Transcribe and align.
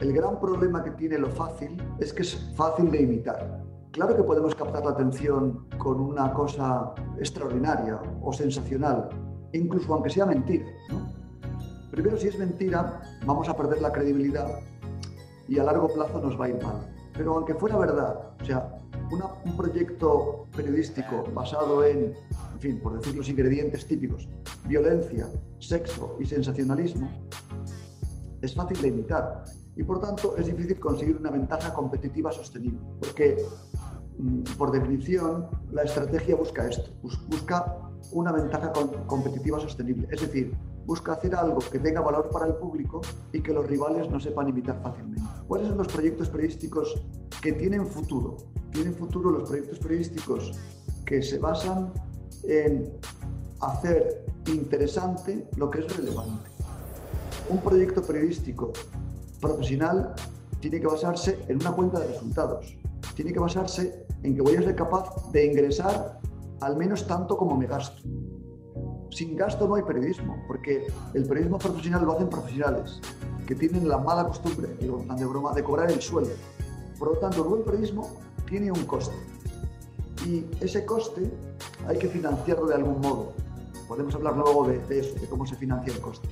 el 0.00 0.12
gran 0.12 0.40
problema 0.40 0.82
que 0.82 0.90
tiene 0.92 1.18
lo 1.18 1.28
fácil 1.30 1.76
es 1.98 2.12
que 2.12 2.22
es 2.22 2.52
fácil 2.56 2.90
de 2.90 3.02
imitar. 3.02 3.62
Claro 3.92 4.16
que 4.16 4.24
podemos 4.24 4.54
captar 4.54 4.84
la 4.84 4.90
atención 4.90 5.68
con 5.78 6.00
una 6.00 6.32
cosa 6.32 6.92
extraordinaria 7.18 8.00
o 8.22 8.32
sensacional, 8.32 9.08
incluso 9.52 9.94
aunque 9.94 10.10
sea 10.10 10.26
mentira. 10.26 10.66
Primero, 11.92 12.16
si 12.16 12.26
es 12.26 12.38
mentira, 12.38 13.02
vamos 13.24 13.48
a 13.48 13.56
perder 13.56 13.80
la 13.80 13.92
credibilidad 13.92 14.48
y 15.46 15.58
a 15.60 15.64
largo 15.64 15.86
plazo 15.86 16.20
nos 16.20 16.38
va 16.40 16.46
a 16.46 16.48
ir 16.48 16.60
mal. 16.60 16.92
Pero 17.12 17.36
aunque 17.36 17.54
fuera 17.54 17.78
verdad, 17.78 18.32
o 18.42 18.44
sea, 18.44 18.78
un 19.44 19.56
proyecto 19.56 20.46
periodístico 20.56 21.24
basado 21.32 21.84
en, 21.84 22.14
en 22.54 22.58
fin, 22.58 22.80
por 22.80 22.98
decir 22.98 23.14
los 23.14 23.28
ingredientes 23.28 23.86
típicos, 23.86 24.28
violencia, 24.66 25.28
sexo 25.60 26.16
y 26.18 26.26
sensacionalismo, 26.26 27.08
es 28.42 28.54
fácil 28.54 28.82
de 28.82 28.88
imitar 28.88 29.44
y 29.76 29.82
por 29.82 30.00
tanto 30.00 30.36
es 30.36 30.46
difícil 30.46 30.78
conseguir 30.78 31.16
una 31.16 31.30
ventaja 31.30 31.72
competitiva 31.72 32.30
sostenible, 32.32 32.80
porque 33.00 33.36
mm, 34.18 34.42
por 34.56 34.70
definición 34.70 35.48
la 35.72 35.82
estrategia 35.82 36.36
busca 36.36 36.68
esto, 36.68 36.90
busca 37.02 37.78
una 38.12 38.32
ventaja 38.32 38.72
competitiva 39.06 39.58
sostenible, 39.58 40.06
es 40.10 40.20
decir, 40.20 40.56
busca 40.86 41.14
hacer 41.14 41.34
algo 41.34 41.58
que 41.58 41.78
tenga 41.78 42.00
valor 42.00 42.28
para 42.30 42.46
el 42.46 42.54
público 42.54 43.00
y 43.32 43.40
que 43.40 43.52
los 43.52 43.66
rivales 43.66 44.10
no 44.10 44.20
sepan 44.20 44.48
imitar 44.48 44.80
fácilmente. 44.82 45.22
¿Cuáles 45.48 45.68
son 45.68 45.78
los 45.78 45.88
proyectos 45.88 46.28
periodísticos 46.28 47.06
que 47.42 47.52
tienen 47.52 47.86
futuro? 47.86 48.36
Tienen 48.70 48.94
futuro 48.94 49.30
los 49.30 49.48
proyectos 49.48 49.78
periodísticos 49.78 50.52
que 51.06 51.22
se 51.22 51.38
basan 51.38 51.92
en 52.44 52.92
hacer 53.60 54.26
interesante 54.46 55.48
lo 55.56 55.70
que 55.70 55.80
es 55.80 55.96
relevante. 55.96 56.50
Un 57.48 57.60
proyecto 57.60 58.02
periodístico 58.02 58.72
profesional 59.44 60.14
tiene 60.60 60.80
que 60.80 60.86
basarse 60.86 61.38
en 61.48 61.60
una 61.60 61.72
cuenta 61.72 62.00
de 62.00 62.08
resultados. 62.08 62.76
Tiene 63.14 63.32
que 63.32 63.38
basarse 63.38 64.06
en 64.22 64.34
que 64.34 64.42
voy 64.42 64.56
a 64.56 64.62
ser 64.62 64.74
capaz 64.74 65.30
de 65.30 65.46
ingresar 65.46 66.20
al 66.60 66.76
menos 66.76 67.06
tanto 67.06 67.36
como 67.36 67.56
me 67.56 67.66
gasto. 67.66 68.02
Sin 69.10 69.36
gasto 69.36 69.68
no 69.68 69.76
hay 69.76 69.82
periodismo, 69.82 70.42
porque 70.48 70.86
el 71.12 71.24
periodismo 71.24 71.58
profesional 71.58 72.04
lo 72.04 72.12
hacen 72.12 72.28
profesionales, 72.28 73.00
que 73.46 73.54
tienen 73.54 73.88
la 73.88 73.98
mala 73.98 74.26
costumbre, 74.26 74.68
de 74.80 75.26
broma, 75.26 75.52
de 75.52 75.62
cobrar 75.62 75.90
el 75.90 76.00
sueldo. 76.00 76.32
Por 76.98 77.14
lo 77.14 77.18
tanto, 77.18 77.42
el 77.42 77.48
buen 77.48 77.62
periodismo 77.62 78.10
tiene 78.48 78.72
un 78.72 78.84
coste. 78.86 79.14
Y 80.26 80.46
ese 80.60 80.84
coste 80.86 81.30
hay 81.86 81.98
que 81.98 82.08
financiarlo 82.08 82.66
de 82.66 82.74
algún 82.74 83.00
modo. 83.00 83.32
Podemos 83.86 84.14
hablar 84.14 84.36
luego 84.36 84.66
de, 84.66 84.78
de 84.86 85.00
eso, 85.00 85.14
de 85.20 85.28
cómo 85.28 85.46
se 85.46 85.56
financia 85.56 85.92
el 85.92 86.00
coste. 86.00 86.28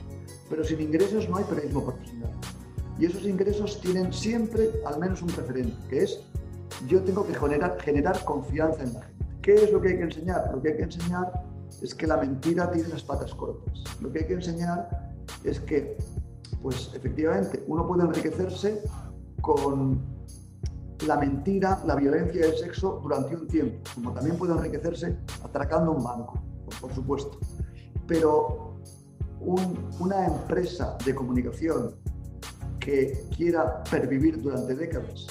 Pero 0.48 0.64
sin 0.64 0.80
ingresos 0.80 1.28
no 1.28 1.36
hay 1.36 1.44
periodismo 1.44 1.84
profesional. 1.84 2.30
Y 2.98 3.06
esos 3.06 3.24
ingresos 3.24 3.80
tienen 3.80 4.12
siempre 4.12 4.70
al 4.86 4.98
menos 4.98 5.22
un 5.22 5.28
referente, 5.30 5.74
que 5.88 6.04
es 6.04 6.20
yo 6.86 7.02
tengo 7.02 7.26
que 7.26 7.34
generar, 7.80 8.24
confianza 8.24 8.82
en 8.82 8.94
la 8.94 9.02
gente. 9.02 9.26
¿Qué 9.42 9.54
es 9.54 9.72
lo 9.72 9.80
que 9.80 9.88
hay 9.88 9.96
que 9.96 10.04
enseñar? 10.04 10.50
Lo 10.52 10.62
que 10.62 10.70
hay 10.70 10.76
que 10.76 10.82
enseñar 10.84 11.32
es 11.82 11.94
que 11.94 12.06
la 12.06 12.16
mentira 12.16 12.70
tiene 12.70 12.88
las 12.88 13.02
patas 13.02 13.34
cortas. 13.34 13.82
Lo 14.00 14.12
que 14.12 14.20
hay 14.20 14.26
que 14.26 14.34
enseñar 14.34 15.12
es 15.44 15.60
que, 15.60 15.96
pues 16.62 16.90
efectivamente, 16.94 17.62
uno 17.66 17.86
puede 17.86 18.04
enriquecerse 18.04 18.82
con 19.40 20.00
la 21.06 21.16
mentira, 21.16 21.82
la 21.84 21.96
violencia 21.96 22.46
y 22.46 22.50
el 22.50 22.56
sexo 22.56 23.00
durante 23.02 23.34
un 23.34 23.48
tiempo, 23.48 23.78
como 23.94 24.12
también 24.12 24.36
puede 24.36 24.52
enriquecerse 24.52 25.18
atracando 25.42 25.92
un 25.92 26.02
banco, 26.02 26.40
por, 26.80 26.94
supuesto. 26.94 27.38
Pero 28.06 28.76
una 29.40 30.26
empresa 30.26 30.96
de 31.04 31.14
comunicación 31.14 31.96
que 32.84 33.24
quiera 33.36 33.82
pervivir 33.84 34.40
durante 34.40 34.74
décadas, 34.74 35.26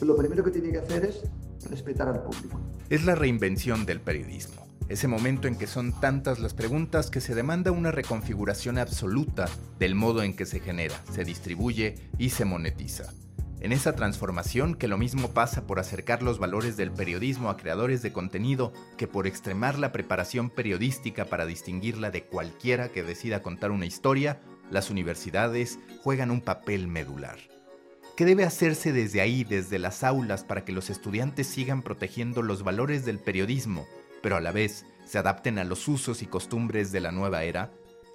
lo 0.00 0.16
primero 0.16 0.44
que 0.44 0.50
tiene 0.50 0.70
que 0.70 0.78
hacer 0.78 1.04
es 1.04 1.22
respetar 1.68 2.08
al 2.08 2.22
público. 2.22 2.60
Es 2.88 3.04
la 3.04 3.14
reinvención 3.14 3.86
del 3.86 4.00
periodismo. 4.00 4.66
Ese 4.88 5.06
momento 5.06 5.46
en 5.46 5.56
que 5.56 5.68
son 5.68 5.92
tantas 6.00 6.40
las 6.40 6.52
preguntas 6.52 7.10
que 7.10 7.20
se 7.20 7.34
demanda 7.34 7.70
una 7.70 7.92
reconfiguración 7.92 8.76
absoluta 8.76 9.48
del 9.78 9.94
modo 9.94 10.22
en 10.22 10.34
que 10.34 10.46
se 10.46 10.58
genera, 10.58 11.00
se 11.12 11.24
distribuye 11.24 11.94
y 12.18 12.30
se 12.30 12.44
monetiza. 12.44 13.12
En 13.60 13.72
esa 13.72 13.94
transformación 13.94 14.74
que 14.74 14.88
lo 14.88 14.96
mismo 14.96 15.28
pasa 15.28 15.66
por 15.66 15.78
acercar 15.78 16.22
los 16.22 16.38
valores 16.38 16.78
del 16.78 16.90
periodismo 16.90 17.50
a 17.50 17.58
creadores 17.58 18.00
de 18.00 18.12
contenido 18.12 18.72
que 18.96 19.06
por 19.06 19.26
extremar 19.26 19.78
la 19.78 19.92
preparación 19.92 20.48
periodística 20.48 21.26
para 21.26 21.44
distinguirla 21.44 22.10
de 22.10 22.24
cualquiera 22.24 22.88
que 22.88 23.02
decida 23.02 23.42
contar 23.42 23.70
una 23.70 23.84
historia, 23.84 24.40
las 24.70 24.90
universidades 24.90 25.78
juegan 26.02 26.30
un 26.30 26.40
papel 26.40 26.88
medular. 26.88 27.38
¿Qué 28.16 28.24
debe 28.24 28.44
hacerse 28.44 28.92
desde 28.92 29.20
ahí, 29.20 29.44
desde 29.44 29.78
las 29.78 30.04
aulas, 30.04 30.44
para 30.44 30.64
que 30.64 30.72
los 30.72 30.90
estudiantes 30.90 31.46
sigan 31.46 31.82
protegiendo 31.82 32.42
los 32.42 32.62
valores 32.62 33.04
del 33.04 33.18
periodismo, 33.18 33.86
pero 34.22 34.36
a 34.36 34.40
la 34.40 34.52
vez 34.52 34.84
se 35.06 35.18
adapten 35.18 35.58
a 35.58 35.64
los 35.64 35.88
usos 35.88 36.22
y 36.22 36.26
costumbres 36.26 36.92
de 36.92 37.00
la 37.00 37.12
nueva 37.12 37.44
era? 37.44 37.72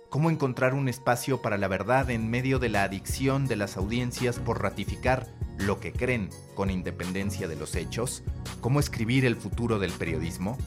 ¿Cómo 0.09 0.29
encontrar 0.29 0.73
un 0.75 0.87
espacio 0.87 1.41
para 1.41 1.57
la 1.57 1.67
verdad 1.67 2.09
en 2.09 2.29
medio 2.29 2.59
de 2.59 2.69
la 2.69 2.83
adicción 2.83 3.47
de 3.47 3.55
las 3.55 3.75
audiencias 3.77 4.39
por 4.39 4.61
ratificar 4.61 5.27
lo 5.57 5.79
que 5.79 5.91
creen 5.91 6.29
con 6.53 6.69
independencia 6.69 7.47
de 7.47 7.55
los 7.55 7.75
hechos? 7.75 8.23
¿Cómo 8.61 8.79
escribir 8.79 9.25
el 9.25 9.35
futuro 9.35 9.79
del 9.79 9.91
periodismo? 9.91 10.57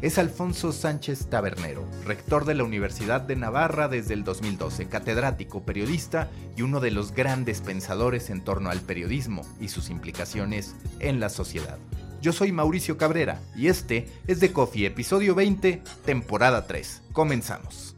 Es 0.00 0.18
Alfonso 0.18 0.72
Sánchez 0.72 1.26
Tabernero, 1.28 1.84
rector 2.04 2.44
de 2.44 2.54
la 2.54 2.64
Universidad 2.64 3.20
de 3.20 3.34
Navarra 3.36 3.88
desde 3.88 4.14
el 4.14 4.22
2012, 4.22 4.88
catedrático, 4.88 5.62
periodista 5.62 6.30
y 6.56 6.62
uno 6.62 6.80
de 6.80 6.92
los 6.92 7.12
grandes 7.12 7.60
pensadores 7.60 8.30
en 8.30 8.42
torno 8.42 8.70
al 8.70 8.80
periodismo 8.80 9.42
y 9.60 9.68
sus 9.68 9.90
implicaciones 9.90 10.76
en 11.00 11.18
la 11.18 11.28
sociedad. 11.28 11.78
Yo 12.20 12.32
soy 12.32 12.52
Mauricio 12.52 12.96
Cabrera 12.96 13.40
y 13.56 13.68
este 13.68 14.08
es 14.26 14.40
The 14.40 14.52
Coffee, 14.52 14.86
episodio 14.86 15.34
20, 15.34 15.82
temporada 16.04 16.66
3. 16.66 17.02
Comenzamos. 17.12 17.96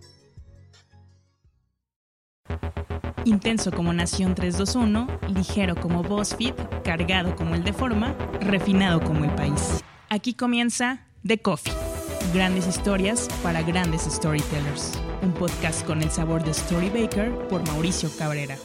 Intenso 3.24 3.70
como 3.70 3.92
Nación 3.92 4.34
321, 4.34 5.06
ligero 5.34 5.76
como 5.76 6.02
BuzzFeed, 6.02 6.54
cargado 6.82 7.36
como 7.36 7.54
el 7.54 7.64
de 7.64 7.74
forma, 7.74 8.14
refinado 8.40 9.02
como 9.02 9.24
el 9.24 9.30
país. 9.34 9.84
Aquí 10.08 10.32
comienza 10.34 11.06
The 11.22 11.38
Coffee. 11.38 11.89
Grandes 12.32 12.68
historias 12.68 13.28
para 13.42 13.60
grandes 13.62 14.02
storytellers. 14.02 14.92
Un 15.20 15.32
podcast 15.32 15.84
con 15.84 16.00
el 16.00 16.12
sabor 16.12 16.44
de 16.44 16.54
Storybaker 16.54 17.32
por 17.48 17.66
Mauricio 17.66 18.08
Cabrera. 18.16 18.56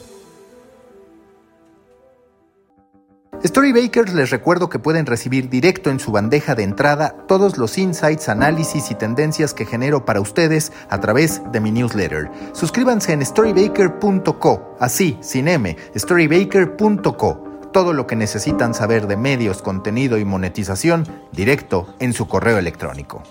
Storybakers 3.44 4.14
les 4.14 4.30
recuerdo 4.30 4.68
que 4.68 4.78
pueden 4.78 5.04
recibir 5.04 5.48
directo 5.48 5.90
en 5.90 5.98
su 5.98 6.12
bandeja 6.12 6.54
de 6.54 6.62
entrada 6.62 7.16
todos 7.26 7.58
los 7.58 7.76
insights, 7.76 8.28
análisis 8.28 8.92
y 8.92 8.94
tendencias 8.94 9.52
que 9.52 9.66
genero 9.66 10.04
para 10.04 10.20
ustedes 10.20 10.72
a 10.88 11.00
través 11.00 11.42
de 11.50 11.60
mi 11.60 11.72
newsletter. 11.72 12.30
Suscríbanse 12.52 13.14
en 13.14 13.26
storybaker.co, 13.26 14.76
así, 14.78 15.18
sin 15.20 15.48
M, 15.48 15.76
storybaker.co 15.96 17.46
todo 17.72 17.92
lo 17.92 18.06
que 18.06 18.16
necesitan 18.16 18.72
saber 18.72 19.06
de 19.06 19.18
medios, 19.18 19.60
contenido 19.60 20.16
y 20.16 20.24
monetización 20.24 21.06
directo 21.30 21.94
en 21.98 22.14
su 22.14 22.26
correo 22.26 22.56
electrónico. 22.56 23.22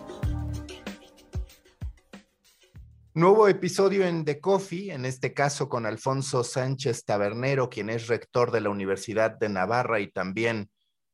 Nuevo 3.18 3.48
episodio 3.48 4.06
en 4.06 4.26
The 4.26 4.42
Coffee, 4.42 4.92
en 4.92 5.06
este 5.06 5.34
caso 5.34 5.70
con 5.70 5.86
Alfonso 5.86 6.44
Sánchez 6.44 7.06
Tabernero, 7.06 7.70
quien 7.70 7.90
es 7.90 8.08
rector 8.08 8.52
de 8.52 8.59
la 8.59 8.70
Universidad 8.70 9.40
de 9.40 9.48
Navarra 9.48 10.02
y 10.02 10.12
también 10.12 10.70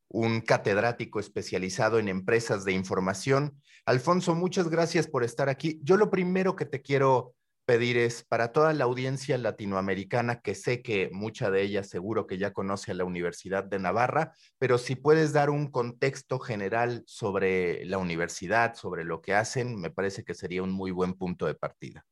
un 0.07 0.41
catedrático 0.41 1.19
especializado 1.19 1.99
en 1.99 2.09
empresas 2.09 2.65
de 2.65 2.71
información. 2.71 3.61
Alfonso, 3.85 4.33
muchas 4.33 4.67
gracias 4.67 5.05
por 5.05 5.23
estar 5.23 5.47
aquí. 5.47 5.79
Yo 5.83 5.95
lo 5.95 6.09
primero 6.09 6.55
que 6.55 6.65
te 6.65 6.81
quiero 6.81 7.35
pedir 7.65 7.97
es 7.97 8.23
para 8.23 8.51
toda 8.51 8.73
la 8.73 8.85
audiencia 8.85 9.37
latinoamericana, 9.37 10.41
que 10.41 10.55
sé 10.55 10.81
que 10.81 11.09
mucha 11.11 11.49
de 11.51 11.61
ella 11.61 11.83
seguro 11.83 12.27
que 12.27 12.37
ya 12.37 12.53
conoce 12.53 12.91
a 12.91 12.95
la 12.95 13.05
Universidad 13.05 13.63
de 13.63 13.79
Navarra, 13.79 14.33
pero 14.57 14.77
si 14.77 14.95
puedes 14.95 15.33
dar 15.33 15.49
un 15.49 15.71
contexto 15.71 16.39
general 16.39 17.03
sobre 17.05 17.85
la 17.85 17.97
universidad, 17.97 18.75
sobre 18.75 19.03
lo 19.03 19.21
que 19.21 19.33
hacen, 19.33 19.79
me 19.79 19.91
parece 19.91 20.23
que 20.23 20.33
sería 20.33 20.63
un 20.63 20.71
muy 20.71 20.91
buen 20.91 21.13
punto 21.13 21.45
de 21.45 21.55
partida. 21.55 22.05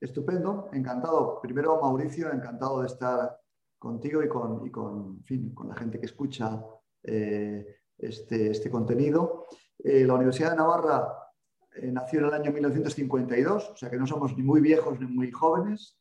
Estupendo, 0.00 0.68
encantado. 0.72 1.40
Primero, 1.40 1.80
Mauricio, 1.80 2.30
encantado 2.32 2.80
de 2.80 2.86
estar 2.86 3.38
contigo 3.78 4.22
y 4.22 4.28
con, 4.28 4.66
y 4.66 4.70
con, 4.70 5.22
fin, 5.24 5.54
con 5.54 5.68
la 5.68 5.76
gente 5.76 5.98
que 5.98 6.06
escucha 6.06 6.62
eh, 7.02 7.80
este, 7.98 8.50
este 8.50 8.70
contenido. 8.70 9.46
Eh, 9.78 10.04
la 10.04 10.14
Universidad 10.14 10.50
de 10.50 10.56
Navarra 10.56 11.25
eh, 11.76 11.90
nació 11.92 12.20
en 12.20 12.26
el 12.26 12.34
año 12.34 12.52
1952, 12.52 13.70
o 13.70 13.76
sea 13.76 13.90
que 13.90 13.96
no 13.96 14.06
somos 14.06 14.36
ni 14.36 14.42
muy 14.42 14.60
viejos 14.60 14.98
ni 15.00 15.06
muy 15.06 15.30
jóvenes. 15.30 15.98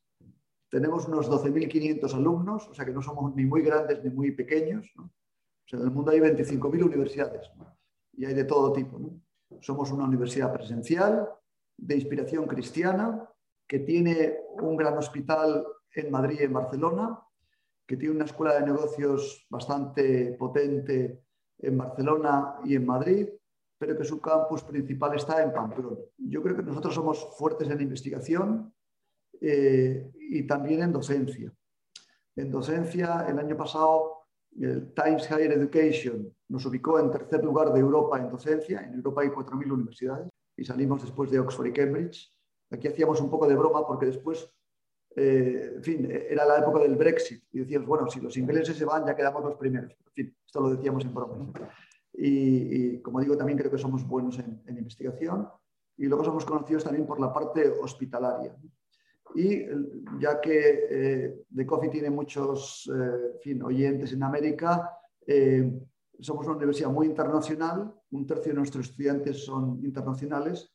Tenemos 0.70 1.08
unos 1.08 1.30
12.500 1.30 2.14
alumnos, 2.14 2.68
o 2.68 2.74
sea 2.74 2.86
que 2.86 2.92
no 2.92 3.02
somos 3.02 3.36
ni 3.36 3.46
muy 3.46 3.62
grandes 3.62 4.04
ni 4.04 4.10
muy 4.10 4.32
pequeños. 4.32 4.92
En 5.72 5.82
el 5.82 5.92
mundo 5.92 6.12
hay 6.12 6.20
25.000 6.20 6.84
universidades 6.84 7.52
y 8.14 8.26
hay 8.26 8.34
de 8.34 8.44
todo 8.44 8.74
tipo. 8.74 9.00
Somos 9.62 9.92
una 9.92 10.06
universidad 10.06 10.54
presencial 10.54 11.30
de 11.78 11.96
inspiración 11.96 12.48
cristiana 12.48 13.30
que 13.68 13.80
tiene 13.80 14.38
un 14.62 14.76
gran 14.76 14.98
hospital 14.98 15.66
en 15.94 16.12
Madrid 16.12 16.38
y 16.40 16.44
en 16.44 16.54
Barcelona 16.54 17.20
que 17.86 17.98
tiene 17.98 18.16
una 18.16 18.26
escuela 18.26 18.56
de 18.56 18.66
negocios 18.66 19.46
bastante 19.50 20.34
potente 20.34 21.24
en 21.60 21.78
Barcelona 21.78 22.56
y 22.64 22.76
en 22.76 22.86
Madrid, 22.86 23.30
pero 23.78 23.98
que 23.98 24.04
su 24.04 24.22
campus 24.22 24.64
principal 24.64 25.16
está 25.16 25.44
en 25.44 25.54
Pamplona. 25.54 25.98
Yo 26.18 26.42
creo 26.42 26.56
que 26.56 26.64
nosotros 26.64 26.94
somos 26.94 27.36
fuertes 27.38 27.70
en 27.70 27.82
investigación 27.82 28.74
eh, 29.42 30.12
y 30.16 30.48
también 30.48 30.84
en 30.84 30.92
docencia. 30.92 31.52
En 32.36 32.52
docencia, 32.52 33.26
el 33.28 33.40
año 33.40 33.58
pasado, 33.58 34.28
el 34.60 34.94
Times 34.94 35.30
Higher 35.30 35.52
Education 35.54 36.34
nos 36.50 36.66
ubicó 36.66 37.00
en 37.00 37.12
tercer 37.12 37.44
lugar 37.44 37.74
de 37.74 37.80
Europa 37.80 38.18
en 38.18 38.30
docencia. 38.30 38.82
En 38.82 38.96
Europa 38.96 39.22
hay 39.22 39.30
4.000 39.30 39.72
universidades 39.72 40.30
y 40.56 40.64
salimos 40.64 41.02
después 41.02 41.30
de 41.32 41.40
Oxford 41.40 41.68
y 41.68 41.74
Cambridge. 41.74 42.34
Aquí 42.72 42.88
hacíamos 42.88 43.20
un 43.22 43.30
poco 43.30 43.48
de 43.48 43.56
broma 43.56 43.86
porque 43.86 44.08
después, 44.08 44.50
eh, 45.16 45.74
en 45.76 45.84
fin, 45.84 46.10
era 46.10 46.46
la 46.46 46.60
época 46.60 46.80
del 46.80 46.96
Brexit 46.96 47.44
y 47.52 47.60
decíamos, 47.60 47.88
bueno, 47.88 48.10
si 48.10 48.20
los 48.22 48.36
ingleses 48.38 48.78
se 48.78 48.86
van 48.86 49.06
ya 49.06 49.16
quedamos 49.16 49.44
los 49.44 49.56
primeros. 49.56 49.92
En 50.08 50.14
fin, 50.14 50.38
esto 50.46 50.62
lo 50.62 50.70
decíamos 50.70 51.04
en 51.04 51.14
broma. 51.14 51.52
Y, 52.18 53.00
como 53.00 53.20
digo, 53.20 53.36
también 53.36 53.58
creo 53.58 53.72
que 53.72 53.78
somos 53.78 54.08
buenos 54.08 54.40
en, 54.40 54.78
investigación 54.78 55.48
y 55.98 56.06
luego 56.06 56.24
somos 56.24 56.46
conocidos 56.46 56.84
también 56.84 57.06
por 57.06 57.20
la 57.20 57.34
parte 57.34 57.70
hospitalaria. 57.70 58.56
Y 59.36 59.66
ya 60.20 60.40
que 60.40 60.88
eh, 60.90 61.46
The 61.54 61.66
Coffee 61.66 61.90
tiene 61.90 62.10
muchos 62.10 62.90
eh, 62.94 63.38
fin, 63.42 63.62
oyentes 63.64 64.14
en 64.14 64.24
América, 64.24 64.98
eh, 65.28 65.72
somos 66.20 66.46
una 66.46 66.56
universidad 66.56 66.90
muy 66.90 67.08
internacional, 67.08 67.94
un 68.12 68.26
tercio 68.26 68.54
de 68.54 68.60
nuestros 68.60 68.90
estudiantes 68.90 69.44
son 69.44 69.84
internacionales 69.84 70.74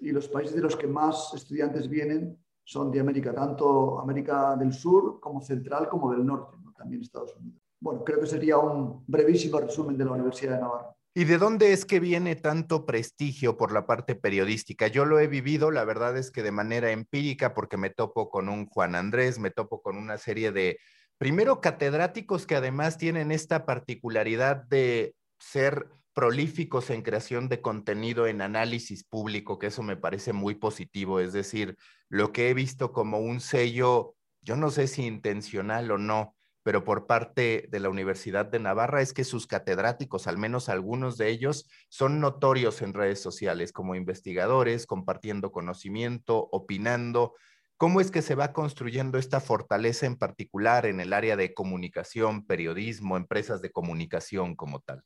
y 0.00 0.10
los 0.10 0.28
países 0.28 0.56
de 0.56 0.62
los 0.62 0.76
que 0.76 0.88
más 0.88 1.32
estudiantes 1.34 1.88
vienen 1.88 2.36
son 2.64 2.90
de 2.90 2.98
América, 2.98 3.32
tanto 3.32 4.00
América 4.00 4.56
del 4.56 4.72
Sur 4.72 5.20
como 5.20 5.40
Central 5.40 5.88
como 5.88 6.10
del 6.10 6.26
Norte, 6.26 6.56
también 6.76 7.02
Estados 7.02 7.36
Unidos. 7.36 7.63
Bueno, 7.84 8.02
creo 8.02 8.18
que 8.18 8.26
sería 8.26 8.56
un 8.56 9.04
brevísimo 9.06 9.60
resumen 9.60 9.98
de 9.98 10.06
la 10.06 10.12
Universidad 10.12 10.54
de 10.54 10.60
Navarra. 10.62 10.96
¿Y 11.12 11.24
de 11.24 11.36
dónde 11.36 11.74
es 11.74 11.84
que 11.84 12.00
viene 12.00 12.34
tanto 12.34 12.86
prestigio 12.86 13.58
por 13.58 13.72
la 13.72 13.86
parte 13.86 14.14
periodística? 14.14 14.86
Yo 14.86 15.04
lo 15.04 15.20
he 15.20 15.26
vivido, 15.26 15.70
la 15.70 15.84
verdad 15.84 16.16
es 16.16 16.30
que 16.30 16.42
de 16.42 16.50
manera 16.50 16.92
empírica, 16.92 17.52
porque 17.52 17.76
me 17.76 17.90
topo 17.90 18.30
con 18.30 18.48
un 18.48 18.64
Juan 18.64 18.94
Andrés, 18.94 19.38
me 19.38 19.50
topo 19.50 19.82
con 19.82 19.98
una 19.98 20.16
serie 20.16 20.50
de, 20.50 20.78
primero, 21.18 21.60
catedráticos 21.60 22.46
que 22.46 22.56
además 22.56 22.96
tienen 22.96 23.30
esta 23.30 23.66
particularidad 23.66 24.64
de 24.64 25.14
ser 25.38 25.86
prolíficos 26.14 26.88
en 26.88 27.02
creación 27.02 27.50
de 27.50 27.60
contenido, 27.60 28.26
en 28.26 28.40
análisis 28.40 29.04
público, 29.04 29.58
que 29.58 29.66
eso 29.66 29.82
me 29.82 29.98
parece 29.98 30.32
muy 30.32 30.54
positivo. 30.54 31.20
Es 31.20 31.34
decir, 31.34 31.76
lo 32.08 32.32
que 32.32 32.48
he 32.48 32.54
visto 32.54 32.94
como 32.94 33.18
un 33.18 33.40
sello, 33.40 34.14
yo 34.40 34.56
no 34.56 34.70
sé 34.70 34.86
si 34.86 35.04
intencional 35.04 35.90
o 35.90 35.98
no, 35.98 36.34
pero 36.64 36.82
por 36.82 37.06
parte 37.06 37.68
de 37.70 37.78
la 37.78 37.90
Universidad 37.90 38.46
de 38.46 38.58
Navarra 38.58 39.02
es 39.02 39.12
que 39.12 39.22
sus 39.22 39.46
catedráticos, 39.46 40.26
al 40.26 40.38
menos 40.38 40.70
algunos 40.70 41.18
de 41.18 41.28
ellos, 41.28 41.68
son 41.90 42.20
notorios 42.20 42.80
en 42.80 42.94
redes 42.94 43.20
sociales 43.20 43.70
como 43.70 43.94
investigadores, 43.94 44.86
compartiendo 44.86 45.52
conocimiento, 45.52 46.48
opinando. 46.50 47.34
¿Cómo 47.76 48.00
es 48.00 48.10
que 48.10 48.22
se 48.22 48.34
va 48.34 48.54
construyendo 48.54 49.18
esta 49.18 49.40
fortaleza 49.40 50.06
en 50.06 50.16
particular 50.16 50.86
en 50.86 51.00
el 51.00 51.12
área 51.12 51.36
de 51.36 51.52
comunicación, 51.52 52.46
periodismo, 52.46 53.18
empresas 53.18 53.60
de 53.60 53.70
comunicación 53.70 54.56
como 54.56 54.80
tal? 54.80 55.02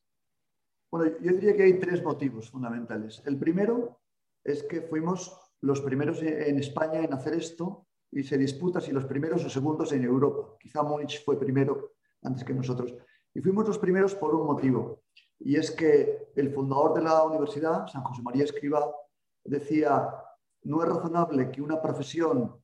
Bueno, 0.92 1.12
yo 1.20 1.32
diría 1.32 1.56
que 1.56 1.64
hay 1.64 1.80
tres 1.80 2.04
motivos 2.04 2.50
fundamentales. 2.50 3.20
El 3.26 3.36
primero 3.36 4.00
es 4.44 4.62
que 4.62 4.80
fuimos 4.82 5.36
los 5.60 5.80
primeros 5.80 6.22
en 6.22 6.60
España 6.60 7.00
en 7.00 7.12
hacer 7.12 7.34
esto 7.34 7.87
y 8.10 8.22
se 8.22 8.38
disputa 8.38 8.80
si 8.80 8.92
los 8.92 9.04
primeros 9.04 9.44
o 9.44 9.50
segundos 9.50 9.92
en 9.92 10.04
Europa. 10.04 10.56
Quizá 10.58 10.82
Múnich 10.82 11.24
fue 11.24 11.38
primero 11.38 11.92
antes 12.22 12.44
que 12.44 12.54
nosotros. 12.54 12.94
Y 13.34 13.40
fuimos 13.40 13.66
los 13.66 13.78
primeros 13.78 14.14
por 14.14 14.34
un 14.34 14.46
motivo, 14.46 15.02
y 15.40 15.56
es 15.56 15.70
que 15.70 16.30
el 16.34 16.52
fundador 16.52 16.94
de 16.94 17.02
la 17.02 17.22
universidad, 17.24 17.86
San 17.86 18.02
José 18.02 18.22
María 18.22 18.44
Escriba, 18.44 18.90
decía, 19.44 20.08
no 20.64 20.82
es 20.82 20.88
razonable 20.88 21.50
que 21.50 21.62
una 21.62 21.80
profesión 21.80 22.60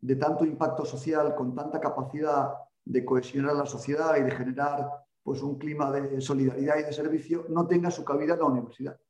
de 0.00 0.16
tanto 0.16 0.44
impacto 0.44 0.84
social, 0.84 1.34
con 1.34 1.54
tanta 1.54 1.80
capacidad 1.80 2.52
de 2.84 3.04
cohesionar 3.04 3.56
la 3.56 3.66
sociedad 3.66 4.16
y 4.16 4.22
de 4.22 4.30
generar 4.30 4.88
pues, 5.22 5.42
un 5.42 5.58
clima 5.58 5.90
de 5.90 6.20
solidaridad 6.20 6.78
y 6.78 6.84
de 6.84 6.92
servicio, 6.92 7.46
no 7.48 7.66
tenga 7.66 7.90
su 7.90 8.04
cabida 8.04 8.34
en 8.34 8.40
la 8.40 8.46
universidad. 8.46 9.00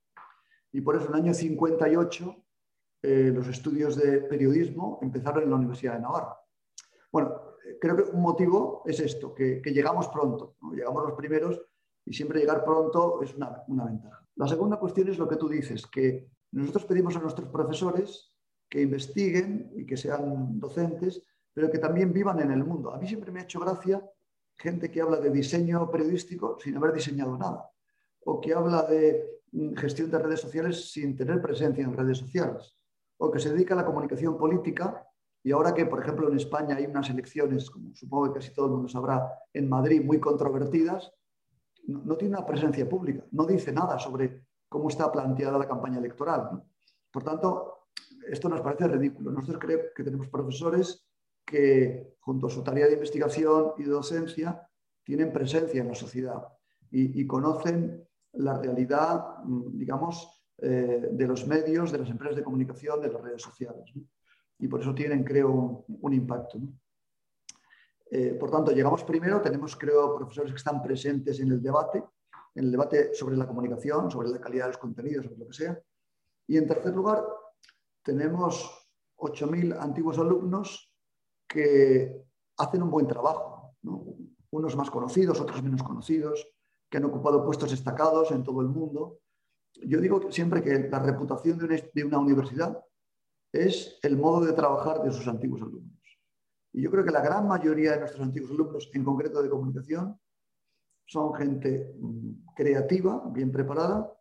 Y 0.73 0.81
por 0.81 0.97
eso 0.97 1.07
en 1.07 1.15
el 1.15 1.21
año 1.23 1.35
58 1.35 2.37
eh, 3.01 3.31
los 3.33 3.47
estudios 3.47 3.97
de 3.97 4.23
periodismo 4.23 4.99
empezaron 5.03 5.45
en 5.45 5.51
la 5.51 5.57
Universidad 5.57 5.95
de 5.95 6.01
Navarra. 6.01 6.37
Bueno, 7.13 7.57
creo 7.81 7.97
que 7.97 8.03
un 8.11 8.23
motivo 8.23 8.83
es 8.87 8.99
esto, 8.99 9.35
que, 9.35 9.63
llegamos 9.65 10.09
pronto, 10.09 10.57
llegamos 10.73 11.05
los 11.05 11.15
primeros 11.15 11.61
y 12.05 12.13
siempre 12.13 12.41
llegar 12.41 12.65
pronto 12.65 13.23
es 13.23 13.35
una, 13.35 13.63
una 13.69 13.85
ventaja. 13.85 14.27
La 14.35 14.49
segunda 14.49 14.79
cuestión 14.79 15.09
es 15.09 15.19
lo 15.19 15.29
que 15.29 15.37
tú 15.37 15.49
dices, 15.49 15.87
que 15.87 16.29
nosotros 16.53 16.87
pedimos 16.87 17.15
a 17.17 17.21
nuestros 17.21 17.49
profesores 17.51 18.35
que 18.69 18.83
investiguen 18.83 19.73
y 19.77 19.87
que 19.87 19.97
sean 19.97 20.59
docentes, 20.59 21.23
pero 21.53 21.71
que 21.71 21.79
también 21.79 22.13
vivan 22.13 22.41
en 22.41 22.51
el 22.51 22.65
mundo. 22.65 22.93
A 22.93 22.99
mí 22.99 23.07
siempre 23.07 23.31
me 23.31 23.41
ha 23.41 23.45
hecho 23.45 23.61
gracia 23.61 24.03
gente 24.57 24.91
que 24.91 25.01
habla 25.01 25.19
de 25.19 25.31
diseño 25.31 25.89
periodístico 25.91 26.59
sin 26.61 26.77
haber 26.77 26.93
diseñado 26.93 27.39
nada, 27.39 27.71
o 28.25 28.41
que 28.41 28.53
habla 28.53 28.83
de 28.83 29.43
mm, 29.53 29.75
gestión 29.75 30.11
de 30.11 30.19
redes 30.19 30.41
sociales 30.41 30.91
sin 30.91 31.17
tener 31.17 31.41
presencia 31.41 31.85
en 31.85 31.97
redes 31.97 32.19
sociales 32.19 32.78
o 33.19 33.31
que 33.31 33.39
se 33.39 33.53
dedica 33.53 33.75
a 33.75 33.79
la 33.79 33.85
comunicación 33.85 34.39
política 34.39 35.05
y 35.43 35.53
ahora 35.53 35.73
que, 35.75 35.87
por 35.87 36.01
ejemplo, 36.01 36.29
en 36.29 36.37
España 36.37 36.77
hay 36.77 36.87
unas 36.87 37.09
elecciones, 37.11 37.71
como 37.71 37.95
supongo 37.95 38.33
que 38.33 38.41
casi 38.41 38.53
todo 38.53 38.67
el 38.67 38.73
mundo 38.73 38.89
sabrá, 38.89 39.33
en 39.53 39.69
Madrid 39.69 40.05
muy 40.05 40.21
controvertidas, 40.21 41.13
no, 41.87 42.17
tiene 42.17 42.37
una 42.37 42.45
presencia 42.45 42.89
pública, 42.89 43.25
no 43.31 43.47
dice 43.47 43.73
nada 43.73 43.99
sobre 43.99 44.45
cómo 44.69 44.89
está 44.89 45.11
planteada 45.11 45.59
la 45.59 45.67
campaña 45.67 45.99
electoral. 45.99 46.63
Por 47.11 47.23
tanto, 47.23 47.87
esto 48.31 48.49
nos 48.49 48.61
parece 48.61 48.89
ridículo. 48.89 49.31
Nosotros 49.31 49.59
creemos 49.59 49.87
que 49.97 50.05
tenemos 50.05 50.29
profesores 50.29 51.09
que, 51.47 52.17
junto 52.21 52.49
a 52.49 52.51
su 52.51 52.63
tarea 52.63 52.87
de 52.87 52.93
investigación 52.95 53.73
y 53.79 53.85
docencia, 53.85 54.69
tienen 55.03 55.33
presencia 55.33 55.81
en 55.81 55.89
la 55.89 55.95
sociedad 55.95 56.47
y, 56.91 57.19
y 57.19 57.27
conocen 57.27 58.07
la 58.33 58.59
realidad, 58.59 59.39
digamos, 59.73 60.38
eh, 60.61 61.11
de 61.13 61.27
los 61.29 61.47
medios, 61.47 61.93
de 61.93 61.99
las 61.99 62.11
empresas 62.11 62.35
de 62.35 62.43
comunicación, 62.43 63.01
de 63.01 63.13
las 63.13 63.23
redes 63.23 63.43
sociales. 63.43 63.93
Y 64.59 64.67
por 64.67 64.81
eso 64.81 64.93
tienen, 64.93 65.23
creo, 65.23 65.85
un, 65.87 66.13
impacto. 66.13 66.59
Eh, 68.11 68.35
por 68.35 68.51
tanto, 68.51 68.73
llegamos 68.73 69.05
primero, 69.05 69.41
tenemos, 69.41 69.77
creo, 69.77 70.17
profesores 70.17 70.51
que 70.51 70.57
están 70.57 70.83
presentes 70.83 71.39
en 71.39 71.53
el 71.53 71.63
debate, 71.63 72.03
en 72.57 72.65
el 72.65 72.73
debate 72.73 73.15
sobre 73.15 73.37
la 73.37 73.47
comunicación, 73.47 74.11
sobre 74.11 74.31
la 74.31 74.41
calidad 74.41 74.65
de 74.65 74.71
los 74.71 74.79
contenidos, 74.79 75.27
sobre 75.27 75.39
lo 75.39 75.47
que 75.47 75.53
sea. 75.53 75.81
Y 76.49 76.57
en 76.57 76.67
tercer 76.67 76.93
lugar, 76.93 77.25
tenemos 78.03 78.89
8.000 79.19 79.79
antiguos 79.79 80.19
alumnos 80.19 80.93
que 81.47 82.21
hacen 82.57 82.83
un 82.83 82.91
buen 82.91 83.07
trabajo, 83.07 83.77
unos 84.51 84.75
más 84.75 84.91
conocidos, 84.91 85.41
otros 85.41 85.63
menos 85.63 85.85
conocidos, 85.85 86.49
que 86.91 86.97
han 86.97 87.05
ocupado 87.05 87.45
puestos 87.45 87.71
destacados 87.71 88.33
en 88.33 88.43
todo 88.43 88.61
el 88.61 88.69
mundo 88.69 89.21
yo 89.75 90.01
digo 90.01 90.31
siempre 90.31 90.63
que 90.63 90.89
la 90.89 90.99
reputación 90.99 91.59
de 91.59 92.05
una, 92.05 92.19
universidad 92.19 92.83
es 93.53 93.99
el 94.03 94.17
modo 94.17 94.45
de 94.45 94.53
trabajar 94.53 95.03
de 95.03 95.11
sus 95.11 95.27
antiguos 95.29 95.63
alumnos. 95.63 95.99
Y 96.73 96.83
yo 96.83 96.91
creo 96.91 97.05
que 97.05 97.11
la 97.11 97.23
gran 97.23 97.47
mayoría 97.47 97.93
de 97.93 98.01
nuestros 98.01 98.23
antiguos 98.23 98.51
alumnos, 98.51 98.91
en 98.93 99.05
concreto 99.05 99.43
de 99.43 99.49
comunicación, 99.49 100.21
son 101.07 101.35
gente 101.35 101.95
mm, 101.99 102.55
creativa, 102.55 103.23
bien 103.33 103.51
preparada 103.51 104.13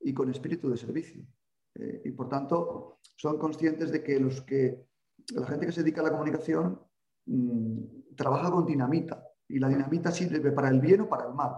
y 0.00 0.12
con 0.12 0.30
espíritu 0.30 0.68
de 0.68 0.76
servicio. 0.76 1.24
Eh, 1.74 2.02
y 2.04 2.10
por 2.10 2.28
tanto, 2.28 2.98
son 3.16 3.38
conscientes 3.38 3.90
de 3.92 4.02
que, 4.02 4.18
los 4.18 4.42
que 4.42 4.86
la 5.34 5.46
gente 5.46 5.66
que 5.66 5.72
se 5.72 5.82
dedica 5.82 6.00
a 6.00 6.04
la 6.04 6.10
comunicación 6.10 6.80
mm, 7.26 8.14
trabaja 8.16 8.50
con 8.50 8.66
dinamita 8.66 9.24
y 9.48 9.58
la 9.58 9.68
dinamita 9.68 10.10
sirve 10.10 10.52
para 10.52 10.68
el 10.68 10.80
bien 10.80 11.02
o 11.02 11.08
para 11.08 11.28
el 11.28 11.34
mal. 11.34 11.52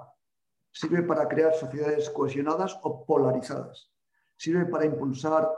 Sirve 0.76 1.02
para 1.04 1.26
crear 1.26 1.54
sociedades 1.54 2.11
cohesionadas 2.11 2.78
o 2.83 3.06
polarizadas. 3.06 3.90
Sirve 4.37 4.66
para 4.66 4.85
impulsar 4.85 5.49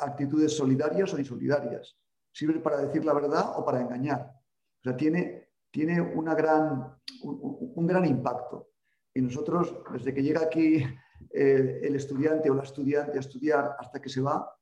actitudes 0.00 0.56
solidarias 0.56 1.14
o 1.14 1.18
insolidarias. 1.20 1.96
Sirve 2.32 2.58
para 2.58 2.78
decir 2.78 3.04
la 3.04 3.14
verdad 3.14 3.56
o 3.56 3.64
para 3.64 3.80
engañar. 3.80 4.32
O 4.80 4.82
sea, 4.82 4.96
tiene, 4.96 5.50
tiene 5.70 6.00
una 6.00 6.34
gran, 6.34 6.92
un, 7.22 7.86
gran 7.86 8.04
impacto. 8.04 8.70
Y 9.14 9.22
nosotros, 9.22 9.76
desde 9.92 10.12
que 10.12 10.24
llega 10.24 10.40
aquí 10.40 10.84
eh, 11.30 11.80
el 11.84 11.94
estudiante 11.94 12.50
o 12.50 12.54
la 12.54 12.64
estudiante 12.64 13.16
a 13.16 13.20
estudiar 13.20 13.76
hasta 13.78 14.00
que 14.00 14.08
se 14.08 14.22
va, 14.22 14.58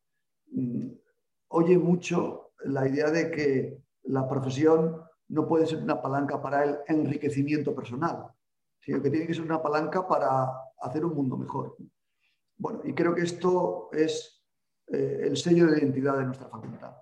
mm, 0.50 0.88
oye 1.48 1.78
mucho 1.78 2.52
la 2.66 2.86
idea 2.86 3.10
de 3.10 3.30
que 3.30 3.82
la 4.02 4.28
profesión 4.28 5.00
no 5.28 5.48
puede 5.48 5.66
ser 5.66 5.82
una 5.82 6.02
palanca 6.02 6.42
para 6.42 6.64
el 6.64 6.78
enriquecimiento 6.86 7.74
personal, 7.74 8.26
sino 8.82 9.00
que 9.00 9.10
tiene 9.10 9.26
que 9.26 9.34
ser 9.34 9.44
una 9.44 9.62
palanca 9.62 10.06
para 10.06 10.50
hacer 10.80 11.04
un 11.04 11.14
mundo 11.14 11.36
mejor. 11.36 11.76
Bueno, 12.56 12.80
y 12.84 12.92
creo 12.92 13.14
que 13.14 13.22
esto 13.22 13.88
es 13.92 14.44
eh, 14.88 15.20
el 15.22 15.36
sello 15.36 15.68
de 15.68 15.78
identidad 15.78 16.18
de 16.18 16.24
nuestra 16.24 16.48
facultad. 16.48 16.94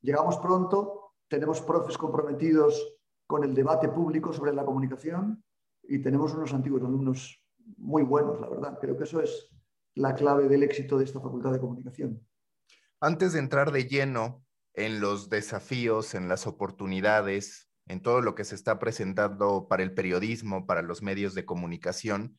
Llegamos 0.00 0.38
pronto, 0.38 1.14
tenemos 1.28 1.60
profes 1.60 1.98
comprometidos 1.98 2.98
con 3.26 3.42
el 3.42 3.54
debate 3.54 3.88
público 3.88 4.32
sobre 4.32 4.52
la 4.52 4.64
comunicación 4.64 5.42
y 5.82 6.00
tenemos 6.00 6.34
unos 6.34 6.52
antiguos 6.54 6.82
alumnos 6.82 7.42
muy 7.78 8.02
buenos, 8.02 8.40
la 8.40 8.48
verdad. 8.48 8.78
Creo 8.80 8.96
que 8.96 9.04
eso 9.04 9.20
es 9.20 9.50
la 9.94 10.14
clave 10.14 10.48
del 10.48 10.62
éxito 10.62 10.98
de 10.98 11.04
esta 11.04 11.20
Facultad 11.20 11.52
de 11.52 11.60
Comunicación. 11.60 12.26
Antes 13.00 13.32
de 13.32 13.38
entrar 13.38 13.72
de 13.72 13.86
lleno 13.86 14.44
en 14.74 15.00
los 15.00 15.28
desafíos, 15.28 16.14
en 16.14 16.28
las 16.28 16.46
oportunidades, 16.46 17.70
en 17.86 18.00
todo 18.00 18.20
lo 18.20 18.34
que 18.34 18.44
se 18.44 18.54
está 18.54 18.78
presentando 18.78 19.66
para 19.68 19.82
el 19.82 19.94
periodismo, 19.94 20.66
para 20.66 20.82
los 20.82 21.02
medios 21.02 21.34
de 21.34 21.44
comunicación, 21.44 22.38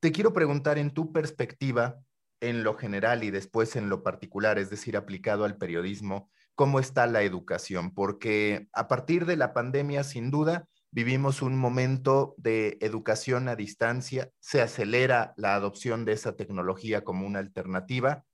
te 0.00 0.12
quiero 0.12 0.32
preguntar 0.32 0.78
en 0.78 0.90
tu 0.90 1.12
perspectiva, 1.12 1.98
en 2.40 2.62
lo 2.62 2.74
general 2.76 3.24
y 3.24 3.30
después 3.30 3.76
en 3.76 3.88
lo 3.88 4.02
particular, 4.02 4.58
es 4.58 4.68
decir, 4.68 4.96
aplicado 4.96 5.44
al 5.44 5.56
periodismo, 5.56 6.30
cómo 6.54 6.78
está 6.78 7.06
la 7.06 7.22
educación, 7.22 7.94
porque 7.94 8.68
a 8.72 8.86
partir 8.86 9.26
de 9.26 9.36
la 9.36 9.54
pandemia, 9.54 10.04
sin 10.04 10.30
duda, 10.30 10.68
vivimos 10.90 11.42
un 11.42 11.56
momento 11.56 12.34
de 12.36 12.78
educación 12.80 13.48
a 13.48 13.56
distancia, 13.56 14.30
se 14.38 14.60
acelera 14.60 15.34
la 15.36 15.54
adopción 15.54 16.04
de 16.04 16.12
esa 16.12 16.36
tecnología 16.36 17.02
como 17.02 17.26
una 17.26 17.40
alternativa. 17.40 18.24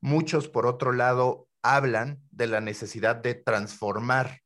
Muchos, 0.00 0.48
por 0.48 0.66
otro 0.66 0.92
lado, 0.92 1.46
hablan 1.62 2.20
de 2.30 2.46
la 2.48 2.60
necesidad 2.60 3.16
de 3.16 3.34
transformar 3.34 4.40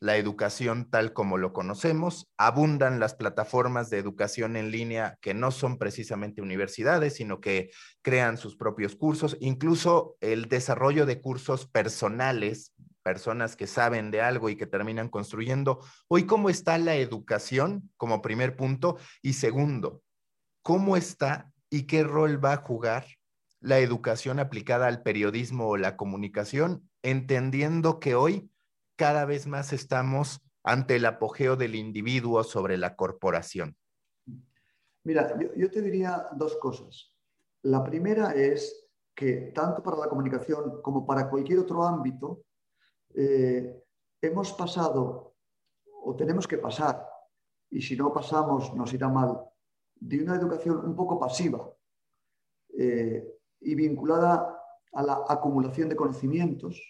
la 0.00 0.16
educación 0.16 0.90
tal 0.90 1.12
como 1.12 1.38
lo 1.38 1.52
conocemos. 1.52 2.28
Abundan 2.36 3.00
las 3.00 3.14
plataformas 3.14 3.90
de 3.90 3.98
educación 3.98 4.56
en 4.56 4.70
línea 4.70 5.18
que 5.20 5.34
no 5.34 5.50
son 5.50 5.78
precisamente 5.78 6.42
universidades, 6.42 7.14
sino 7.14 7.40
que 7.40 7.70
crean 8.02 8.36
sus 8.36 8.56
propios 8.56 8.96
cursos, 8.96 9.36
incluso 9.40 10.16
el 10.20 10.48
desarrollo 10.48 11.06
de 11.06 11.20
cursos 11.20 11.66
personales, 11.66 12.72
personas 13.02 13.56
que 13.56 13.66
saben 13.66 14.10
de 14.10 14.20
algo 14.20 14.50
y 14.50 14.56
que 14.56 14.66
terminan 14.66 15.08
construyendo. 15.08 15.80
Hoy, 16.08 16.26
¿cómo 16.26 16.50
está 16.50 16.76
la 16.78 16.96
educación 16.96 17.90
como 17.96 18.20
primer 18.20 18.56
punto? 18.56 18.98
Y 19.22 19.34
segundo, 19.34 20.02
¿cómo 20.62 20.96
está 20.96 21.52
y 21.70 21.84
qué 21.84 22.02
rol 22.02 22.44
va 22.44 22.52
a 22.54 22.56
jugar 22.58 23.06
la 23.60 23.78
educación 23.78 24.38
aplicada 24.38 24.86
al 24.86 25.02
periodismo 25.02 25.68
o 25.68 25.76
la 25.76 25.96
comunicación, 25.96 26.88
entendiendo 27.02 27.98
que 27.98 28.14
hoy 28.14 28.50
cada 28.96 29.24
vez 29.24 29.46
más 29.46 29.72
estamos 29.72 30.40
ante 30.64 30.96
el 30.96 31.04
apogeo 31.04 31.56
del 31.56 31.74
individuo 31.74 32.42
sobre 32.42 32.76
la 32.76 32.96
corporación? 32.96 33.76
Mira, 35.04 35.38
yo, 35.56 35.70
te 35.70 35.80
diría 35.80 36.26
dos 36.32 36.56
cosas. 36.56 37.14
La 37.62 37.84
primera 37.84 38.32
es 38.32 38.88
que 39.14 39.52
tanto 39.54 39.82
para 39.82 39.96
la 39.96 40.08
comunicación 40.08 40.82
como 40.82 41.06
para 41.06 41.30
cualquier 41.30 41.60
otro 41.60 41.84
ámbito, 41.84 42.42
eh, 43.14 43.84
hemos 44.20 44.52
pasado 44.52 45.36
o 46.02 46.16
tenemos 46.16 46.46
que 46.48 46.58
pasar, 46.58 47.06
y 47.70 47.80
si 47.80 47.96
no 47.96 48.12
pasamos 48.12 48.74
nos 48.74 48.92
irá 48.92 49.08
mal, 49.08 49.40
de 49.94 50.22
una 50.22 50.36
educación 50.36 50.84
un 50.84 50.94
poco 50.94 51.18
pasiva 51.18 51.72
eh, 52.76 53.38
y 53.60 53.74
vinculada 53.74 54.60
a 54.92 55.02
la 55.02 55.24
acumulación 55.28 55.88
de 55.88 55.96
conocimientos, 55.96 56.80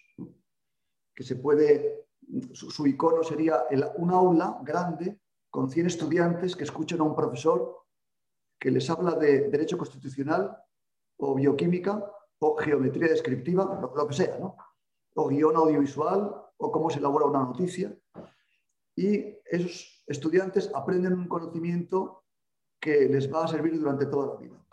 que 1.16 1.24
se 1.24 1.36
puede, 1.36 2.06
su, 2.52 2.86
icono 2.86 3.24
sería 3.24 3.64
un 3.96 4.10
aula 4.10 4.60
grande 4.62 5.18
con 5.50 5.70
100 5.70 5.86
estudiantes 5.86 6.54
que 6.54 6.64
escuchan 6.64 7.00
a 7.00 7.04
un 7.04 7.16
profesor 7.16 7.84
que 8.60 8.70
les 8.70 8.88
habla 8.90 9.12
de 9.14 9.48
derecho 9.48 9.78
constitucional 9.78 10.56
o 11.18 11.34
bioquímica 11.34 12.12
o 12.38 12.56
geometría 12.56 13.08
descriptiva, 13.08 13.90
lo, 13.96 14.06
que 14.06 14.14
sea, 14.14 14.38
¿no? 14.38 14.56
o 15.14 15.28
guion 15.28 15.56
audiovisual 15.56 16.34
o 16.58 16.70
cómo 16.70 16.90
se 16.90 16.98
elabora 16.98 17.24
una 17.24 17.44
noticia. 17.44 17.96
Y 18.94 19.38
esos 19.46 20.04
estudiantes 20.06 20.70
aprenden 20.74 21.14
un 21.14 21.28
conocimiento 21.28 22.24
que 22.78 23.08
les 23.08 23.32
va 23.32 23.44
a 23.44 23.48
servir 23.48 23.78
durante 23.78 24.06
toda 24.06 24.34
la 24.34 24.40
vida. 24.40 24.66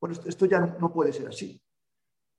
Bueno, 0.00 0.16
esto 0.26 0.46
ya 0.46 0.60
no 0.80 0.92
puede 0.92 1.12
ser 1.12 1.28
así, 1.28 1.62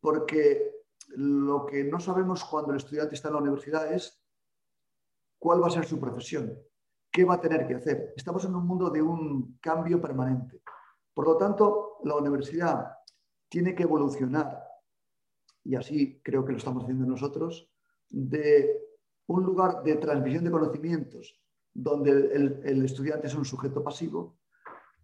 porque 0.02 0.81
lo 1.16 1.66
que 1.66 1.84
no 1.84 2.00
sabemos 2.00 2.44
cuando 2.46 2.72
el 2.72 2.78
estudiante 2.78 3.16
está 3.16 3.28
en 3.30 3.36
la 3.36 3.42
universidad 3.42 3.92
es 3.92 4.22
cuál 5.40 5.62
va 5.62 5.68
a 5.68 5.72
ser 5.72 5.86
su 5.86 6.00
profesión, 6.00 6.58
qué 7.12 7.26
va 7.26 7.36
a 7.36 7.42
tener 7.42 7.68
que 7.68 7.76
hacer. 7.76 8.14
Estamos 8.16 8.46
en 8.46 8.56
un 8.56 8.66
mundo 8.66 8.90
de 8.90 9.02
un 9.02 9.58
cambio 9.60 10.00
permanente. 10.00 10.62
Por 11.14 11.26
lo 11.26 11.38
tanto, 11.38 11.98
la 12.04 12.16
universidad 12.16 12.92
tiene 13.50 13.76
que 13.76 13.84
evolucionar, 13.84 14.64
y 15.64 15.76
así 15.76 16.22
creo 16.24 16.46
que 16.46 16.54
lo 16.54 16.58
estamos 16.58 16.84
haciendo 16.84 17.06
nosotros, 17.06 17.70
de 18.10 18.82
un 19.28 19.44
lugar 19.44 19.84
de 19.84 19.96
transmisión 19.96 20.44
de 20.44 20.52
conocimientos 20.52 21.42
donde 21.74 22.12
el, 22.12 22.86
estudiante 22.86 23.28
es 23.28 23.36
un 23.36 23.46
sujeto 23.46 23.84
pasivo, 23.84 24.38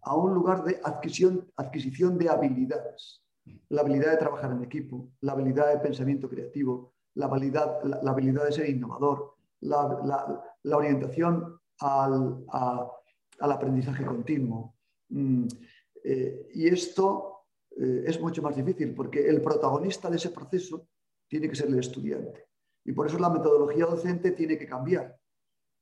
a 0.02 0.14
un 0.16 0.34
lugar 0.34 0.64
de 0.64 0.80
adquisición, 0.84 1.50
adquisición 1.56 2.18
de 2.18 2.28
habilidades 2.28 3.22
la 3.70 3.82
habilidad 3.82 4.12
de 4.12 4.16
trabajar 4.16 4.52
en 4.52 4.62
equipo, 4.62 5.10
la 5.20 5.32
habilidad 5.32 5.72
de 5.72 5.80
pensamiento 5.80 6.28
creativo, 6.28 6.94
la 7.14 7.26
habilidad, 7.26 7.82
la, 7.84 8.10
habilidad 8.10 8.44
de 8.44 8.52
ser 8.52 8.68
innovador, 8.68 9.34
la, 9.60 10.42
orientación 10.76 11.58
al, 11.80 12.44
aprendizaje 13.40 14.04
continuo. 14.04 14.74
Mm, 15.10 15.46
eh, 16.04 16.48
y 16.54 16.68
esto 16.68 17.46
eh, 17.76 18.04
es 18.06 18.20
mucho 18.20 18.42
más 18.42 18.56
difícil 18.56 18.94
porque 18.94 19.28
el 19.28 19.40
protagonista 19.40 20.08
de 20.08 20.16
ese 20.16 20.30
proceso 20.30 20.88
tiene 21.28 21.48
que 21.48 21.56
ser 21.56 21.68
el 21.68 21.78
estudiante. 21.78 22.46
Y 22.84 22.92
por 22.92 23.06
eso 23.06 23.18
la 23.18 23.30
metodología 23.30 23.84
docente 23.84 24.30
tiene 24.32 24.56
que 24.56 24.66
cambiar 24.66 25.16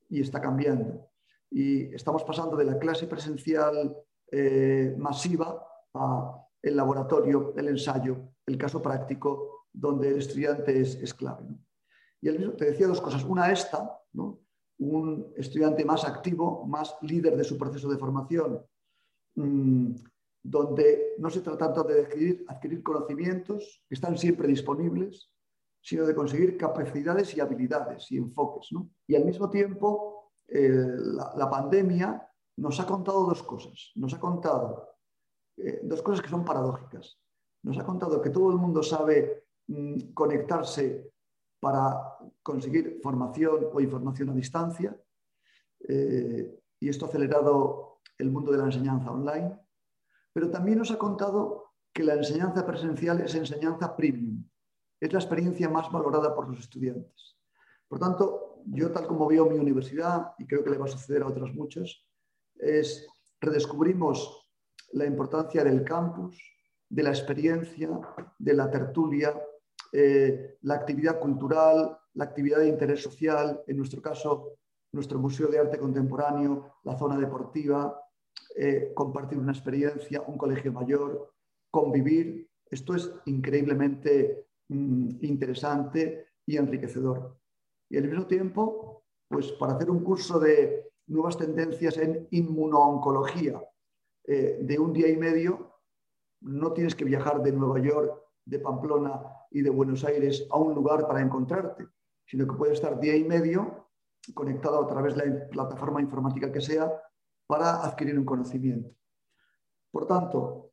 y 0.08 0.20
está 0.20 0.40
cambiando. 0.40 1.08
Y 1.50 1.94
estamos 1.94 2.24
pasando 2.24 2.56
de 2.56 2.64
la 2.64 2.78
clase 2.78 3.06
presencial 3.06 3.96
eh, 4.30 4.94
masiva 4.98 5.64
a 5.94 6.45
el 6.66 6.76
laboratorio, 6.76 7.54
el 7.56 7.68
ensayo, 7.68 8.32
el 8.44 8.58
caso 8.58 8.82
práctico, 8.82 9.66
donde 9.72 10.08
el 10.08 10.18
estudiante 10.18 10.80
es, 10.80 11.14
clave. 11.14 11.44
Y 12.20 12.28
el 12.28 12.38
mismo, 12.38 12.54
te 12.54 12.64
decía 12.64 12.88
dos 12.88 13.00
cosas. 13.00 13.24
Una 13.24 13.52
esta, 13.52 14.00
un 14.78 15.32
estudiante 15.36 15.84
más 15.84 16.04
activo, 16.04 16.66
más 16.66 16.96
líder 17.02 17.36
de 17.36 17.44
su 17.44 17.56
proceso 17.56 17.88
de 17.88 17.98
formación, 17.98 18.66
mm, 19.36 19.94
donde 20.42 21.14
no 21.18 21.30
se 21.30 21.40
trata 21.40 21.66
tanto 21.66 21.84
de 21.84 22.44
adquirir, 22.48 22.82
conocimientos 22.82 23.84
que 23.88 23.94
están 23.94 24.18
siempre 24.18 24.48
disponibles, 24.48 25.30
sino 25.80 26.04
de 26.04 26.16
conseguir 26.16 26.56
capacidades 26.56 27.36
y 27.36 27.40
habilidades 27.40 28.10
y 28.10 28.16
enfoques. 28.16 28.70
Y 29.06 29.14
al 29.14 29.24
mismo 29.24 29.48
tiempo, 29.50 30.32
eh, 30.48 30.96
la 31.36 31.48
pandemia 31.48 32.28
nos 32.56 32.80
ha 32.80 32.86
contado 32.86 33.24
dos 33.24 33.42
cosas. 33.44 33.92
Nos 33.94 34.14
ha 34.14 34.18
contado 34.18 34.95
eh, 35.56 35.80
dos 35.82 36.02
cosas 36.02 36.22
que 36.22 36.28
son 36.28 36.44
paradójicas. 36.44 37.18
Nos 37.62 37.78
ha 37.78 37.84
contado 37.84 38.20
que 38.20 38.30
todo 38.30 38.50
el 38.50 38.56
mundo 38.56 38.82
sabe 38.82 39.46
mm, 39.68 40.12
conectarse 40.12 41.12
para 41.60 42.18
conseguir 42.42 43.00
formación 43.02 43.68
o 43.72 43.80
información 43.80 44.30
a 44.30 44.34
distancia 44.34 44.96
eh, 45.80 46.60
y 46.78 46.88
esto 46.88 47.06
ha 47.06 47.08
acelerado 47.08 48.00
el 48.18 48.30
mundo 48.30 48.52
de 48.52 48.58
la 48.58 48.64
enseñanza 48.64 49.10
online, 49.10 49.58
pero 50.32 50.50
también 50.50 50.78
nos 50.78 50.90
ha 50.90 50.98
contado 50.98 51.72
que 51.92 52.04
la 52.04 52.14
enseñanza 52.14 52.66
presencial 52.66 53.20
es 53.20 53.34
enseñanza 53.34 53.96
premium, 53.96 54.44
es 55.00 55.12
la 55.12 55.18
experiencia 55.18 55.68
más 55.68 55.90
valorada 55.90 56.34
por 56.34 56.48
los 56.48 56.58
estudiantes. 56.58 57.36
Por 57.88 57.98
tanto, 57.98 58.62
yo 58.66 58.90
tal 58.92 59.06
como 59.06 59.26
veo 59.26 59.46
mi 59.46 59.58
universidad, 59.58 60.34
y 60.38 60.46
creo 60.46 60.62
que 60.62 60.70
le 60.70 60.78
va 60.78 60.86
a 60.86 60.88
suceder 60.88 61.22
a 61.22 61.28
otras 61.28 61.54
muchas, 61.54 62.04
es 62.54 63.06
redescubrimos 63.40 64.45
la 64.92 65.06
importancia 65.06 65.64
del 65.64 65.84
campus, 65.84 66.40
de 66.88 67.02
la 67.02 67.10
experiencia, 67.10 67.90
de 68.38 68.54
la 68.54 68.70
tertulia, 68.70 69.34
eh, 69.92 70.56
la 70.62 70.74
actividad 70.74 71.18
cultural, 71.18 71.98
la 72.14 72.24
actividad 72.24 72.58
de 72.58 72.68
interés 72.68 73.02
social, 73.02 73.62
en 73.66 73.76
nuestro 73.76 74.00
caso, 74.00 74.58
nuestro 74.92 75.18
Museo 75.18 75.48
de 75.48 75.58
Arte 75.58 75.78
Contemporáneo, 75.78 76.76
la 76.84 76.96
zona 76.96 77.18
deportiva, 77.18 78.00
eh, 78.54 78.92
compartir 78.94 79.38
una 79.38 79.52
experiencia, 79.52 80.22
un 80.26 80.38
colegio 80.38 80.72
mayor, 80.72 81.34
convivir. 81.70 82.48
Esto 82.70 82.94
es 82.94 83.12
increíblemente 83.26 84.48
mm, 84.68 85.18
interesante 85.22 86.28
y 86.46 86.56
enriquecedor. 86.56 87.38
Y 87.90 87.98
al 87.98 88.08
mismo 88.08 88.26
tiempo, 88.26 89.04
pues 89.28 89.52
para 89.52 89.74
hacer 89.74 89.90
un 89.90 90.02
curso 90.02 90.38
de 90.38 90.90
nuevas 91.08 91.36
tendencias 91.36 91.98
en 91.98 92.26
inmunooncología, 92.30 93.60
eh, 94.26 94.58
de 94.60 94.78
un 94.78 94.92
día 94.92 95.08
y 95.08 95.16
medio, 95.16 95.80
no 96.40 96.72
tienes 96.72 96.94
que 96.94 97.04
viajar 97.04 97.42
de 97.42 97.52
Nueva 97.52 97.78
York, 97.78 98.22
de 98.44 98.58
Pamplona 98.58 99.22
y 99.50 99.62
de 99.62 99.70
Buenos 99.70 100.04
Aires 100.04 100.46
a 100.50 100.58
un 100.58 100.74
lugar 100.74 101.06
para 101.06 101.20
encontrarte, 101.20 101.86
sino 102.26 102.46
que 102.46 102.56
puedes 102.56 102.74
estar 102.74 102.98
día 103.00 103.16
y 103.16 103.24
medio 103.24 103.88
conectado 104.34 104.82
a 104.82 104.86
través 104.86 105.14
de 105.16 105.26
la 105.26 105.48
plataforma 105.48 106.00
informática 106.00 106.50
que 106.50 106.60
sea 106.60 106.92
para 107.46 107.84
adquirir 107.84 108.18
un 108.18 108.24
conocimiento. 108.24 108.90
Por 109.90 110.06
tanto, 110.06 110.72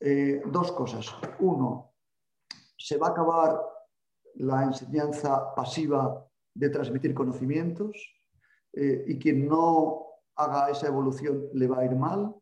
eh, 0.00 0.42
dos 0.46 0.72
cosas. 0.72 1.14
Uno, 1.40 1.94
se 2.76 2.96
va 2.96 3.08
a 3.08 3.10
acabar 3.10 3.60
la 4.34 4.64
enseñanza 4.64 5.54
pasiva 5.54 6.26
de 6.54 6.68
transmitir 6.70 7.14
conocimientos 7.14 7.96
eh, 8.72 9.04
y 9.06 9.18
quien 9.18 9.46
no 9.46 10.06
haga 10.36 10.70
esa 10.70 10.88
evolución 10.88 11.48
le 11.52 11.66
va 11.66 11.80
a 11.80 11.84
ir 11.84 11.94
mal. 11.94 12.34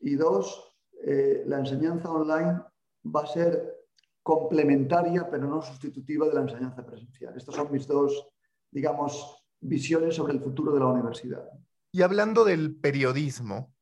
Y 0.00 0.16
dos, 0.16 0.76
eh, 1.04 1.44
la 1.46 1.58
enseñanza 1.58 2.10
online 2.10 2.60
va 3.04 3.22
a 3.22 3.26
ser 3.26 3.80
complementaria 4.22 5.28
pero 5.30 5.46
no 5.46 5.62
sustitutiva 5.62 6.28
de 6.28 6.34
la 6.34 6.42
enseñanza 6.42 6.84
presencial. 6.84 7.34
Estas 7.36 7.54
son 7.54 7.72
mis 7.72 7.86
dos, 7.86 8.28
digamos, 8.70 9.44
visiones 9.60 10.14
sobre 10.14 10.34
el 10.34 10.40
futuro 10.40 10.72
de 10.72 10.80
la 10.80 10.86
universidad. 10.86 11.48
Y 11.92 12.02
hablando 12.02 12.44
del 12.44 12.76
periodismo, 12.76 13.72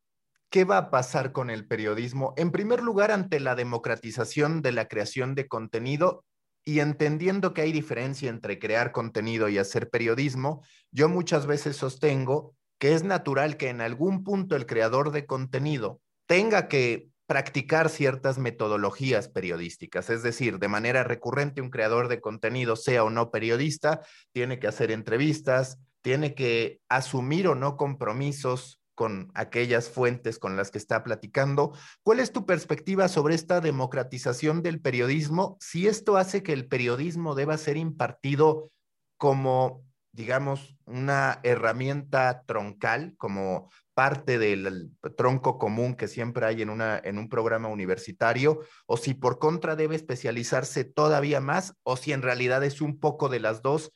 ¿qué 0.51 0.65
va 0.65 0.79
a 0.79 0.91
pasar 0.91 1.33
con 1.33 1.51
el 1.51 1.67
periodismo? 1.67 2.35
En 2.37 2.51
primer 2.53 2.83
lugar, 2.83 3.11
ante 3.11 3.41
la 3.41 3.55
democratización 3.55 4.63
de 4.63 4.73
la 4.73 4.89
creación 4.89 5.35
de 5.35 5.47
contenido 5.47 6.25
y 6.65 6.81
entendiendo 6.81 7.53
que 7.53 7.63
hay 7.63 7.73
diferencia 7.73 8.31
entre 8.31 8.59
crear 8.59 8.93
contenido 8.93 9.49
y 9.49 9.59
hacer 9.59 9.91
periodismo, 9.91 10.63
yo 10.91 11.09
muchas 11.09 11.47
veces 11.47 11.77
sostengo 11.77 12.55
que 12.79 12.95
es 12.95 13.05
natural 13.05 13.57
que 13.57 13.69
en 13.69 13.81
algún 13.81 14.25
punto 14.25 14.57
el 14.57 14.67
creador 14.67 15.11
de 15.11 15.27
contenido 15.27 16.01
tenga 16.29 16.69
que 16.69 17.09
practicar 17.27 17.89
ciertas 17.89 18.39
metodologías 18.39 19.29
periodísticas, 19.29 20.09
es 20.11 20.23
decir, 20.23 20.59
de 20.59 20.69
manera 20.69 21.03
recurrente 21.03 21.61
un 21.61 21.71
creador 21.71 22.09
de 22.09 22.21
contenido, 22.21 22.77
sea 22.77 23.03
o 23.03 23.11
no 23.11 23.31
periodista, 23.31 24.03
tiene 24.33 24.59
que 24.59 24.69
hacer 24.69 24.91
entrevistas, 24.91 25.79
tiene 26.03 26.35
que 26.35 26.81
asumir 26.89 27.49
o 27.49 27.55
no 27.55 27.77
compromisos 27.77 28.81
con 28.95 29.31
aquellas 29.35 29.89
fuentes 29.89 30.39
con 30.39 30.57
las 30.57 30.71
que 30.71 30.79
está 30.79 31.03
platicando. 31.03 31.73
¿Cuál 32.03 32.21
es 32.21 32.33
tu 32.33 32.47
perspectiva 32.47 33.09
sobre 33.09 33.35
esta 33.35 33.61
democratización 33.61 34.63
del 34.63 34.81
periodismo? 34.81 35.57
Si 35.61 35.87
esto 35.87 36.17
hace 36.17 36.43
que 36.43 36.53
el 36.53 36.67
periodismo 36.67 37.35
deba 37.35 37.57
ser 37.59 37.77
impartido 37.77 38.71
como 39.17 39.88
digamos, 40.19 40.77
una 40.85 41.39
herramienta 41.45 42.43
troncal 42.45 43.15
como 43.19 43.71
parte 43.95 44.37
del 44.37 44.91
tronco 45.17 45.59
común 45.59 45.95
que 45.95 46.09
siempre 46.09 46.45
hay 46.45 46.61
en, 46.61 46.71
una, 46.71 46.99
en 46.99 47.19
un 47.19 47.29
programa 47.29 47.69
universitario, 47.69 48.59
o 48.87 48.97
si 48.97 49.15
por 49.15 49.39
contra 49.39 49.77
debe 49.77 49.95
especializarse 49.95 50.83
todavía 50.83 51.41
más, 51.41 51.75
o 51.85 51.97
si 51.97 52.13
en 52.13 52.23
realidad 52.23 52.65
es 52.65 52.81
un 52.81 52.99
poco 52.99 53.29
de 53.29 53.39
las 53.39 53.63
dos, 53.63 53.93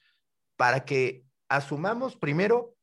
para 0.57 0.85
que 0.85 1.25
asumamos 1.49 2.15
primero 2.15 2.77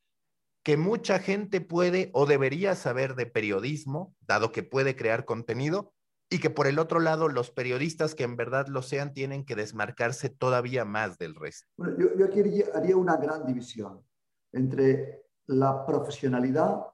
que 0.61 0.75
mucha 0.75 1.19
gente 1.19 1.61
puede 1.61 2.09
o 2.11 2.25
debería 2.25 2.75
saber 2.75 3.15
de 3.15 3.25
periodismo, 3.25 4.13
dado 4.19 4.51
que 4.51 4.63
puede 4.63 4.97
crear 4.97 5.23
contenido, 5.23 5.93
y 6.29 6.39
que 6.39 6.49
por 6.49 6.67
el 6.67 6.77
otro 6.77 6.99
lado 6.99 7.27
los 7.27 7.49
periodistas 7.49 8.13
que 8.13 8.23
en 8.23 8.35
verdad 8.35 8.67
lo 8.67 8.81
sean 8.81 9.13
tienen 9.13 9.45
que 9.45 9.55
desmarcarse 9.55 10.29
todavía 10.29 10.85
más 10.85 11.17
del 11.17 11.35
resto. 11.35 11.67
Bueno, 11.77 11.97
yo, 11.97 12.15
yo 12.15 12.25
aquí 12.25 12.41
haría 12.73 12.95
una 12.95 13.17
gran 13.17 13.45
división 13.45 14.03
entre 14.51 15.25
la 15.47 15.85
profesionalidad 15.85 16.85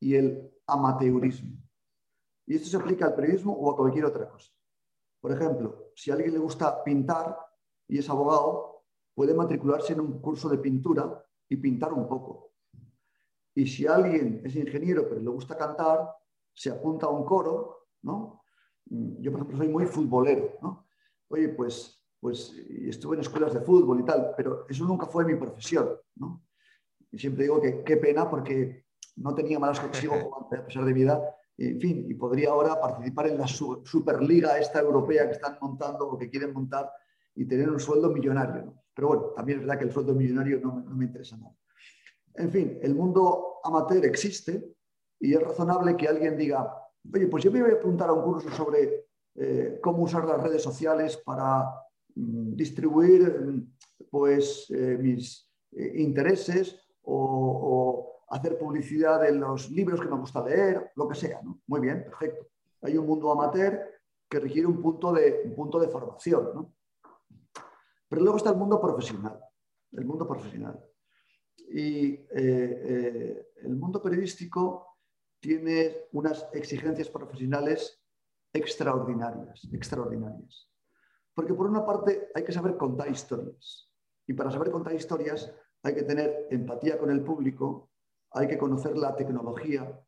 y 0.00 0.16
el 0.16 0.50
amateurismo. 0.66 1.56
Y 2.46 2.56
esto 2.56 2.68
se 2.68 2.76
aplica 2.76 3.06
al 3.06 3.14
periodismo 3.14 3.52
o 3.52 3.70
a 3.70 3.76
cualquier 3.76 4.04
otra 4.04 4.28
cosa. 4.28 4.50
Por 5.20 5.30
ejemplo, 5.30 5.92
si 5.94 6.10
a 6.10 6.14
alguien 6.14 6.32
le 6.32 6.40
gusta 6.40 6.82
pintar 6.82 7.38
y 7.86 7.98
es 7.98 8.10
abogado, 8.10 8.84
puede 9.14 9.34
matricularse 9.34 9.92
en 9.92 10.00
un 10.00 10.20
curso 10.20 10.48
de 10.48 10.58
pintura 10.58 11.24
y 11.48 11.56
pintar 11.56 11.92
un 11.92 12.08
poco. 12.08 12.52
Y 13.54 13.66
si 13.66 13.86
alguien 13.86 14.42
es 14.44 14.56
ingeniero 14.56 15.08
pero 15.08 15.20
le 15.20 15.30
gusta 15.30 15.56
cantar, 15.56 16.12
se 16.52 16.70
apunta 16.70 17.06
a 17.06 17.10
un 17.10 17.24
coro, 17.24 17.86
¿no? 18.02 18.41
Yo, 18.86 19.30
por 19.30 19.40
ejemplo, 19.40 19.58
soy 19.58 19.68
muy 19.68 19.86
futbolero, 19.86 20.58
¿no? 20.62 20.86
Oye, 21.28 21.48
pues, 21.50 22.02
pues 22.20 22.54
estuve 22.68 23.16
en 23.16 23.22
escuelas 23.22 23.54
de 23.54 23.60
fútbol 23.60 24.00
y 24.00 24.04
tal, 24.04 24.34
pero 24.36 24.66
eso 24.68 24.84
nunca 24.84 25.06
fue 25.06 25.24
mi 25.24 25.34
profesión, 25.34 25.90
¿no? 26.16 26.44
Y 27.10 27.18
siempre 27.18 27.44
digo 27.44 27.60
que 27.60 27.82
qué 27.84 27.96
pena 27.96 28.28
porque 28.28 28.86
no 29.16 29.34
tenía 29.34 29.58
malas 29.58 29.80
condiciones 29.80 30.24
a 30.52 30.66
pesar 30.66 30.84
de 30.84 30.94
mi 30.94 31.02
edad, 31.02 31.22
en 31.58 31.80
fin, 31.80 32.06
y 32.08 32.14
podría 32.14 32.50
ahora 32.50 32.80
participar 32.80 33.28
en 33.28 33.38
la 33.38 33.46
Superliga 33.46 34.58
esta 34.58 34.80
europea 34.80 35.26
que 35.26 35.34
están 35.34 35.58
montando 35.60 36.08
o 36.08 36.18
que 36.18 36.30
quieren 36.30 36.52
montar 36.52 36.90
y 37.34 37.44
tener 37.44 37.70
un 37.70 37.78
sueldo 37.78 38.10
millonario, 38.10 38.64
¿no? 38.64 38.82
Pero 38.94 39.08
bueno, 39.08 39.22
también 39.34 39.58
es 39.58 39.64
verdad 39.64 39.78
que 39.78 39.86
el 39.86 39.92
sueldo 39.92 40.14
millonario 40.14 40.60
no, 40.60 40.80
no 40.80 40.94
me 40.94 41.06
interesa 41.06 41.36
nada. 41.36 41.54
En 42.34 42.50
fin, 42.50 42.78
el 42.82 42.94
mundo 42.94 43.60
amateur 43.64 44.04
existe 44.04 44.74
y 45.20 45.34
es 45.34 45.42
razonable 45.42 45.96
que 45.96 46.08
alguien 46.08 46.36
diga, 46.36 46.81
oye, 47.12 47.26
pues 47.26 47.44
yo 47.44 47.50
me 47.50 47.62
voy 47.62 47.72
a 47.72 47.74
apuntar 47.74 48.08
a 48.08 48.12
un 48.12 48.22
curso 48.22 48.50
sobre 48.50 49.06
eh, 49.34 49.78
cómo 49.82 50.02
usar 50.02 50.24
las 50.26 50.42
redes 50.42 50.62
sociales 50.62 51.16
para 51.16 51.64
mm, 52.14 52.54
distribuir 52.54 53.40
mm, 53.40 53.72
pues, 54.10 54.70
eh, 54.70 54.98
mis 55.00 55.50
eh, 55.72 55.92
intereses 55.96 56.78
o, 57.02 58.08
hacer 58.28 58.58
publicidad 58.58 59.20
de 59.20 59.32
los 59.32 59.70
libros 59.70 60.00
que 60.00 60.08
me 60.08 60.16
gusta 60.16 60.42
leer, 60.42 60.90
lo 60.96 61.06
que 61.06 61.14
sea. 61.14 61.42
Muy 61.66 61.80
bien, 61.80 62.02
perfecto. 62.02 62.46
Hay 62.80 62.96
un 62.96 63.06
mundo 63.06 63.30
amateur 63.30 63.78
que 64.26 64.40
requiere 64.40 64.66
un 64.66 64.80
punto 64.80 65.12
de, 65.12 65.42
un 65.44 65.54
punto 65.54 65.78
de 65.78 65.88
formación. 65.88 66.74
Pero 68.08 68.22
luego 68.22 68.38
está 68.38 68.48
el 68.48 68.56
mundo 68.56 68.80
profesional. 68.80 69.38
El 69.92 70.06
mundo 70.06 70.26
profesional. 70.26 70.82
Y 71.68 72.20
el 72.30 73.76
mundo 73.76 74.00
periodístico 74.00 74.91
tiene 75.42 76.06
unas 76.12 76.48
exigencias 76.52 77.10
profesionales 77.10 78.00
extraordinarias, 78.52 79.68
extraordinarias. 79.72 80.70
Porque 81.34 81.52
por 81.52 81.66
una 81.66 81.84
parte 81.84 82.28
hay 82.32 82.44
que 82.44 82.52
saber 82.52 82.76
contar 82.76 83.10
historias. 83.10 83.90
Y 84.28 84.34
para 84.34 84.52
saber 84.52 84.70
contar 84.70 84.94
historias 84.94 85.52
hay 85.82 85.96
que 85.96 86.04
tener 86.04 86.46
empatía 86.50 86.96
con 86.96 87.10
el 87.10 87.22
público, 87.22 87.90
hay 88.30 88.46
que 88.46 88.56
conocer 88.56 88.96
la 88.96 89.16
tecnología, 89.16 90.00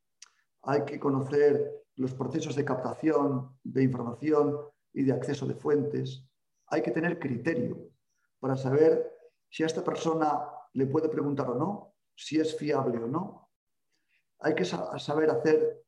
hay 0.62 0.84
que 0.84 1.00
conocer 1.00 1.82
los 1.96 2.14
procesos 2.14 2.54
de 2.54 2.64
captación, 2.64 3.58
de 3.64 3.82
información 3.82 4.56
y 4.92 5.02
de 5.02 5.12
acceso 5.12 5.46
de 5.46 5.56
fuentes. 5.56 6.24
Hay 6.68 6.80
que 6.80 6.92
tener 6.92 7.18
criterio 7.18 7.90
para 8.38 8.56
saber 8.56 9.12
si 9.50 9.64
a 9.64 9.66
esta 9.66 9.82
persona 9.82 10.48
le 10.74 10.86
puede 10.86 11.08
preguntar 11.08 11.50
o 11.50 11.56
no, 11.56 11.94
si 12.14 12.38
es 12.38 12.56
fiable 12.56 12.98
o 12.98 13.08
no, 13.08 13.43
hay 14.40 14.54
que 14.54 14.64
saber 14.64 15.30
hacer 15.30 15.84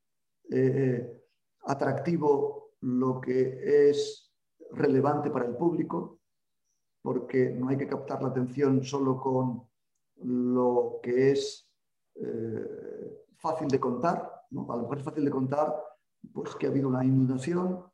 eh, 0.50 1.22
atractivo 1.64 2.72
lo 2.80 3.20
que 3.20 3.88
es 3.90 4.32
relevante 4.72 5.30
para 5.30 5.46
el 5.46 5.56
público, 5.56 6.20
porque 7.02 7.50
no 7.50 7.68
hay 7.68 7.76
que 7.76 7.88
captar 7.88 8.22
la 8.22 8.28
atención 8.28 8.82
solo 8.82 9.20
con 9.20 9.68
lo 10.22 11.00
que 11.02 11.32
es 11.32 11.68
eh, 12.14 13.24
fácil 13.36 13.68
de 13.68 13.80
contar. 13.80 14.16
A 14.16 14.76
lo 14.76 14.82
mejor 14.82 14.98
es 14.98 15.04
fácil 15.04 15.24
de 15.24 15.30
contar 15.30 15.74
pues, 16.32 16.54
que 16.56 16.66
ha 16.66 16.70
habido 16.70 16.88
una 16.88 17.04
inundación, 17.04 17.84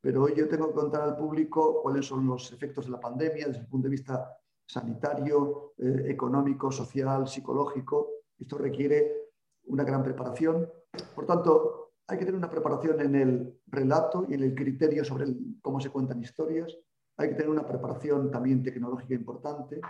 pero 0.00 0.24
hoy 0.24 0.34
yo 0.36 0.48
tengo 0.48 0.68
que 0.68 0.74
contar 0.74 1.02
al 1.02 1.16
público 1.16 1.82
cuáles 1.82 2.06
son 2.06 2.26
los 2.26 2.52
efectos 2.52 2.86
de 2.86 2.92
la 2.92 3.00
pandemia 3.00 3.48
desde 3.48 3.60
el 3.60 3.66
punto 3.66 3.86
de 3.86 3.92
vista 3.92 4.36
sanitario, 4.66 5.74
eh, 5.78 6.04
económico, 6.08 6.70
social, 6.70 7.26
psicológico. 7.26 8.10
Esto 8.38 8.58
requiere 8.58 9.25
una 9.66 9.84
gran 9.84 10.02
preparación. 10.02 10.68
Por 11.14 11.26
tanto, 11.26 11.92
hay 12.06 12.18
que 12.18 12.24
tener 12.24 12.38
una 12.38 12.50
preparación 12.50 13.00
en 13.00 13.14
el 13.14 13.60
relato 13.66 14.24
y 14.28 14.34
en 14.34 14.42
el 14.42 14.54
criterio 14.54 15.04
sobre 15.04 15.26
cómo 15.60 15.80
se 15.80 15.90
cuentan 15.90 16.22
historias. 16.22 16.76
Hay 17.16 17.30
que 17.30 17.34
tener 17.34 17.50
una 17.50 17.66
preparación 17.66 18.30
también 18.30 18.62
tecnológica 18.62 19.14
importante. 19.14 19.80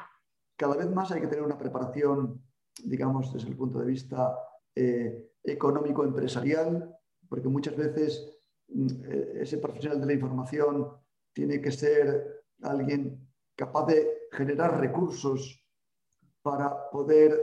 Cada 0.57 0.77
vez 0.77 0.91
más 0.91 1.13
hay 1.13 1.21
que 1.21 1.27
tener 1.27 1.45
una 1.45 1.59
preparación, 1.59 2.43
digamos, 2.85 3.33
desde 3.33 3.49
el 3.49 3.57
punto 3.57 3.79
de 3.81 3.87
vista 3.87 4.35
eh, 4.75 5.33
económico-empresarial, 5.43 6.97
porque 7.29 7.49
muchas 7.49 7.77
veces 7.77 8.39
mm, 8.69 8.87
eh, 9.05 9.33
ese 9.43 9.59
profesional 9.59 10.01
de 10.01 10.07
la 10.07 10.13
información 10.15 10.89
tiene 11.35 11.61
que 11.61 11.73
ser 11.73 12.45
alguien 12.63 13.29
capaz 13.55 13.87
de 13.87 14.29
generar 14.33 14.81
recursos 14.81 15.63
para 16.43 16.91
poder 16.91 17.39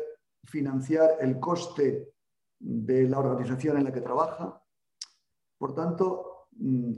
financiar 0.45 1.17
el 1.19 1.39
coste 1.39 2.12
de 2.63 3.03
la 3.09 3.19
organización 3.19 3.77
en 3.77 3.83
la 3.83 3.93
que 3.93 4.01
trabaja. 4.01 4.61
Por 5.57 5.75
tanto, 5.75 6.47
mm, 6.51 6.93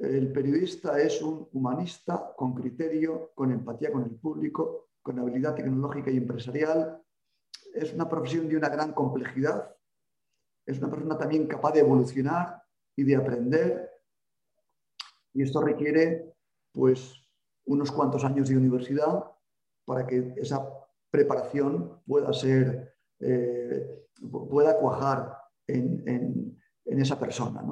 el 0.00 0.32
periodista 0.32 0.98
es 1.00 1.20
un 1.20 1.48
humanista 1.52 2.32
con 2.34 2.54
criterio, 2.54 3.30
con 3.34 3.52
empatía 3.52 3.92
con 3.92 4.04
el 4.04 4.10
público, 4.10 4.88
con 5.02 5.18
habilidad 5.18 5.54
tecnológica 5.54 6.10
y 6.10 6.16
empresarial. 6.16 7.02
Es 7.74 7.92
una 7.92 8.08
profesión 8.08 8.48
de 8.48 8.56
una 8.56 8.68
gran 8.68 8.92
complejidad. 8.92 9.76
Es 10.66 10.78
una 10.78 10.90
persona 10.90 11.18
también 11.18 11.46
capaz 11.46 11.72
de 11.72 11.80
evolucionar 11.80 12.62
y 12.96 13.04
de 13.04 13.16
aprender. 13.16 13.90
Y 15.34 15.42
esto 15.42 15.60
requiere, 15.60 16.34
pues, 16.72 17.14
unos 17.66 17.92
cuantos 17.92 18.24
años 18.24 18.48
de 18.48 18.56
universidad 18.56 19.24
para 19.84 20.06
que 20.06 20.34
esa 20.36 20.66
preparación 21.10 22.00
pueda 22.06 22.32
ser 22.32 22.91
eh, 23.22 24.08
pueda 24.30 24.76
cuajar 24.78 25.38
en, 25.66 26.58
esa 26.84 27.18
persona. 27.18 27.62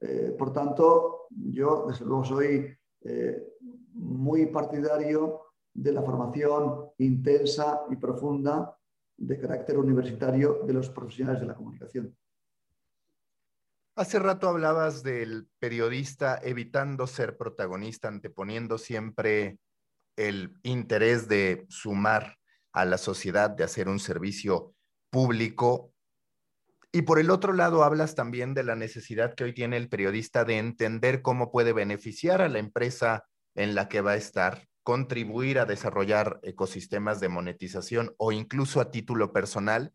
Eh, 0.00 0.34
por 0.38 0.52
tanto, 0.52 1.26
yo 1.30 1.86
desde 1.88 2.04
luego 2.04 2.24
soy 2.24 2.76
eh, 3.02 3.54
muy 3.92 4.46
partidario 4.46 5.42
de 5.72 5.92
la 5.92 6.02
formación 6.02 6.90
intensa 6.98 7.82
y 7.90 7.96
profunda 7.96 8.76
de 9.16 9.38
carácter 9.38 9.78
universitario 9.78 10.60
de 10.64 10.72
los 10.72 10.90
profesionales 10.90 11.40
de 11.40 11.46
la 11.46 11.54
comunicación. 11.54 12.16
Hace 13.94 14.18
rato 14.20 14.48
hablabas 14.48 15.02
del 15.02 15.48
periodista 15.58 16.38
evitando 16.42 17.06
ser 17.06 17.36
protagonista, 17.36 18.08
anteponiendo 18.08 18.78
siempre 18.78 19.58
el 20.16 20.56
interés 20.62 21.28
de 21.28 21.66
sumar 21.68 22.38
a 22.72 22.84
la 22.84 22.98
sociedad, 22.98 23.50
de 23.50 23.64
hacer 23.64 23.88
un 23.88 23.98
servicio 23.98 24.74
público. 25.10 25.92
Y 26.92 27.02
por 27.02 27.18
el 27.18 27.30
otro 27.30 27.52
lado, 27.52 27.84
hablas 27.84 28.14
también 28.14 28.54
de 28.54 28.62
la 28.62 28.74
necesidad 28.74 29.34
que 29.34 29.44
hoy 29.44 29.52
tiene 29.52 29.76
el 29.76 29.88
periodista 29.88 30.44
de 30.44 30.58
entender 30.58 31.22
cómo 31.22 31.50
puede 31.50 31.72
beneficiar 31.72 32.40
a 32.40 32.48
la 32.48 32.58
empresa 32.58 33.24
en 33.54 33.74
la 33.74 33.88
que 33.88 34.00
va 34.00 34.12
a 34.12 34.16
estar, 34.16 34.66
contribuir 34.82 35.58
a 35.58 35.66
desarrollar 35.66 36.40
ecosistemas 36.42 37.20
de 37.20 37.28
monetización 37.28 38.14
o 38.16 38.32
incluso 38.32 38.80
a 38.80 38.90
título 38.90 39.32
personal. 39.32 39.92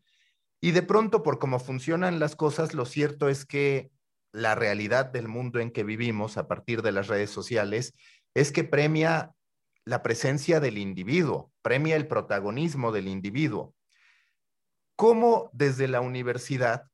Y 0.60 0.70
de 0.70 0.82
pronto, 0.82 1.22
por 1.22 1.38
cómo 1.38 1.58
funcionan 1.58 2.20
las 2.20 2.36
cosas, 2.36 2.74
lo 2.74 2.86
cierto 2.86 3.28
es 3.28 3.44
que 3.44 3.90
la 4.32 4.54
realidad 4.54 5.06
del 5.06 5.28
mundo 5.28 5.60
en 5.60 5.70
que 5.70 5.84
vivimos 5.84 6.36
a 6.36 6.48
partir 6.48 6.82
de 6.82 6.92
las 6.92 7.08
redes 7.08 7.30
sociales 7.30 7.94
es 8.34 8.50
que 8.50 8.64
premia 8.64 9.32
la 9.84 10.02
presencia 10.02 10.60
del 10.60 10.78
individuo, 10.78 11.52
premia 11.62 11.96
el 11.96 12.06
protagonismo 12.06 12.90
del 12.90 13.08
individuo. 13.08 13.74
¿Cómo 14.96 15.50
desde 15.52 15.88
la 15.88 16.00
universidad 16.00 16.88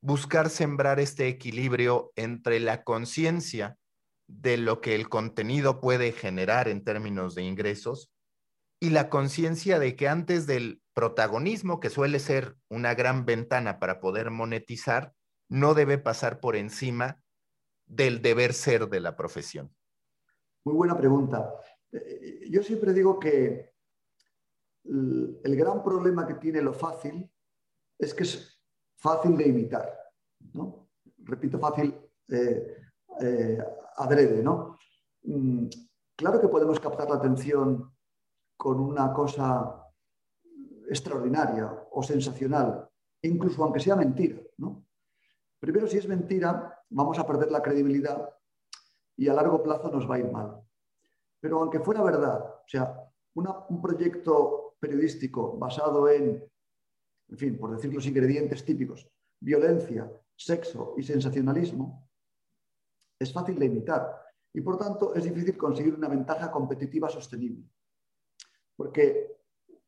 buscar 0.00 0.50
sembrar 0.50 1.00
este 1.00 1.28
equilibrio 1.28 2.12
entre 2.16 2.60
la 2.60 2.84
conciencia 2.84 3.76
de 4.28 4.56
lo 4.56 4.80
que 4.80 4.94
el 4.94 5.08
contenido 5.08 5.80
puede 5.80 6.12
generar 6.12 6.68
en 6.68 6.84
términos 6.84 7.34
de 7.34 7.42
ingresos 7.42 8.12
y 8.78 8.90
la 8.90 9.10
conciencia 9.10 9.78
de 9.78 9.96
que 9.96 10.08
antes 10.08 10.46
del 10.46 10.80
protagonismo, 10.94 11.80
que 11.80 11.90
suele 11.90 12.18
ser 12.18 12.56
una 12.68 12.94
gran 12.94 13.26
ventana 13.26 13.78
para 13.78 14.00
poder 14.00 14.30
monetizar, 14.30 15.12
no 15.48 15.74
debe 15.74 15.98
pasar 15.98 16.40
por 16.40 16.56
encima 16.56 17.20
del 17.86 18.22
deber 18.22 18.54
ser 18.54 18.88
de 18.88 19.00
la 19.00 19.16
profesión? 19.16 19.74
Muy 20.64 20.74
buena 20.74 20.96
pregunta. 20.96 21.52
Eh, 21.90 22.46
yo 22.48 22.62
siempre 22.62 22.92
digo 22.92 23.18
que 23.18 23.74
el 24.84 25.56
gran 25.56 25.82
problema 25.82 26.26
que 26.26 26.34
tiene 26.34 26.62
lo 26.62 26.72
fácil 26.72 27.30
es 28.00 28.14
que 28.14 28.22
es 28.22 28.60
fácil 28.96 29.36
de 29.36 29.48
imitar. 29.48 29.98
¿no? 30.54 30.88
Repito, 31.18 31.58
fácil 31.58 31.94
eh, 32.28 32.76
eh, 33.20 33.58
adrede. 33.96 34.42
¿no? 34.42 34.78
Mm, 35.22 35.66
claro 36.16 36.40
que 36.40 36.48
podemos 36.48 36.80
captar 36.80 37.08
la 37.08 37.16
atención 37.16 37.94
con 38.56 38.80
una 38.80 39.12
cosa 39.12 39.86
extraordinaria 40.88 41.86
o 41.92 42.02
sensacional, 42.02 42.88
incluso 43.22 43.62
aunque 43.62 43.80
sea 43.80 43.96
mentira. 43.96 44.40
¿no? 44.58 44.86
Primero, 45.58 45.86
si 45.86 45.98
es 45.98 46.08
mentira, 46.08 46.82
vamos 46.88 47.18
a 47.18 47.26
perder 47.26 47.50
la 47.50 47.62
credibilidad 47.62 48.28
y 49.16 49.28
a 49.28 49.34
largo 49.34 49.62
plazo 49.62 49.90
nos 49.90 50.10
va 50.10 50.16
a 50.16 50.18
ir 50.18 50.30
mal. 50.30 50.60
Pero 51.38 51.60
aunque 51.60 51.80
fuera 51.80 52.02
verdad, 52.02 52.44
o 52.44 52.68
sea, 52.68 53.06
un 53.34 53.80
proyecto 53.80 54.76
periodístico 54.80 55.56
basado 55.56 56.08
en, 56.08 56.49
en 57.30 57.38
fin, 57.38 57.58
por 57.58 57.70
decir 57.74 57.92
los 57.94 58.06
ingredientes 58.06 58.64
típicos, 58.64 59.08
violencia, 59.40 60.10
sexo 60.34 60.94
y 60.96 61.02
sensacionalismo, 61.02 62.08
es 63.18 63.32
fácil 63.32 63.58
de 63.58 63.66
imitar 63.66 64.20
y 64.52 64.60
por 64.60 64.78
tanto 64.78 65.14
es 65.14 65.24
difícil 65.24 65.56
conseguir 65.56 65.94
una 65.94 66.08
ventaja 66.08 66.50
competitiva 66.50 67.08
sostenible. 67.08 67.64
Porque, 68.76 69.36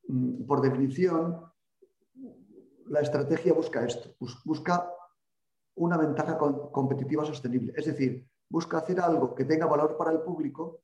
mm, 0.08 0.44
por 0.44 0.60
definición, 0.60 1.50
la 2.86 3.00
estrategia 3.00 3.52
busca 3.54 3.84
esto, 3.84 4.14
busca 4.44 4.90
una 5.76 5.96
ventaja 5.96 6.36
competitiva 6.36 7.24
sostenible. 7.24 7.72
Es 7.74 7.86
decir, 7.86 8.28
busca 8.48 8.78
hacer 8.78 9.00
algo 9.00 9.34
que 9.34 9.46
tenga 9.46 9.66
valor 9.66 9.96
para 9.96 10.12
el 10.12 10.20
público 10.20 10.82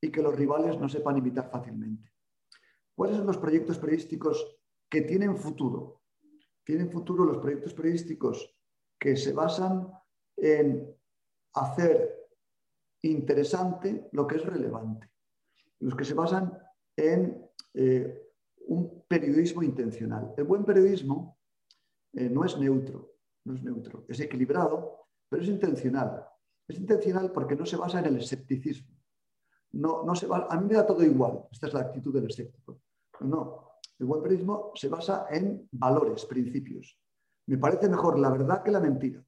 y 0.00 0.10
que 0.10 0.22
los 0.22 0.36
rivales 0.36 0.78
no 0.78 0.88
sepan 0.88 1.16
imitar 1.16 1.50
fácilmente. 1.50 2.12
¿Cuáles 2.94 3.16
son 3.16 3.26
los 3.26 3.38
proyectos 3.38 3.78
periodísticos 3.78 4.60
que 4.88 5.02
tienen 5.02 5.36
futuro? 5.36 5.97
Tienen 6.68 6.90
futuro 6.90 7.24
los 7.24 7.38
proyectos 7.38 7.72
periodísticos 7.72 8.54
que 9.00 9.16
se 9.16 9.32
basan 9.32 9.90
en 10.36 10.94
hacer 11.54 12.28
interesante 13.00 14.10
lo 14.12 14.26
que 14.26 14.36
es 14.36 14.44
relevante. 14.44 15.10
Los 15.80 15.96
que 15.96 16.04
se 16.04 16.12
basan 16.12 16.58
en 16.94 17.42
eh, 17.72 18.34
un 18.66 19.02
periodismo 19.08 19.62
intencional. 19.62 20.34
El 20.36 20.44
buen 20.44 20.66
periodismo 20.66 21.38
eh, 22.12 22.28
no 22.28 22.44
es 22.44 22.58
neutro, 22.58 23.14
no 23.44 23.54
es 23.54 23.62
neutro, 23.62 24.04
es 24.06 24.20
equilibrado, 24.20 25.06
pero 25.26 25.42
es 25.42 25.48
intencional. 25.48 26.26
Es 26.68 26.76
intencional 26.76 27.32
porque 27.32 27.56
no 27.56 27.64
se 27.64 27.76
basa 27.76 28.00
en 28.00 28.06
el 28.06 28.18
escepticismo 28.18 28.98
no, 29.72 30.04
a 30.50 30.56
mí 30.60 30.66
me 30.66 30.74
da 30.74 30.86
todo 30.86 31.02
igual. 31.04 31.44
Esta 31.50 31.66
es 31.66 31.74
la 31.74 31.80
actitud 31.80 32.12
del 32.12 32.26
escéptico. 32.26 32.80
No, 33.20 33.67
el 33.98 34.06
buen 34.06 34.22
periodismo 34.22 34.72
se 34.74 34.88
basa 34.88 35.26
en 35.30 35.68
valores, 35.72 36.24
principios. 36.24 36.98
Me 37.46 37.58
parece 37.58 37.88
mejor 37.88 38.18
la 38.18 38.30
verdad 38.30 38.62
que 38.62 38.70
la 38.70 38.80
mentira. 38.80 39.24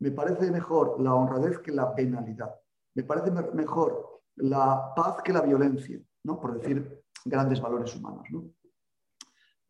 Me 0.00 0.10
parece 0.10 0.50
mejor 0.50 1.00
la 1.00 1.14
honradez 1.14 1.58
que 1.58 1.72
la 1.72 1.94
penalidad. 1.94 2.54
Me 2.94 3.04
parece 3.04 3.30
mejor 3.30 4.22
la 4.36 4.92
paz 4.94 5.22
que 5.22 5.32
la 5.32 5.42
violencia, 5.42 6.00
¿no? 6.24 6.40
por 6.40 6.58
decir 6.58 7.04
grandes 7.24 7.60
valores 7.60 7.94
humanos. 7.96 8.26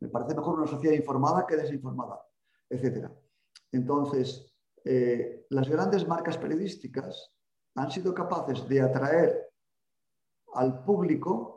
Me 0.00 0.08
parece 0.08 0.34
mejor 0.34 0.58
una 0.58 0.66
sociedad 0.66 0.94
informada 0.94 1.46
que 1.46 1.56
desinformada, 1.56 2.20
etc. 2.68 3.08
Entonces, 3.72 4.54
eh, 4.84 5.46
las 5.50 5.68
grandes 5.68 6.06
marcas 6.06 6.36
periodísticas 6.36 7.32
han 7.76 7.90
sido 7.90 8.14
capaces 8.14 8.68
de 8.68 8.80
atraer 8.82 9.50
al 10.54 10.84
público 10.84 11.53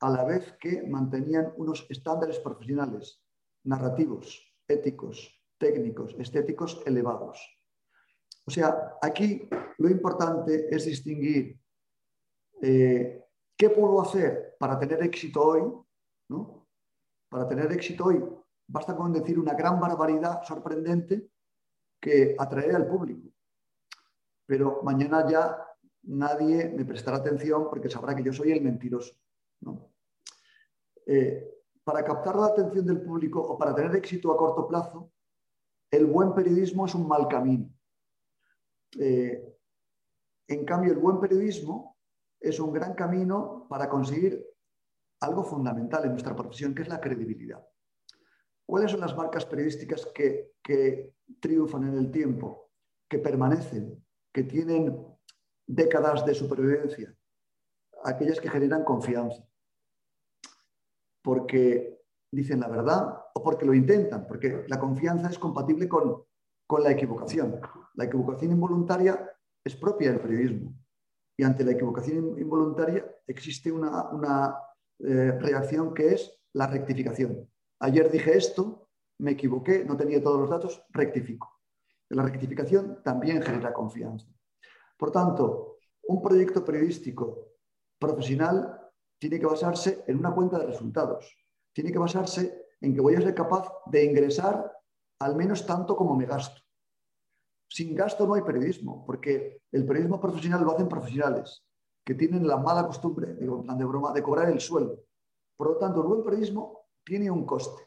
a 0.00 0.10
la 0.10 0.24
vez 0.24 0.56
que 0.60 0.82
mantenían 0.82 1.52
unos 1.56 1.86
estándares 1.88 2.38
profesionales, 2.38 3.22
narrativos, 3.64 4.42
éticos, 4.68 5.42
técnicos, 5.58 6.14
estéticos 6.18 6.82
elevados. 6.86 7.38
O 8.46 8.50
sea, 8.50 8.98
aquí 9.00 9.48
lo 9.78 9.88
importante 9.88 10.68
es 10.74 10.84
distinguir 10.84 11.58
eh, 12.60 13.24
qué 13.56 13.70
puedo 13.70 14.00
hacer 14.02 14.56
para 14.58 14.78
tener 14.78 15.02
éxito 15.02 15.42
hoy, 15.42 15.62
¿no? 16.28 16.66
Para 17.28 17.48
tener 17.48 17.72
éxito 17.72 18.04
hoy 18.04 18.22
basta 18.66 18.96
con 18.96 19.12
decir 19.12 19.38
una 19.38 19.54
gran 19.54 19.78
barbaridad 19.78 20.42
sorprendente 20.42 21.30
que 22.00 22.34
atrae 22.38 22.74
al 22.74 22.86
público. 22.86 23.28
Pero 24.46 24.82
mañana 24.82 25.26
ya 25.28 25.66
nadie 26.02 26.68
me 26.68 26.84
prestará 26.84 27.18
atención 27.18 27.68
porque 27.68 27.88
sabrá 27.88 28.14
que 28.14 28.22
yo 28.22 28.32
soy 28.32 28.52
el 28.52 28.62
mentiroso. 28.62 29.14
Eh, 31.06 31.50
para 31.82 32.02
captar 32.02 32.36
la 32.36 32.46
atención 32.46 32.86
del 32.86 33.02
público 33.02 33.40
o 33.40 33.58
para 33.58 33.74
tener 33.74 33.94
éxito 33.96 34.32
a 34.32 34.36
corto 34.36 34.66
plazo, 34.66 35.12
el 35.90 36.06
buen 36.06 36.34
periodismo 36.34 36.86
es 36.86 36.94
un 36.94 37.06
mal 37.06 37.28
camino. 37.28 37.70
Eh, 38.98 39.56
en 40.48 40.64
cambio, 40.64 40.92
el 40.92 40.98
buen 40.98 41.20
periodismo 41.20 41.98
es 42.40 42.58
un 42.58 42.72
gran 42.72 42.94
camino 42.94 43.66
para 43.68 43.88
conseguir 43.88 44.44
algo 45.20 45.44
fundamental 45.44 46.04
en 46.04 46.12
nuestra 46.12 46.34
profesión, 46.34 46.74
que 46.74 46.82
es 46.82 46.88
la 46.88 47.00
credibilidad. 47.00 47.62
¿Cuáles 48.66 48.90
son 48.90 49.00
las 49.00 49.16
marcas 49.16 49.44
periodísticas 49.44 50.06
que, 50.14 50.54
que 50.62 51.14
triunfan 51.40 51.84
en 51.84 51.98
el 51.98 52.10
tiempo, 52.10 52.70
que 53.08 53.18
permanecen, 53.18 54.04
que 54.32 54.42
tienen 54.42 55.06
décadas 55.66 56.24
de 56.24 56.34
supervivencia, 56.34 57.14
aquellas 58.04 58.40
que 58.40 58.50
generan 58.50 58.84
confianza, 58.84 59.42
porque 61.22 62.02
dicen 62.30 62.60
la 62.60 62.68
verdad 62.68 63.22
o 63.34 63.42
porque 63.42 63.64
lo 63.64 63.74
intentan, 63.74 64.26
porque 64.26 64.64
la 64.68 64.78
confianza 64.78 65.28
es 65.28 65.38
compatible 65.38 65.88
con, 65.88 66.24
la 66.82 66.90
equivocación. 66.90 67.60
La 67.94 68.04
equivocación 68.06 68.50
involuntaria 68.50 69.30
es 69.62 69.76
propia 69.76 70.10
del 70.10 70.20
periodismo 70.20 70.74
y 71.36 71.44
ante 71.44 71.62
la 71.62 71.70
equivocación 71.70 72.36
involuntaria 72.36 73.06
existe 73.28 73.70
una, 73.70 74.56
eh, 74.98 75.38
reacción 75.40 75.94
que 75.94 76.14
es 76.14 76.36
la 76.52 76.66
rectificación. 76.66 77.48
Ayer 77.78 78.10
dije 78.10 78.36
esto, 78.36 78.88
me 79.18 79.32
equivoqué, 79.32 79.84
no 79.84 79.96
tenía 79.96 80.20
todos 80.20 80.40
los 80.40 80.50
datos, 80.50 80.84
rectifico. 80.90 81.60
La 82.08 82.24
rectificación 82.24 83.02
también 83.04 83.40
genera 83.40 83.72
confianza. 83.72 84.26
Por 84.96 85.12
tanto, 85.12 85.78
un 86.08 86.20
proyecto 86.20 86.64
periodístico 86.64 87.53
profesional 87.98 88.80
tiene 89.18 89.38
que 89.38 89.46
basarse 89.46 90.04
en 90.06 90.18
una 90.18 90.34
cuenta 90.34 90.58
de 90.58 90.66
resultados. 90.66 91.36
Tiene 91.72 91.92
que 91.92 91.98
basarse 91.98 92.66
en 92.80 92.94
que 92.94 93.00
voy 93.00 93.14
a 93.14 93.20
ser 93.20 93.34
capaz 93.34 93.68
de 93.86 94.04
ingresar 94.04 94.70
al 95.20 95.36
menos 95.36 95.66
tanto 95.66 95.96
como 95.96 96.14
me 96.14 96.26
gasto. 96.26 96.60
Sin 97.68 97.94
gasto 97.94 98.26
no 98.26 98.34
hay 98.34 98.42
periodismo, 98.42 99.04
porque 99.06 99.62
el 99.72 99.86
periodismo 99.86 100.20
profesional 100.20 100.62
lo 100.62 100.72
hacen 100.72 100.88
profesionales 100.88 101.64
que 102.04 102.14
tienen 102.14 102.46
la 102.46 102.58
mala 102.58 102.86
costumbre, 102.86 103.34
digo, 103.34 103.62
plan 103.62 103.78
de 103.78 103.84
broma, 103.84 104.12
de 104.12 104.22
cobrar 104.22 104.50
el 104.50 104.60
sueldo. 104.60 105.00
Por 105.56 105.68
lo 105.68 105.76
tanto, 105.78 106.02
el 106.02 106.06
buen 106.06 106.22
periodismo 106.22 106.86
tiene 107.02 107.30
un 107.30 107.46
coste. 107.46 107.82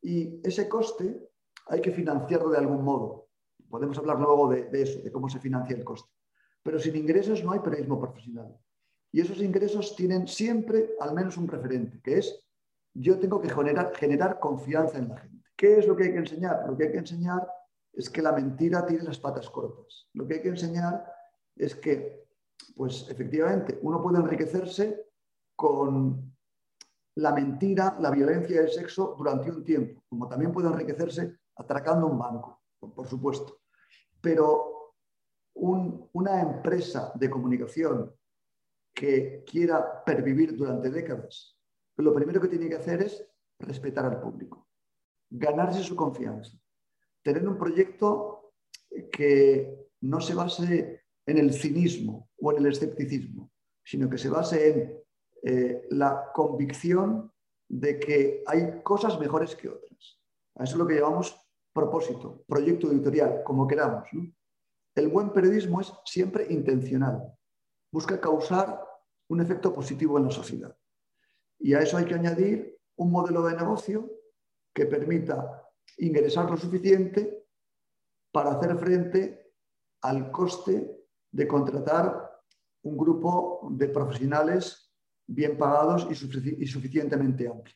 Y 0.00 0.40
ese 0.46 0.68
coste 0.68 1.30
hay 1.66 1.80
que 1.80 1.92
financiarlo 1.92 2.48
de 2.48 2.58
algún 2.58 2.82
modo. 2.82 3.28
Podemos 3.68 3.98
hablar 3.98 4.18
luego 4.18 4.48
de, 4.48 4.70
eso, 4.72 5.00
de 5.02 5.12
cómo 5.12 5.28
se 5.28 5.40
financia 5.40 5.76
el 5.76 5.84
coste. 5.84 6.10
Pero 6.62 6.78
sin 6.78 6.96
ingresos 6.96 7.44
no 7.44 7.52
hay 7.52 7.60
periodismo 7.60 8.00
profesional. 8.00 8.56
Y 9.12 9.20
esos 9.20 9.40
ingresos 9.40 9.96
tienen 9.96 10.26
siempre 10.26 10.90
al 11.00 11.14
menos 11.14 11.36
un 11.36 11.48
referente, 11.48 12.00
que 12.02 12.18
es 12.18 12.44
yo 12.94 13.18
tengo 13.18 13.40
que 13.40 13.48
generar, 13.48 14.40
confianza 14.40 14.98
en 14.98 15.08
la 15.08 15.18
gente. 15.18 15.44
¿Qué 15.56 15.78
es 15.78 15.86
lo 15.86 15.96
que 15.96 16.04
hay 16.04 16.12
que 16.12 16.18
enseñar? 16.18 16.64
Lo 16.66 16.76
que 16.76 16.84
hay 16.84 16.92
que 16.92 16.98
enseñar 16.98 17.46
es 17.92 18.10
que 18.10 18.22
la 18.22 18.32
mentira 18.32 18.84
tiene 18.86 19.04
las 19.04 19.18
patas 19.18 19.48
cortas. 19.50 20.08
Lo 20.14 20.26
que 20.26 20.34
hay 20.34 20.42
que 20.42 20.48
enseñar 20.48 21.04
es 21.56 21.74
que, 21.76 22.26
pues 22.74 23.06
efectivamente, 23.08 23.78
uno 23.82 24.02
puede 24.02 24.18
enriquecerse 24.18 25.06
con 25.54 26.36
la 27.16 27.32
mentira, 27.32 27.96
la 28.00 28.10
violencia 28.10 28.56
y 28.56 28.58
el 28.64 28.70
sexo 28.70 29.14
durante 29.16 29.50
un 29.50 29.64
tiempo, 29.64 30.02
como 30.08 30.28
también 30.28 30.52
puede 30.52 30.68
enriquecerse 30.68 31.38
atracando 31.56 32.06
un 32.06 32.18
banco, 32.18 32.62
por 32.78 33.06
supuesto. 33.06 33.60
Pero 34.20 34.94
una 35.54 36.40
empresa 36.40 37.12
de 37.16 37.28
comunicación 37.28 38.14
que 38.98 39.44
quiera 39.46 40.02
pervivir 40.04 40.56
durante 40.56 40.90
décadas, 40.90 41.56
lo 41.98 42.12
primero 42.12 42.40
que 42.40 42.48
tiene 42.48 42.68
que 42.68 42.74
hacer 42.74 43.02
es 43.02 43.24
respetar 43.60 44.04
al 44.04 44.20
público, 44.20 44.66
ganarse 45.30 45.84
su 45.84 45.94
confianza, 45.94 46.58
tener 47.22 47.46
un 47.46 47.56
proyecto 47.56 48.54
que 49.12 49.86
no 50.00 50.20
se 50.20 50.34
base 50.34 51.04
en 51.24 51.38
el 51.38 51.52
cinismo 51.52 52.28
o 52.40 52.50
en 52.50 52.58
el 52.58 52.72
escepticismo, 52.72 53.52
sino 53.84 54.10
que 54.10 54.18
se 54.18 54.30
base 54.30 54.68
en 54.68 55.04
eh, 55.44 55.86
la 55.90 56.32
convicción 56.34 57.32
de 57.68 58.00
que 58.00 58.42
hay 58.48 58.82
cosas 58.82 59.16
mejores 59.20 59.54
que 59.54 59.68
otras. 59.68 60.20
Eso 60.56 60.72
es 60.72 60.76
lo 60.76 60.88
que 60.88 60.96
llamamos 60.96 61.40
propósito, 61.72 62.42
proyecto 62.48 62.90
editorial, 62.90 63.44
como 63.44 63.68
queramos. 63.68 64.08
El 64.96 65.08
buen 65.08 65.32
periodismo 65.32 65.80
es 65.80 65.92
siempre 66.04 66.48
intencional, 66.50 67.32
busca 67.92 68.20
causar 68.20 68.87
un 69.28 69.40
efecto 69.40 69.74
positivo 69.74 70.18
en 70.18 70.24
la 70.24 70.30
sociedad. 70.30 70.76
Y 71.58 71.74
a 71.74 71.80
eso 71.80 71.96
hay 71.96 72.04
que 72.04 72.14
añadir 72.14 72.78
un 72.96 73.10
modelo 73.10 73.42
de 73.42 73.56
negocio 73.56 74.10
que 74.74 74.86
permita 74.86 75.68
ingresar 75.98 76.50
lo 76.50 76.56
suficiente 76.56 77.46
para 78.32 78.52
hacer 78.52 78.76
frente 78.78 79.52
al 80.02 80.30
coste 80.30 81.06
de 81.30 81.48
contratar 81.48 82.30
un 82.82 82.96
grupo 82.96 83.68
de 83.70 83.88
profesionales 83.88 84.92
bien 85.26 85.58
pagados 85.58 86.08
y, 86.10 86.66
suficientemente 86.66 87.48
amplio. 87.48 87.74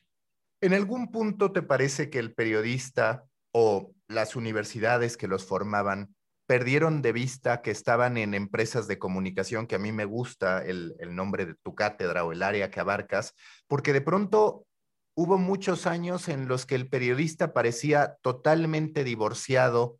¿En 0.61 0.73
algún 0.73 1.11
punto 1.11 1.51
te 1.51 1.61
parece 1.61 2.09
que 2.09 2.19
el 2.19 2.33
periodista 2.33 3.27
o 3.51 3.93
las 4.07 4.35
universidades 4.35 5.17
que 5.17 5.27
los 5.27 5.45
formaban 5.45 6.15
perdieron 6.53 7.01
de 7.01 7.13
vista 7.13 7.63
que 7.63 7.71
estaban 7.71 8.15
en 8.15 8.35
empresas 8.35 8.87
de 8.87 8.99
comunicación, 8.99 9.65
que 9.65 9.73
a 9.73 9.79
mí 9.79 9.91
me 9.91 10.05
gusta 10.05 10.63
el, 10.63 10.93
el, 10.99 11.15
nombre 11.15 11.47
de 11.47 11.55
tu 11.55 11.73
cátedra 11.73 12.23
o 12.25 12.31
el 12.31 12.43
área 12.43 12.69
que 12.69 12.79
abarcas, 12.79 13.33
porque 13.67 13.91
de 13.91 14.01
pronto 14.01 14.67
hubo 15.15 15.39
muchos 15.39 15.87
años 15.87 16.29
en 16.29 16.47
los 16.47 16.67
que 16.67 16.75
el 16.75 16.89
periodista 16.89 17.53
parecía 17.53 18.17
totalmente 18.21 19.03
divorciado 19.03 19.97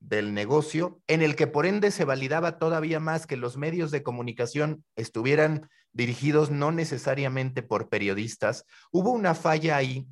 del 0.00 0.34
negocio, 0.34 1.00
en 1.06 1.22
el 1.22 1.36
que 1.36 1.46
por 1.46 1.64
ende 1.64 1.92
se 1.92 2.04
validaba 2.04 2.58
todavía 2.58 2.98
más 2.98 3.28
que 3.28 3.36
los 3.36 3.56
medios 3.56 3.92
de 3.92 4.02
comunicación 4.02 4.84
estuvieran 4.96 5.68
dirigidos 5.92 6.50
no 6.50 6.72
necesariamente 6.72 7.62
por 7.62 7.88
periodistas. 7.88 8.64
Hubo 8.90 9.12
una 9.12 9.36
falla 9.36 9.76
ahí 9.76 10.08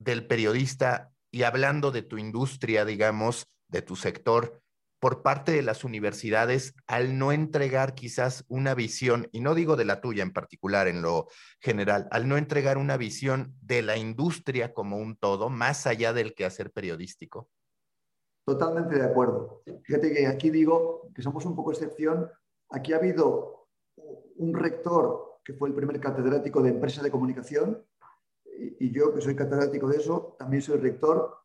del 0.00 0.26
periodista 0.26 1.12
y 1.30 1.44
hablando 1.44 1.92
de 1.92 2.02
tu 2.02 2.18
industria, 2.18 2.84
digamos, 2.84 3.46
de 3.68 3.82
tu 3.82 3.94
sector, 3.94 4.58
por 5.02 5.20
parte 5.22 5.50
de 5.50 5.62
las 5.62 5.82
universidades 5.82 6.76
al 6.86 7.18
no 7.18 7.32
entregar 7.32 7.96
quizás 7.96 8.44
una 8.46 8.72
visión, 8.72 9.26
y 9.32 9.40
no 9.40 9.56
digo 9.56 9.74
de 9.74 9.84
la 9.84 10.00
tuya 10.00 10.22
en 10.22 10.32
particular, 10.32 10.86
en 10.86 11.02
lo 11.02 11.26
general, 11.60 12.06
al 12.12 12.28
no 12.28 12.36
entregar 12.36 12.78
una 12.78 12.96
visión 12.96 13.52
de 13.60 13.82
la 13.82 13.96
industria 13.96 14.72
como 14.72 14.98
un 14.98 15.16
todo, 15.16 15.50
más 15.50 15.88
allá 15.88 16.12
del 16.12 16.36
quehacer 16.36 16.70
periodístico? 16.70 17.48
Totalmente 18.46 18.94
de 18.94 19.04
acuerdo. 19.04 19.64
Fíjate 19.82 20.12
que 20.12 20.28
aquí 20.28 20.50
digo 20.50 21.10
que 21.12 21.20
somos 21.20 21.44
un 21.46 21.56
poco 21.56 21.72
excepción. 21.72 22.30
Aquí 22.70 22.92
ha 22.92 22.98
habido 22.98 23.66
un 24.36 24.54
rector 24.54 25.40
que 25.44 25.54
fue 25.54 25.68
el 25.68 25.74
primer 25.74 25.98
catedrático 25.98 26.62
de 26.62 26.70
empresas 26.70 27.02
de 27.02 27.10
comunicación 27.10 27.84
y, 28.78 28.92
yo 28.92 29.12
que 29.12 29.20
soy 29.20 29.34
catedrático 29.34 29.88
de 29.88 29.96
eso, 29.96 30.36
también 30.38 30.62
soy 30.62 30.78
rector 30.78 31.38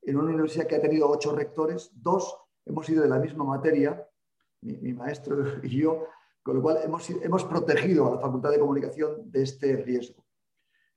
en 0.00 0.16
una 0.16 0.30
universidad 0.30 0.66
que 0.66 0.76
ha 0.76 0.80
tenido 0.80 1.10
ocho 1.10 1.36
rectores, 1.36 1.90
dos 1.92 2.38
hemos 2.66 2.86
sido 2.86 3.02
de 3.02 3.08
la 3.08 3.18
misma 3.18 3.44
materia, 3.44 4.06
mi, 4.62 4.92
maestro 4.92 5.44
y 5.62 5.80
yo, 5.80 6.06
con 6.42 6.56
lo 6.56 6.62
cual 6.62 6.78
hemos, 6.82 7.08
hemos, 7.10 7.44
protegido 7.44 8.08
a 8.08 8.14
la 8.16 8.20
Facultad 8.20 8.50
de 8.50 8.58
Comunicación 8.58 9.30
de 9.30 9.42
este 9.42 9.76
riesgo. 9.76 10.24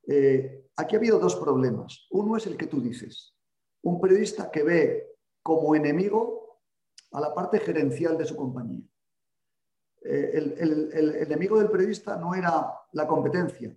Eh, 0.08 0.69
aquí 0.76 0.95
ha 0.95 0.99
habido 0.99 1.19
dos 1.19 1.36
problemas. 1.36 2.08
Uno 2.12 2.38
es 2.38 2.47
el 2.47 2.58
que 2.58 2.67
tú 2.67 2.82
dices. 2.82 3.36
Un 3.84 3.99
periodista 3.99 4.49
que 4.52 4.63
ve 4.63 5.17
como 5.41 5.76
enemigo 5.76 6.60
a 7.12 7.21
la 7.21 7.34
parte 7.34 7.60
gerencial 7.60 8.17
de 8.17 8.26
su 8.26 8.36
compañía. 8.36 8.84
Eh, 10.06 10.56
el, 10.58 11.15
enemigo 11.15 11.58
del 11.58 11.69
periodista 11.69 12.17
no 12.17 12.36
era 12.36 12.73
la 12.91 13.08
competencia, 13.08 13.73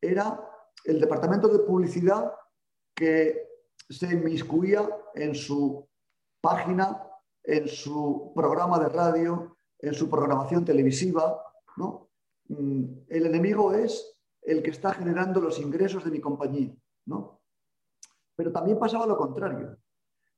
era 0.00 0.40
el 0.84 1.00
departamento 1.00 1.46
de 1.46 1.60
publicidad 1.60 2.32
que 2.94 3.48
se 3.88 4.12
inmiscuía 4.12 4.88
en 5.14 5.36
su 5.36 5.88
página, 6.40 7.00
en 7.44 7.68
su 7.68 8.32
programa 8.34 8.78
de 8.78 8.88
radio, 8.88 9.56
en 9.78 9.94
su 9.94 10.08
programación 10.08 10.64
televisiva. 10.64 11.42
¿no? 11.76 12.10
Mm, 12.48 12.84
el 13.08 13.26
enemigo 13.26 13.72
es 13.72 14.16
el 14.42 14.62
que 14.62 14.70
está 14.70 14.94
generando 14.94 15.40
los 15.40 15.58
ingresos 15.58 16.04
de 16.04 16.10
mi 16.10 16.20
compañía. 16.20 16.74
¿no? 17.06 17.40
Pero 18.36 18.52
también 18.52 18.78
pasaba 18.78 19.06
lo 19.06 19.16
contrario 19.16 19.76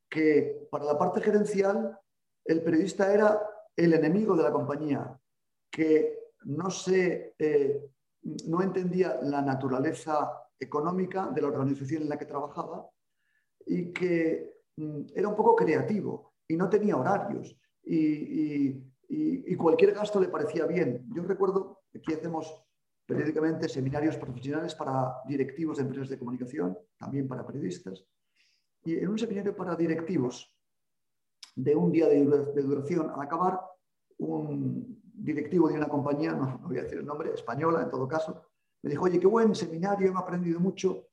que 0.09 0.69
para 0.71 0.85
la 0.85 0.97
parte 0.97 1.21
gerencial 1.21 1.99
el 2.45 2.63
periodista 2.63 3.13
era 3.13 3.41
el 3.75 3.95
enemigo 3.95 4.37
de 4.37 4.45
la 4.45 4.53
compañía, 4.53 5.19
que 5.71 6.31
no, 6.45 6.71
se, 6.71 7.35
eh, 7.37 7.91
no 8.47 8.63
entendía 8.63 9.19
la 9.23 9.43
naturaleza 9.43 10.45
económica 10.59 11.27
de 11.35 11.43
la 11.43 11.49
organización 11.49 12.03
en 12.03 12.09
la 12.11 12.19
que 12.19 12.27
trabajaba 12.27 12.89
y 13.67 13.93
que 13.93 14.61
mm, 14.77 15.07
era 15.15 15.29
un 15.29 15.35
poco 15.35 15.57
creativo 15.57 16.34
y 16.49 16.57
no 16.57 16.69
tenía 16.69 16.97
horarios 16.97 17.57
y, 17.83 18.83
y, 19.09 19.57
cualquier 19.57 19.93
gasto 19.93 20.21
le 20.21 20.29
parecía 20.29 20.67
bien. 20.67 21.07
Yo 21.15 21.23
recuerdo 21.23 21.83
que 21.91 21.99
aquí 21.99 22.13
hacemos 22.13 22.63
periódicamente 23.07 23.69
seminarios 23.69 24.17
profesionales 24.17 24.75
para 24.75 25.23
directivos 25.27 25.77
de 25.77 25.85
empresas 25.85 26.09
de 26.09 26.19
comunicación, 26.19 26.79
también 26.99 27.29
para 27.29 27.47
periodistas. 27.47 28.05
Y 28.85 28.99
en 28.99 29.09
un 29.09 29.19
seminario 29.19 29.55
para 29.57 29.77
directivos 29.77 30.55
de 31.55 31.77
un 31.77 31.93
día 31.93 32.09
de 32.09 32.25
duración, 32.63 33.11
al 33.11 33.23
acabar, 33.23 33.61
un 34.19 35.03
directivo 35.03 35.69
de 35.69 35.75
una 35.75 35.89
compañía, 35.89 36.33
no, 36.35 36.59
voy 36.65 36.79
a 36.79 36.83
decir 36.83 36.99
el 36.99 37.07
nombre, 37.07 37.33
española 37.33 37.83
en 37.83 37.91
todo 37.91 38.09
caso, 38.09 38.43
me 38.83 38.91
dijo, 38.91 39.05
oye, 39.05 39.19
qué 39.19 39.27
buen 39.27 39.55
seminario, 39.55 40.13
he 40.13 40.19
aprendido 40.19 40.61
mucho. 40.61 41.07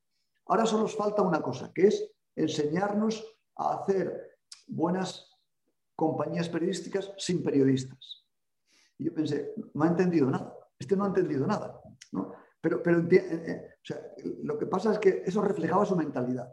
Ahora 0.46 0.66
solo 0.66 0.82
nos 0.82 0.96
falta 0.96 1.22
una 1.22 1.40
cosa, 1.40 1.72
que 1.72 1.86
es 1.86 2.10
enseñarnos 2.34 3.24
a 3.56 3.76
hacer 3.76 4.31
buenas 4.72 5.30
compañías 5.94 6.48
periodísticas 6.48 7.12
sin 7.18 7.42
periodistas. 7.42 8.24
Y 8.98 9.04
yo 9.04 9.14
pensé, 9.14 9.52
no 9.74 9.84
ha 9.84 9.88
entendido 9.88 10.30
nada, 10.30 10.56
este 10.78 10.96
no 10.96 11.04
ha 11.04 11.08
entendido 11.08 11.46
nada. 11.46 11.80
Pero, 12.60 12.82
pero 12.82 13.00
eh, 13.00 13.76
eh, 13.86 14.34
lo 14.42 14.58
que 14.58 14.66
pasa 14.66 14.92
es 14.92 14.98
que 14.98 15.22
eso 15.26 15.42
reflejaba 15.42 15.84
su 15.84 15.96
mentalidad. 15.96 16.48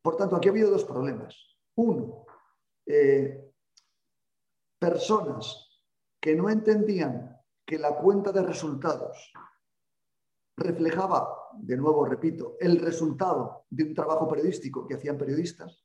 Por 0.00 0.16
tanto, 0.16 0.36
aquí 0.36 0.48
ha 0.48 0.52
habido 0.52 0.70
dos 0.70 0.84
problemas. 0.84 1.36
Uno, 1.76 2.26
eh, 2.86 3.52
personas 4.78 5.68
que 6.20 6.34
no 6.34 6.50
entendían 6.50 7.40
que 7.64 7.78
la 7.78 7.96
cuenta 7.96 8.32
de 8.32 8.42
resultados 8.42 9.32
reflejaba, 10.56 11.50
de 11.54 11.76
nuevo 11.76 12.04
repito, 12.04 12.56
el 12.60 12.78
resultado 12.80 13.64
de 13.70 13.84
un 13.84 13.94
trabajo 13.94 14.28
periodístico 14.28 14.86
que 14.86 14.94
hacían 14.94 15.16
periodistas, 15.16 15.81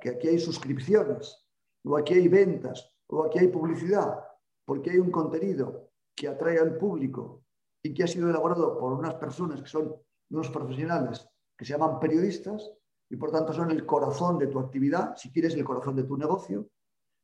que 0.00 0.10
aquí 0.10 0.28
hay 0.28 0.38
suscripciones, 0.38 1.46
o 1.84 1.96
aquí 1.96 2.14
hay 2.14 2.28
ventas, 2.28 2.92
o 3.08 3.24
aquí 3.24 3.38
hay 3.38 3.48
publicidad, 3.48 4.24
porque 4.64 4.90
hay 4.90 4.98
un 4.98 5.10
contenido 5.10 5.90
que 6.14 6.28
atrae 6.28 6.58
al 6.58 6.76
público 6.76 7.44
y 7.82 7.94
que 7.94 8.04
ha 8.04 8.06
sido 8.06 8.28
elaborado 8.28 8.78
por 8.78 8.92
unas 8.92 9.14
personas 9.14 9.62
que 9.62 9.68
son 9.68 9.94
unos 10.30 10.50
profesionales 10.50 11.26
que 11.56 11.66
se 11.66 11.74
llaman 11.74 12.00
periodistas, 12.00 12.72
y 13.10 13.16
por 13.16 13.30
tanto 13.30 13.52
son 13.52 13.70
el 13.70 13.84
corazón 13.84 14.38
de 14.38 14.46
tu 14.46 14.58
actividad, 14.58 15.14
si 15.16 15.30
quieres 15.30 15.54
el 15.54 15.64
corazón 15.64 15.94
de 15.96 16.04
tu 16.04 16.16
negocio. 16.16 16.70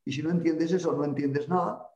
Y 0.05 0.13
si 0.13 0.23
no 0.23 0.31
entiendes 0.31 0.73
eso, 0.73 0.93
no 0.93 1.05
entiendes 1.05 1.49
nada. 1.49 1.91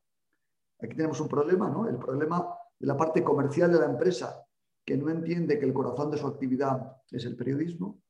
Aquí 0.80 0.94
tenemos 0.94 1.20
un 1.20 1.28
problema, 1.28 1.68
¿no? 1.68 1.86
El 1.86 1.98
problema 1.98 2.56
de 2.78 2.86
la 2.86 2.96
parte 2.96 3.22
comercial 3.22 3.70
de 3.72 3.80
la 3.80 3.86
empresa, 3.86 4.46
que 4.86 4.96
no 4.96 5.10
entiende 5.10 5.58
que 5.58 5.66
el 5.66 5.74
corazón 5.74 6.10
de 6.10 6.16
su 6.16 6.26
actividad 6.26 6.96
es 7.10 7.24
el 7.26 7.36
periodismo. 7.36 8.00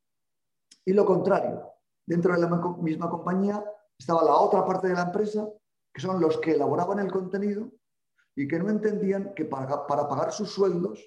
Y 0.84 0.92
lo 0.92 1.04
contrario, 1.04 1.72
dentro 2.10 2.34
de 2.34 2.40
la 2.40 2.48
misma 2.82 3.08
compañía 3.08 3.64
estaba 3.96 4.24
la 4.24 4.34
otra 4.34 4.66
parte 4.66 4.88
de 4.88 4.94
la 4.94 5.02
empresa, 5.02 5.48
que 5.94 6.00
son 6.00 6.20
los 6.20 6.38
que 6.38 6.52
elaboraban 6.52 6.98
el 6.98 7.12
contenido 7.12 7.70
y 8.34 8.48
que 8.48 8.58
no 8.58 8.68
entendían 8.68 9.32
que 9.32 9.44
para, 9.44 9.86
pagar 9.86 10.32
sus 10.32 10.50
sueldos 10.50 10.98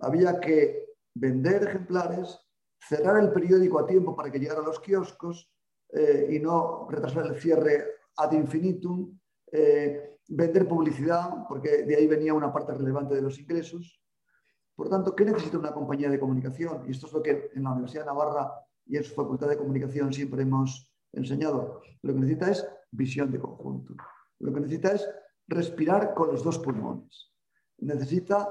había 0.00 0.40
que 0.40 0.86
vender 1.14 1.64
ejemplares, 1.64 2.40
cerrar 2.80 3.18
el 3.22 3.30
periódico 3.30 3.78
a 3.78 3.86
tiempo 3.86 4.16
para 4.16 4.32
que 4.32 4.38
llegara 4.38 4.60
a 4.60 4.64
los 4.64 4.80
kioscos 4.80 5.52
eh, 5.92 6.28
y 6.30 6.38
no 6.40 6.88
retrasar 6.88 7.26
el 7.26 7.38
cierre 7.38 7.84
ad 8.16 8.32
infinitum, 8.32 9.18
eh, 9.52 10.16
vender 10.28 10.66
publicidad, 10.66 11.46
porque 11.46 11.82
de 11.82 11.94
ahí 11.94 12.06
venía 12.06 12.32
una 12.32 12.50
parte 12.50 12.72
relevante 12.72 13.14
de 13.14 13.20
los 13.20 13.38
ingresos. 13.38 14.00
Por 14.74 14.88
tanto, 14.88 15.14
¿qué 15.14 15.26
necesita 15.26 15.58
una 15.58 15.74
compañía 15.74 16.08
de 16.08 16.18
comunicación? 16.18 16.84
Y 16.88 16.92
esto 16.92 17.06
es 17.06 17.12
lo 17.12 17.22
que 17.22 17.50
en 17.54 17.64
la 17.64 17.72
Universidad 17.72 18.04
de 18.04 18.06
Navarra 18.06 18.50
y 18.86 18.96
en 18.96 19.04
su 19.04 19.14
Facultad 19.14 19.48
de 19.48 19.56
Comunicación 19.56 20.12
siempre 20.12 20.42
hemos 20.42 20.90
enseñado. 21.12 21.82
Lo 22.02 22.14
que 22.14 22.20
necesita 22.20 22.50
es 22.50 22.66
visión 22.90 23.30
de 23.30 23.38
conjunto. 23.38 23.94
Lo 24.40 24.52
que 24.52 24.60
necesita 24.60 24.92
es 24.92 25.08
respirar 25.48 26.14
con 26.14 26.28
los 26.28 26.42
dos 26.42 26.58
pulmones. 26.58 27.30
Necesita 27.78 28.48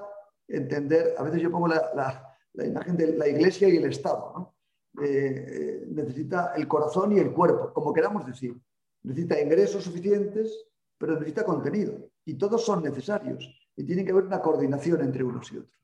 entender, 0.48 1.15
a 1.17 1.24
veces 1.24 1.41
yo 1.41 1.52
pongo 1.52 1.67
la, 1.67 2.38
imagen 2.54 2.98
de 2.98 3.17
la 3.17 3.28
iglesia 3.28 3.67
y 3.70 3.78
el 3.78 3.86
Estado. 3.86 4.54
Eh, 5.02 5.06
eh, 5.08 5.86
necesita 5.89 6.54
el 6.56 6.67
corazón 6.67 7.13
y 7.13 7.20
el 7.20 7.32
cuerpo, 7.32 7.74
como 7.74 7.94
queramos 7.94 8.26
decir. 8.26 8.60
Necesita 9.04 9.39
ingresos 9.39 9.84
suficientes, 9.84 10.67
pero 10.98 11.13
necesita 11.13 11.44
contenido. 11.44 12.10
Y 12.26 12.36
todos 12.36 12.63
son 12.63 12.84
necesarios. 12.84 13.50
Y 13.76 13.84
tiene 13.84 14.06
que 14.06 14.12
haber 14.12 14.26
una 14.26 14.41
coordinación 14.41 15.02
entre 15.02 15.24
unos 15.24 15.52
y 15.52 15.58
otros. 15.58 15.81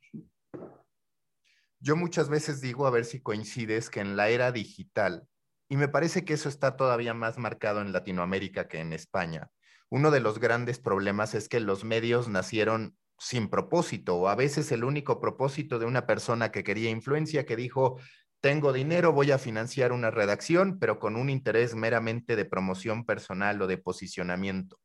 Yo 1.79 1.95
muchas 1.95 2.29
veces 2.29 2.61
digo, 2.61 2.87
a 2.87 2.91
ver 2.91 3.05
si 3.05 3.21
coincides, 3.21 3.89
que 3.89 3.99
en 3.99 4.15
la 4.15 4.29
era 4.29 4.51
digital, 4.51 5.27
y 5.69 5.77
me 5.77 5.87
parece 5.87 6.25
que 6.25 6.33
eso 6.33 6.49
está 6.49 6.75
todavía 6.75 7.13
más 7.13 7.37
marcado 7.37 7.81
en 7.81 7.91
Latinoamérica 7.91 8.67
que 8.67 8.79
en 8.79 8.93
España, 8.93 9.51
uno 9.89 10.11
de 10.11 10.19
los 10.19 10.39
grandes 10.39 10.79
problemas 10.79 11.35
es 11.35 11.47
que 11.49 11.59
los 11.59 11.83
medios 11.83 12.27
nacieron 12.27 12.97
sin 13.19 13.49
propósito, 13.49 14.15
o 14.15 14.27
a 14.27 14.35
veces 14.35 14.71
el 14.71 14.83
único 14.83 15.19
propósito 15.19 15.79
de 15.79 15.85
una 15.85 16.05
persona 16.05 16.51
que 16.51 16.63
quería 16.63 16.89
influencia, 16.89 17.45
que 17.45 17.55
dijo, 17.55 17.99
tengo 18.41 18.73
dinero, 18.73 19.13
voy 19.13 19.31
a 19.31 19.37
financiar 19.37 19.91
una 19.91 20.11
redacción, 20.11 20.79
pero 20.79 20.99
con 20.99 21.15
un 21.15 21.29
interés 21.29 21.75
meramente 21.75 22.35
de 22.35 22.45
promoción 22.45 23.05
personal 23.05 23.61
o 23.61 23.67
de 23.67 23.77
posicionamiento. 23.77 24.79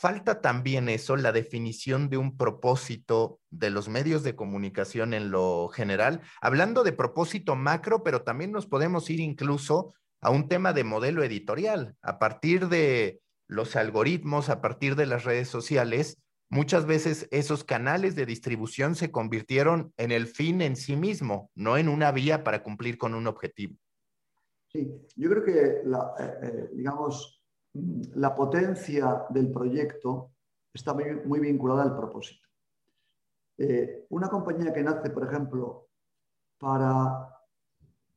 Falta 0.00 0.40
también 0.40 0.88
eso, 0.88 1.14
la 1.18 1.30
definición 1.30 2.08
de 2.08 2.16
un 2.16 2.38
propósito 2.38 3.38
de 3.50 3.68
los 3.68 3.90
medios 3.90 4.22
de 4.22 4.34
comunicación 4.34 5.12
en 5.12 5.30
lo 5.30 5.68
general, 5.68 6.22
hablando 6.40 6.84
de 6.84 6.94
propósito 6.94 7.54
macro, 7.54 8.02
pero 8.02 8.22
también 8.22 8.50
nos 8.50 8.66
podemos 8.66 9.10
ir 9.10 9.20
incluso 9.20 9.92
a 10.22 10.30
un 10.30 10.48
tema 10.48 10.72
de 10.72 10.84
modelo 10.84 11.22
editorial. 11.22 11.96
A 12.00 12.18
partir 12.18 12.68
de 12.68 13.20
los 13.46 13.76
algoritmos, 13.76 14.48
a 14.48 14.62
partir 14.62 14.96
de 14.96 15.04
las 15.04 15.24
redes 15.24 15.48
sociales, 15.48 16.16
muchas 16.48 16.86
veces 16.86 17.28
esos 17.30 17.62
canales 17.62 18.16
de 18.16 18.24
distribución 18.24 18.94
se 18.94 19.10
convirtieron 19.10 19.92
en 19.98 20.12
el 20.12 20.28
fin 20.28 20.62
en 20.62 20.76
sí 20.76 20.96
mismo, 20.96 21.50
no 21.54 21.76
en 21.76 21.90
una 21.90 22.10
vía 22.10 22.42
para 22.42 22.62
cumplir 22.62 22.96
con 22.96 23.12
un 23.12 23.26
objetivo. 23.26 23.76
Sí, 24.72 24.90
yo 25.14 25.28
creo 25.28 25.44
que, 25.44 25.82
la, 25.84 26.14
eh, 26.18 26.38
eh, 26.42 26.68
digamos, 26.72 27.39
la 27.72 28.34
potencia 28.34 29.26
del 29.30 29.50
proyecto 29.50 30.32
está 30.72 30.94
muy, 30.94 31.40
vinculada 31.40 31.82
al 31.82 31.96
propósito. 31.96 32.48
Eh, 33.58 34.06
una 34.10 34.28
compañía 34.28 34.72
que 34.72 34.82
nace, 34.82 35.10
por 35.10 35.24
ejemplo, 35.24 35.88
para 36.58 37.28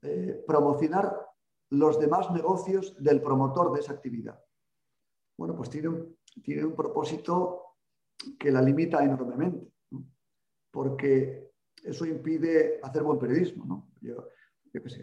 eh, 0.01 0.43
promocionar 0.47 1.27
los 1.71 1.99
demás 1.99 2.31
negocios 2.31 2.95
del 3.03 3.21
promotor 3.21 3.73
de 3.73 3.79
esa 3.79 3.93
actividad. 3.93 4.39
Bueno, 5.37 5.55
pues 5.55 5.69
tiene 5.69 5.89
un, 5.89 6.17
tiene 6.43 6.65
un 6.65 6.75
propósito 6.75 7.77
que 8.39 8.51
la 8.51 8.61
limita 8.61 9.03
enormemente, 9.03 9.71
porque 10.71 11.51
eso 11.83 12.05
impide 12.05 12.79
hacer 12.81 13.03
buen 13.03 13.19
periodismo. 13.19 13.89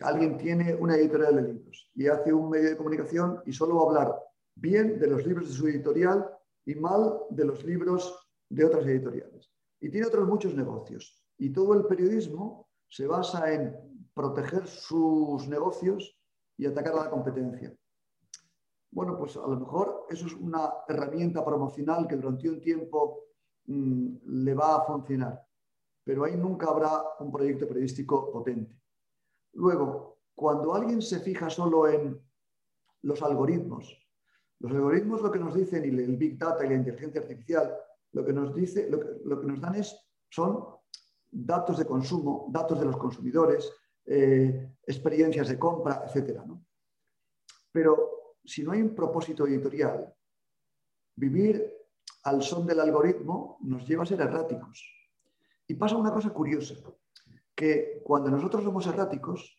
alguien 0.02 0.38
tiene 0.38 0.74
una 0.74 0.96
editorial 0.96 1.36
de 1.36 1.42
libros 1.42 1.90
y 1.94 2.06
hace 2.06 2.32
un 2.32 2.48
medio 2.48 2.70
de 2.70 2.76
comunicación 2.76 3.42
y 3.46 3.52
solo 3.52 3.76
va 3.76 3.82
a 3.82 3.86
hablar 3.86 4.29
bien 4.60 4.98
de 4.98 5.06
los 5.06 5.26
libros 5.26 5.48
de 5.48 5.54
su 5.54 5.66
editorial 5.66 6.26
y 6.66 6.74
mal 6.74 7.20
de 7.30 7.44
los 7.44 7.64
libros 7.64 8.28
de 8.48 8.64
otras 8.64 8.86
editoriales. 8.86 9.50
Y 9.80 9.90
tiene 9.90 10.06
otros 10.06 10.28
muchos 10.28 10.54
negocios. 10.54 11.24
Y 11.38 11.50
todo 11.50 11.74
el 11.74 11.86
periodismo 11.86 12.68
se 12.88 13.06
basa 13.06 13.52
en 13.52 13.74
proteger 14.12 14.66
sus 14.66 15.48
negocios 15.48 16.18
y 16.58 16.66
atacar 16.66 16.92
a 16.94 17.04
la 17.04 17.10
competencia. 17.10 17.74
Bueno, 18.92 19.16
pues 19.16 19.36
a 19.36 19.46
lo 19.46 19.58
mejor 19.60 20.06
eso 20.10 20.26
es 20.26 20.34
una 20.34 20.70
herramienta 20.88 21.44
promocional 21.44 22.06
que 22.06 22.16
durante 22.16 22.50
un 22.50 22.60
tiempo 22.60 23.28
mm, 23.66 24.16
le 24.44 24.54
va 24.54 24.76
a 24.76 24.84
funcionar, 24.84 25.40
pero 26.04 26.24
ahí 26.24 26.36
nunca 26.36 26.66
habrá 26.68 27.02
un 27.20 27.30
proyecto 27.30 27.68
periodístico 27.68 28.30
potente. 28.32 28.76
Luego, 29.52 30.18
cuando 30.34 30.74
alguien 30.74 31.00
se 31.00 31.20
fija 31.20 31.48
solo 31.48 31.86
en 31.86 32.20
los 33.02 33.22
algoritmos 33.22 33.96
los 34.60 34.72
algoritmos 34.72 35.22
lo 35.22 35.30
que 35.30 35.38
nos 35.38 35.54
dicen, 35.54 35.84
y 35.84 35.88
el 35.88 36.16
Big 36.16 36.38
Data 36.38 36.64
y 36.64 36.68
la 36.68 36.74
inteligencia 36.74 37.20
artificial, 37.22 37.74
lo 38.12 38.24
que 38.24 38.32
nos, 38.32 38.54
dice, 38.54 38.88
lo 38.90 39.40
que, 39.40 39.46
nos 39.46 39.60
dan 39.60 39.74
es, 39.76 39.96
son 40.28 40.64
datos 41.30 41.78
de 41.78 41.86
consumo, 41.86 42.48
datos 42.50 42.78
de 42.78 42.84
los 42.84 42.96
consumidores, 42.96 43.72
eh, 44.04 44.74
experiencias 44.86 45.48
de 45.48 45.58
compra, 45.58 46.04
etc. 46.06 46.40
Pero 47.72 48.34
si 48.44 48.62
no 48.62 48.72
hay 48.72 48.82
un 48.82 48.94
propósito 48.94 49.46
editorial, 49.46 50.12
vivir 51.16 51.72
al 52.24 52.42
son 52.42 52.66
del 52.66 52.80
algoritmo 52.80 53.58
nos 53.62 53.86
lleva 53.86 54.02
a 54.02 54.06
ser 54.06 54.20
erráticos. 54.20 54.84
Y 55.66 55.74
pasa 55.74 55.96
una 55.96 56.12
cosa 56.12 56.30
curiosa, 56.30 56.74
que 57.54 58.02
cuando 58.04 58.30
nosotros 58.30 58.64
somos 58.64 58.86
erráticos, 58.86 59.56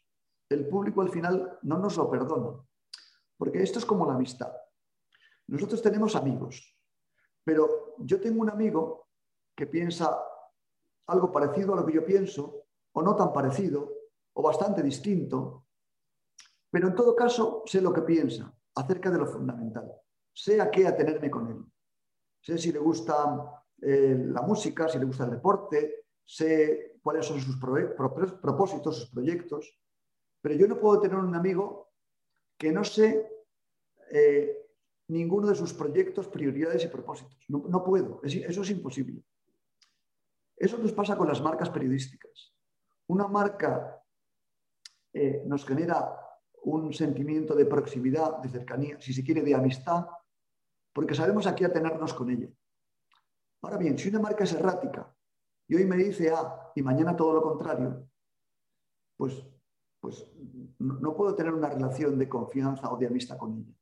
el 0.49 0.67
público 0.67 1.01
al 1.01 1.09
final 1.09 1.57
no 1.63 1.79
nos 1.79 1.97
lo 1.97 2.09
perdona. 2.09 2.59
Porque 3.37 3.63
esto 3.63 3.79
es 3.79 3.85
como 3.85 4.05
la 4.05 4.13
amistad. 4.13 4.51
Nosotros 5.51 5.81
tenemos 5.81 6.15
amigos, 6.15 6.77
pero 7.43 7.95
yo 7.99 8.21
tengo 8.21 8.41
un 8.41 8.49
amigo 8.49 9.09
que 9.53 9.67
piensa 9.67 10.17
algo 11.07 11.29
parecido 11.29 11.73
a 11.73 11.75
lo 11.75 11.85
que 11.85 11.93
yo 11.93 12.05
pienso, 12.05 12.67
o 12.93 13.01
no 13.01 13.17
tan 13.17 13.33
parecido, 13.33 13.91
o 14.33 14.41
bastante 14.41 14.81
distinto, 14.81 15.67
pero 16.69 16.87
en 16.87 16.95
todo 16.95 17.13
caso 17.13 17.63
sé 17.65 17.81
lo 17.81 17.91
que 17.91 18.01
piensa 18.01 18.53
acerca 18.75 19.11
de 19.11 19.17
lo 19.17 19.25
fundamental. 19.25 19.91
Sé 20.33 20.61
a 20.61 20.71
qué 20.71 20.87
atenerme 20.87 21.29
con 21.29 21.47
él. 21.47 21.65
Sé 22.39 22.57
si 22.57 22.71
le 22.71 22.79
gusta 22.79 23.61
eh, 23.81 24.17
la 24.17 24.43
música, 24.43 24.87
si 24.87 24.99
le 24.99 25.05
gusta 25.05 25.25
el 25.25 25.31
deporte, 25.31 26.05
sé 26.23 26.97
cuáles 27.03 27.25
son 27.25 27.41
sus 27.41 27.59
propósitos, 27.59 28.95
sus 28.95 29.09
proyectos, 29.09 29.77
pero 30.41 30.55
yo 30.55 30.65
no 30.65 30.79
puedo 30.79 31.01
tener 31.01 31.17
un 31.17 31.35
amigo 31.35 31.91
que 32.57 32.71
no 32.71 32.85
sé 32.85 33.29
eh, 34.11 34.60
ninguno 35.11 35.47
de 35.47 35.55
sus 35.55 35.73
proyectos, 35.73 36.27
prioridades 36.27 36.85
y 36.85 36.87
propósitos. 36.87 37.37
No, 37.49 37.83
puedo, 37.83 38.21
eso 38.23 38.61
es 38.61 38.69
imposible. 38.69 39.23
Eso 40.55 40.77
nos 40.77 40.93
pasa 40.93 41.17
con 41.17 41.27
las 41.27 41.41
marcas 41.41 41.69
periodísticas. 41.69 42.53
Una 43.07 43.27
marca 43.27 44.01
eh, 45.13 45.43
nos 45.45 45.65
genera 45.65 46.17
un 46.63 46.93
sentimiento 46.93 47.55
de 47.55 47.65
proximidad, 47.65 48.37
de 48.37 48.49
cercanía, 48.49 49.01
si 49.01 49.13
se 49.13 49.23
quiere, 49.23 49.41
de 49.41 49.55
amistad, 49.55 50.05
porque 50.93 51.15
sabemos 51.15 51.45
a 51.47 51.55
qué 51.55 51.65
atenernos 51.65 52.13
con 52.13 52.29
ella. 52.29 52.47
Ahora 53.63 53.77
bien, 53.77 53.97
si 53.97 54.09
una 54.09 54.19
marca 54.19 54.43
es 54.43 54.53
errática 54.53 55.13
y 55.67 55.75
hoy 55.75 55.85
me 55.85 55.97
dice 55.97 56.31
A 56.31 56.71
y 56.75 56.81
mañana 56.81 57.15
todo 57.15 57.33
lo 57.33 57.41
contrario, 57.41 58.07
pues, 59.17 59.45
pues 59.99 60.25
no 60.79 61.15
puedo 61.15 61.35
tener 61.35 61.53
una 61.53 61.69
relación 61.69 62.17
de 62.17 62.29
confianza 62.29 62.91
o 62.91 62.97
de 62.97 63.07
amistad 63.07 63.37
con 63.37 63.57
ella. 63.57 63.73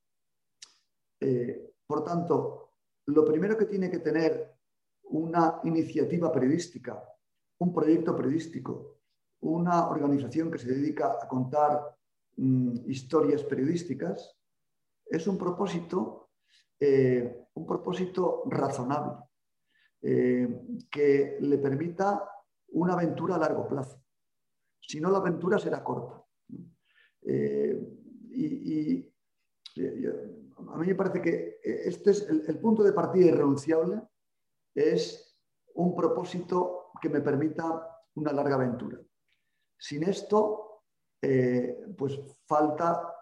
Eh, 1.20 1.74
por 1.86 2.04
tanto, 2.04 2.74
lo 3.08 3.26
primero 3.26 3.58
que 3.58 3.66
tiene 3.66 3.90
que 3.90 4.00
tener 4.00 4.56
una 5.04 5.60
iniciativa 5.64 6.32
periodística, 6.32 7.04
un 7.60 7.74
proyecto 7.74 8.16
periodístico, 8.16 9.00
una 9.42 9.90
organización 9.90 10.52
que 10.52 10.60
se 10.60 10.72
dedica 10.72 11.18
a 11.22 11.28
contar 11.28 11.96
mm, 12.38 12.90
historias 12.90 13.44
periodísticas, 13.44 14.38
es 15.06 15.28
un 15.28 15.38
propósito, 15.38 16.30
eh, 16.80 17.48
un 17.56 17.66
propósito 17.66 18.44
razonable, 18.46 19.24
eh, 20.02 20.62
que 20.90 21.38
le 21.42 21.58
permita 21.58 22.30
una 22.74 22.94
aventura 22.94 23.36
a 23.36 23.40
largo 23.40 23.68
plazo. 23.68 24.02
Si 24.80 25.02
no, 25.02 25.10
la 25.10 25.18
aventura 25.18 25.58
será 25.60 25.84
corta. 25.84 26.24
y, 28.32 29.12
a 30.74 30.78
mí 30.78 30.88
me 30.88 30.96
parece 30.96 31.22
que 31.22 31.60
eh, 31.64 31.82
este 31.86 32.12
es 32.12 32.28
el, 32.28 32.60
punto 32.60 32.84
de 32.84 32.94
partida 32.94 33.28
irrenunciable, 33.28 34.02
es 34.74 35.38
un 35.76 35.96
propósito 35.96 36.92
que 37.02 37.10
me 37.10 37.22
permita 37.22 37.88
una 38.16 38.34
larga 38.34 38.56
aventura. 38.56 39.00
Sin 39.78 40.04
esto, 40.04 40.84
eh, 41.22 41.78
pues 41.98 42.20
falta 42.46 43.16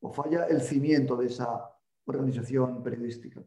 o 0.00 0.12
falla 0.12 0.46
el 0.46 0.60
cimiento 0.62 1.16
de 1.16 1.26
esa 1.26 1.70
organización 2.06 2.82
periodística. 2.82 3.42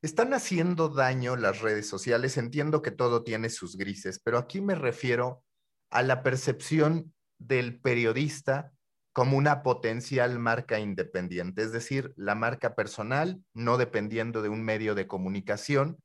Están 0.00 0.34
haciendo 0.34 0.88
daño 0.88 1.36
las 1.36 1.60
redes 1.60 1.86
sociales. 1.86 2.36
Entiendo 2.36 2.82
que 2.82 2.90
todo 2.90 3.22
tiene 3.22 3.50
sus 3.50 3.76
grises, 3.76 4.18
pero 4.18 4.38
aquí 4.38 4.60
me 4.60 4.74
refiero 4.74 5.44
a 5.90 6.02
la 6.02 6.24
percepción 6.24 7.14
del 7.38 7.80
periodista 7.80 8.72
como 9.12 9.36
una 9.36 9.62
potencial 9.62 10.38
marca 10.38 10.78
independiente, 10.78 11.62
es 11.62 11.72
decir, 11.72 12.12
la 12.16 12.34
marca 12.34 12.74
personal, 12.74 13.42
no 13.52 13.76
dependiendo 13.76 14.42
de 14.42 14.48
un 14.48 14.62
medio 14.62 14.94
de 14.94 15.06
comunicación. 15.06 15.98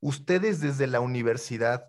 Ustedes 0.00 0.60
desde 0.60 0.86
la 0.86 1.00
universidad 1.00 1.88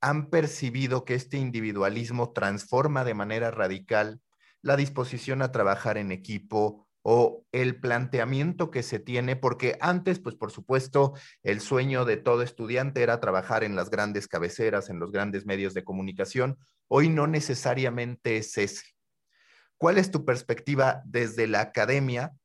han 0.00 0.30
percibido 0.30 1.04
que 1.04 1.14
este 1.14 1.36
individualismo 1.38 2.32
transforma 2.32 3.04
de 3.04 3.14
manera 3.14 3.50
radical 3.50 4.20
la 4.62 4.76
disposición 4.76 5.42
a 5.42 5.52
trabajar 5.52 5.98
en 5.98 6.12
equipo 6.12 6.86
o 7.02 7.44
el 7.50 7.80
planteamiento 7.80 8.70
que 8.70 8.82
se 8.82 8.98
tiene, 8.98 9.34
porque 9.34 9.76
antes, 9.80 10.20
pues 10.20 10.34
por 10.34 10.50
supuesto, 10.50 11.14
el 11.42 11.60
sueño 11.60 12.04
de 12.04 12.18
todo 12.18 12.42
estudiante 12.42 13.02
era 13.02 13.20
trabajar 13.20 13.64
en 13.64 13.74
las 13.74 13.90
grandes 13.90 14.28
cabeceras, 14.28 14.90
en 14.90 15.00
los 15.00 15.10
grandes 15.10 15.46
medios 15.46 15.72
de 15.72 15.82
comunicación. 15.82 16.58
Hoy 16.88 17.08
no 17.08 17.26
necesariamente 17.26 18.36
es 18.36 18.56
ese. 18.58 18.84
¿Cuál 19.80 19.96
es 19.96 20.10
tu 20.10 20.26
perspectiva 20.26 21.00
desde 21.06 21.46
la 21.46 21.62
academia 21.62 22.36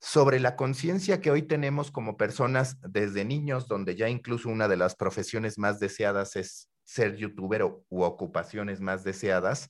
sobre 0.00 0.40
la 0.40 0.56
conciencia 0.56 1.20
que 1.20 1.30
hoy 1.30 1.42
tenemos 1.42 1.90
como 1.90 2.16
personas 2.16 2.78
desde 2.80 3.26
niños, 3.26 3.68
donde 3.68 3.94
ya 3.94 4.08
incluso 4.08 4.48
una 4.48 4.68
de 4.68 4.78
las 4.78 4.96
profesiones 4.96 5.58
más 5.58 5.80
deseadas 5.80 6.34
es 6.36 6.70
ser 6.84 7.16
youtuber 7.16 7.62
o, 7.62 7.84
ocupaciones 7.90 8.80
más 8.80 9.04
deseadas, 9.04 9.68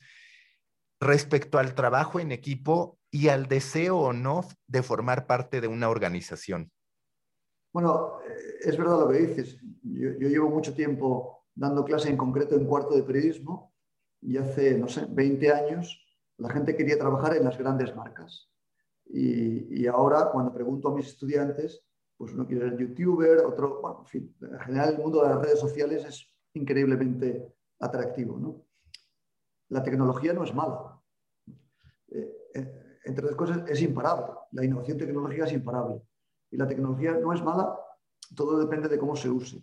respecto 1.00 1.58
al 1.58 1.74
trabajo 1.74 2.20
en 2.20 2.30
equipo 2.30 3.00
y 3.10 3.30
al 3.30 3.48
deseo 3.48 3.98
o 3.98 4.12
no 4.12 4.46
de 4.68 4.84
formar 4.84 5.26
parte 5.26 5.60
de 5.60 5.66
una 5.66 5.88
organización? 5.88 6.70
Bueno, 7.72 8.20
es 8.60 8.78
verdad 8.78 9.00
lo 9.00 9.08
que 9.08 9.18
dices. 9.18 9.58
Yo, 9.82 10.28
llevo 10.28 10.50
mucho 10.50 10.72
tiempo 10.72 11.46
dando 11.56 11.84
clase 11.84 12.10
en 12.10 12.16
concreto 12.16 12.54
en 12.54 12.66
cuarto 12.66 12.94
de 12.94 13.02
periodismo 13.02 13.74
y 14.20 14.36
hace, 14.36 14.78
no 14.78 14.86
sé, 14.86 15.04
20 15.08 15.52
años 15.52 16.04
la 16.38 16.50
gente 16.50 16.76
quería 16.76 16.98
trabajar 16.98 17.36
en 17.36 17.44
las 17.44 17.58
grandes 17.58 17.94
marcas. 17.94 18.48
Y, 19.06 19.86
ahora 19.86 20.30
cuando 20.30 20.52
pregunto 20.52 20.88
a 20.88 20.94
mis 20.94 21.06
estudiantes, 21.06 21.84
pues 22.16 22.32
uno 22.32 22.46
quiere 22.46 22.68
ser 22.68 22.78
youtuber, 22.78 23.38
otro, 23.44 23.80
bueno, 23.80 24.00
en 24.00 24.06
fin, 24.06 24.36
en 24.40 24.58
general 24.60 24.94
el 24.94 24.98
mundo 24.98 25.22
de 25.22 25.28
las 25.28 25.40
redes 25.40 25.60
sociales 25.60 26.04
es 26.04 26.30
increíblemente 26.54 27.54
atractivo. 27.80 28.38
¿no? 28.38 28.66
La 29.68 29.82
tecnología 29.82 30.32
no 30.32 30.44
es 30.44 30.54
mala. 30.54 31.00
Eh, 32.08 32.50
eh, 32.54 32.98
entre 33.04 33.24
otras 33.24 33.36
cosas, 33.36 33.62
es 33.68 33.80
imparable. 33.82 34.34
La 34.52 34.64
innovación 34.64 34.98
tecnológica 34.98 35.44
es 35.44 35.52
imparable. 35.52 36.02
Y 36.50 36.56
la 36.56 36.66
tecnología 36.66 37.12
no 37.12 37.32
es 37.32 37.42
mala, 37.42 37.78
todo 38.34 38.58
depende 38.58 38.88
de 38.88 38.98
cómo 38.98 39.16
se 39.16 39.28
use. 39.28 39.62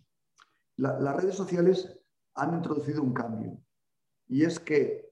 las 0.77 1.15
redes 1.15 1.35
sociales 1.35 1.99
han 2.35 2.53
introducido 2.53 3.01
un 3.01 3.13
cambio. 3.13 3.57
Y 4.27 4.43
es 4.43 4.59
que, 4.59 5.04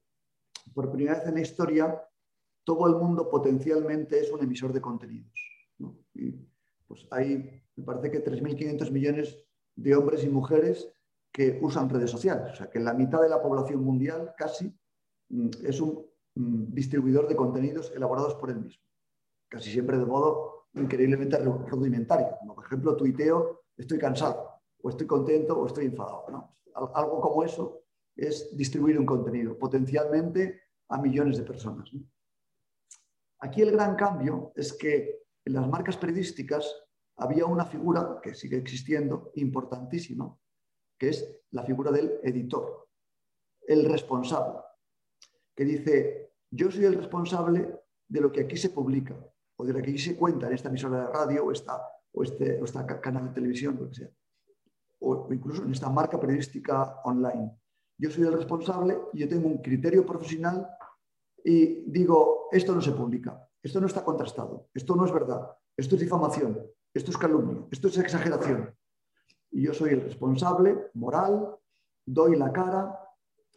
por 0.73 0.91
primera 0.91 1.19
vez 1.19 1.27
en 1.27 1.35
la 1.35 1.41
historia, 1.41 2.01
todo 2.63 2.87
el 2.87 2.95
mundo 2.95 3.29
potencialmente 3.29 4.19
es 4.19 4.31
un 4.31 4.43
emisor 4.43 4.71
de 4.73 4.81
contenidos. 4.81 5.33
Pues 6.87 7.07
hay, 7.11 7.61
me 7.75 7.83
parece 7.83 8.11
que 8.11 8.23
3.500 8.23 8.91
millones 8.91 9.37
de 9.75 9.95
hombres 9.95 10.23
y 10.23 10.29
mujeres 10.29 10.87
que 11.31 11.59
usan 11.61 11.89
redes 11.89 12.11
sociales. 12.11 12.53
O 12.53 12.55
sea, 12.55 12.69
que 12.69 12.79
la 12.79 12.93
mitad 12.93 13.21
de 13.21 13.29
la 13.29 13.41
población 13.41 13.83
mundial 13.83 14.33
casi 14.37 14.71
mm, 15.29 15.49
es 15.63 15.81
un 15.81 16.05
Mm, 16.35 16.73
distribuidor 16.73 17.27
de 17.27 17.35
contenidos 17.35 17.91
elaborados 17.95 18.33
por 18.35 18.49
él 18.49 18.59
mismo, 18.59 18.83
casi 19.47 19.71
siempre 19.71 19.99
de 19.99 20.05
modo 20.05 20.65
increíblemente 20.73 21.37
rudimentario. 21.37 22.37
Por 22.55 22.65
ejemplo, 22.65 22.95
tuiteo, 22.95 23.61
estoy 23.77 23.99
cansado, 23.99 24.61
o 24.81 24.89
estoy 24.89 25.05
contento, 25.05 25.59
o 25.59 25.67
estoy 25.67 25.85
enfadado. 25.85 26.25
Algo 26.95 27.21
como 27.21 27.43
eso 27.43 27.82
es 28.15 28.55
distribuir 28.55 28.99
un 28.99 29.05
contenido 29.05 29.57
potencialmente 29.57 30.61
a 30.89 31.01
millones 31.01 31.37
de 31.37 31.43
personas. 31.43 31.89
Aquí 33.39 33.61
el 33.61 33.71
gran 33.71 33.95
cambio 33.95 34.53
es 34.55 34.73
que 34.73 35.23
en 35.45 35.53
las 35.53 35.67
marcas 35.67 35.97
periodísticas 35.97 36.73
había 37.17 37.45
una 37.45 37.65
figura 37.65 38.19
que 38.21 38.33
sigue 38.33 38.57
existiendo 38.57 39.31
importantísima, 39.35 40.35
que 40.97 41.09
es 41.09 41.41
la 41.51 41.63
figura 41.63 41.91
del 41.91 42.19
editor, 42.23 42.87
el 43.67 43.85
responsable 43.85 44.59
que 45.55 45.65
dice, 45.65 46.33
yo 46.49 46.71
soy 46.71 46.85
el 46.85 46.95
responsable 46.95 47.79
de 48.07 48.21
lo 48.21 48.31
que 48.31 48.41
aquí 48.41 48.57
se 48.57 48.69
publica 48.69 49.15
o 49.55 49.65
de 49.65 49.73
lo 49.73 49.81
que 49.81 49.91
aquí 49.91 49.99
se 49.99 50.15
cuenta 50.15 50.47
en 50.47 50.53
esta 50.53 50.69
emisora 50.69 51.01
de 51.01 51.13
radio 51.13 51.45
o 51.45 51.51
esta, 51.51 51.81
o 52.11 52.23
este, 52.23 52.59
canal 53.01 53.27
de 53.27 53.33
televisión, 53.33 53.77
lo 53.79 53.89
que 53.89 53.95
sea, 53.95 54.09
o, 54.99 55.27
incluso 55.31 55.63
en 55.63 55.71
esta 55.71 55.89
marca 55.89 56.19
periodística 56.19 57.01
online. 57.03 57.51
Yo 57.97 58.09
soy 58.09 58.23
el 58.25 58.33
responsable 58.33 58.99
yo 59.13 59.29
tengo 59.29 59.47
un 59.47 59.59
criterio 59.59 60.05
profesional 60.05 60.67
y 61.43 61.89
digo, 61.91 62.47
esto 62.51 62.73
no 62.73 62.81
se 62.81 62.91
publica, 62.91 63.47
esto 63.61 63.79
no 63.79 63.87
está 63.87 64.03
contrastado, 64.03 64.69
esto 64.73 64.95
no 64.95 65.05
es 65.05 65.11
verdad, 65.11 65.55
esto 65.75 65.95
es 65.95 66.01
difamación, 66.01 66.65
esto 66.93 67.11
es 67.11 67.17
calumnia, 67.17 67.65
esto 67.71 67.87
es 67.87 67.97
exageración. 67.97 68.73
Y 69.51 69.63
yo 69.63 69.73
soy 69.73 69.91
el 69.91 70.01
responsable 70.01 70.89
moral, 70.93 71.55
doy 72.05 72.35
la 72.37 72.51
cara, 72.51 72.99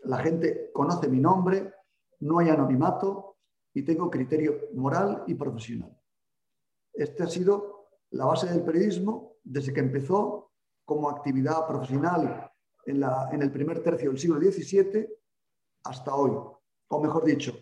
la 0.05 0.18
gente 0.18 0.70
conoce 0.72 1.09
mi 1.09 1.20
nombre, 1.20 1.72
no 2.20 2.39
hay 2.39 2.49
anonimato 2.49 3.37
y 3.72 3.82
tengo 3.82 4.11
criterio 4.11 4.68
moral 4.74 5.24
y 5.26 5.34
profesional. 5.34 5.97
Esta 6.93 7.24
ha 7.24 7.28
sido 7.28 7.89
la 8.11 8.24
base 8.24 8.47
del 8.47 8.62
periodismo 8.62 9.37
desde 9.45 9.72
que 9.72 9.80
empezó 9.80 10.53
como 10.84 11.09
actividad 11.09 11.66
profesional 11.66 12.51
en, 12.87 13.43
el 13.43 13.51
primer 13.51 13.82
tercio 13.82 14.11
del 14.11 14.18
siglo 14.18 14.41
XVII 14.41 15.07
hasta 15.84 16.14
hoy, 16.14 16.32
o 16.89 17.01
mejor 17.01 17.24
dicho, 17.24 17.53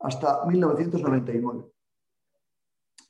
hasta 0.00 0.44
1999, 0.46 1.70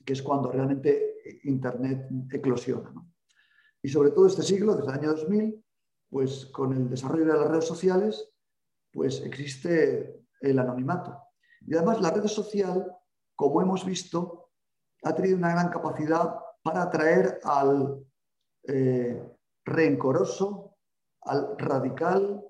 que 0.05 0.13
es 0.13 0.23
cuando 0.23 0.51
realmente 0.51 1.41
Internet 1.45 2.09
eclosiona. 2.33 2.93
Y 3.83 3.89
sobre 3.89 4.11
todo 4.11 4.27
este 4.27 4.43
siglo, 4.43 4.75
desde 4.75 4.91
el 4.91 4.99
año 4.99 5.11
2000, 5.11 5.65
pues 6.11 6.47
con 6.47 6.73
el 6.73 6.91
desarrollo 6.91 7.27
de 7.27 7.39
las 7.39 7.49
redes 7.49 7.67
sociales, 7.67 8.33
pues 8.93 9.21
existe 9.23 10.27
el 10.41 10.59
anonimato. 10.59 11.17
Y 11.67 11.75
además 11.77 12.01
la 12.01 12.11
red 12.11 12.27
social, 12.27 12.97
como 13.37 13.63
hemos 13.63 13.85
visto, 13.85 14.51
ha 15.05 15.15
tenido 15.15 15.37
una 15.37 15.53
gran 15.53 15.71
capacidad 15.71 16.35
para 16.63 16.83
atraer 16.83 17.41
al 17.45 18.05
eh, 18.65 19.23
rencoroso, 19.65 20.70
al 21.23 21.57
radical, 21.59 22.45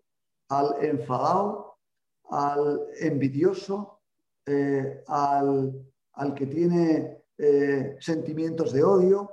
al 0.48 0.84
enfadado, 0.84 1.78
al 2.30 2.80
envidioso, 3.00 4.00
eh, 4.46 5.02
al, 5.06 5.84
que 6.34 6.46
tiene 6.46 7.24
eh, 7.38 7.96
sentimientos 8.00 8.72
de 8.72 8.82
odio. 8.82 9.30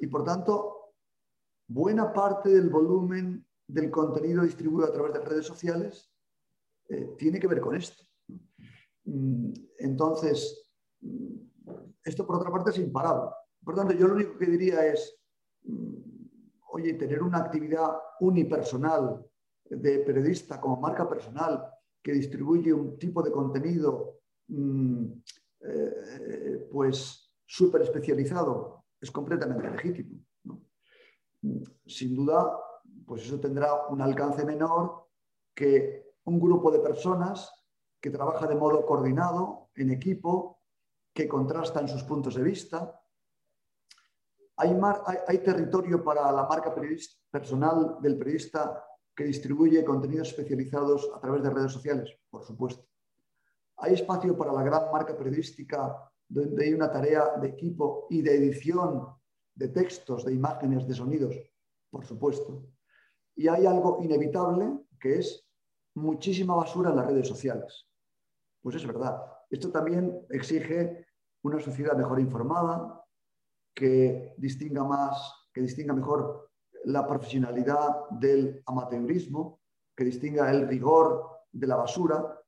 Y 0.00 0.06
por 0.06 0.24
tanto, 0.24 0.94
buena 1.68 2.12
parte 2.12 2.50
del 2.50 2.68
volumen 2.68 3.46
del 3.66 3.90
contenido 3.90 4.42
distribuido 4.42 4.88
a 4.88 4.92
través 4.92 5.14
de 5.14 5.20
redes 5.20 5.46
sociales 5.46 6.10
eh, 6.88 7.14
tiene 7.18 7.40
que 7.40 7.46
ver 7.46 7.60
con 7.60 7.74
esto. 7.76 8.04
Mm, 9.04 9.52
entonces, 9.78 10.70
mm, 11.00 11.36
esto 12.04 12.26
por 12.26 12.36
otra 12.36 12.50
parte 12.50 12.70
es 12.70 12.78
imparable. 12.78 13.30
Por 13.64 13.74
tanto, 13.74 13.94
yo 13.94 14.06
lo 14.06 14.14
único 14.14 14.36
que 14.36 14.46
diría 14.46 14.86
es, 14.86 15.16
mm, 15.62 16.13
oye, 16.74 16.94
tener 16.94 17.22
una 17.22 17.38
actividad 17.38 17.88
unipersonal 18.20 19.24
de 19.64 19.98
periodista 20.00 20.60
como 20.60 20.80
marca 20.80 21.08
personal 21.08 21.64
que 22.02 22.12
distribuye 22.12 22.72
un 22.72 22.98
tipo 22.98 23.22
de 23.22 23.30
contenido 23.30 24.18
eh, 24.48 26.68
pues 26.70 27.32
súper 27.46 27.82
especializado 27.82 28.86
es 29.00 29.10
completamente 29.10 29.70
legítimo. 29.70 30.18
Sin 31.86 32.16
duda, 32.16 32.58
pues 33.06 33.24
eso 33.24 33.38
tendrá 33.38 33.86
un 33.88 34.00
alcance 34.00 34.44
menor 34.44 35.06
que 35.54 36.14
un 36.24 36.40
grupo 36.40 36.72
de 36.72 36.80
personas 36.80 37.52
que 38.00 38.10
trabaja 38.10 38.48
de 38.48 38.56
modo 38.56 38.84
coordinado, 38.84 39.70
en 39.76 39.92
equipo, 39.92 40.58
que 41.12 41.28
contrastan 41.28 41.86
sus 41.86 42.02
puntos 42.02 42.34
de 42.34 42.42
vista. 42.42 43.00
Hay, 44.56 45.38
territorio 45.38 46.04
para 46.04 46.30
la 46.30 46.44
marca 46.46 46.72
personal 47.30 47.96
del 48.00 48.16
periodista 48.16 48.84
que 49.14 49.24
distribuye 49.24 49.84
contenidos 49.84 50.28
especializados 50.28 51.10
a 51.14 51.20
través 51.20 51.42
de 51.42 51.50
redes 51.50 51.72
sociales, 51.72 52.16
por 52.30 52.44
supuesto. 52.44 52.86
Hay 53.78 53.94
espacio 53.94 54.36
para 54.36 54.52
la 54.52 54.62
gran 54.62 54.92
marca 54.92 55.16
periodística 55.16 56.10
donde 56.28 56.64
hay 56.64 56.74
una 56.74 56.90
tarea 56.90 57.36
de 57.40 57.48
equipo 57.48 58.06
y 58.10 58.22
de 58.22 58.36
edición 58.36 59.08
de 59.54 59.68
textos, 59.68 60.24
de 60.24 60.32
imágenes, 60.32 60.86
de 60.86 60.94
sonidos, 60.94 61.36
por 61.90 62.04
supuesto. 62.04 62.64
Y 63.36 63.48
hay 63.48 63.66
algo 63.66 63.98
inevitable 64.02 64.78
que 65.00 65.18
es 65.18 65.44
muchísima 65.94 66.54
basura 66.54 66.90
en 66.90 66.96
las 66.96 67.06
redes 67.06 67.28
sociales. 67.28 67.88
Pues 68.62 68.76
es 68.76 68.86
verdad. 68.86 69.20
Esto 69.50 69.70
también 69.70 70.26
exige 70.30 71.06
una 71.42 71.60
sociedad 71.60 71.96
mejor 71.96 72.20
informada, 72.20 73.03
que 73.74 74.34
distinga 74.36 74.84
más, 74.84 75.46
que 75.52 75.60
distinga 75.60 75.92
mejor 75.92 76.50
la 76.84 77.06
profesionalidad 77.06 78.08
del 78.10 78.62
amateurismo, 78.66 79.60
que 79.96 80.04
distinga 80.04 80.50
el 80.50 80.68
rigor 80.68 81.42
de 81.50 81.66
la 81.66 81.76
basura. 81.76 82.40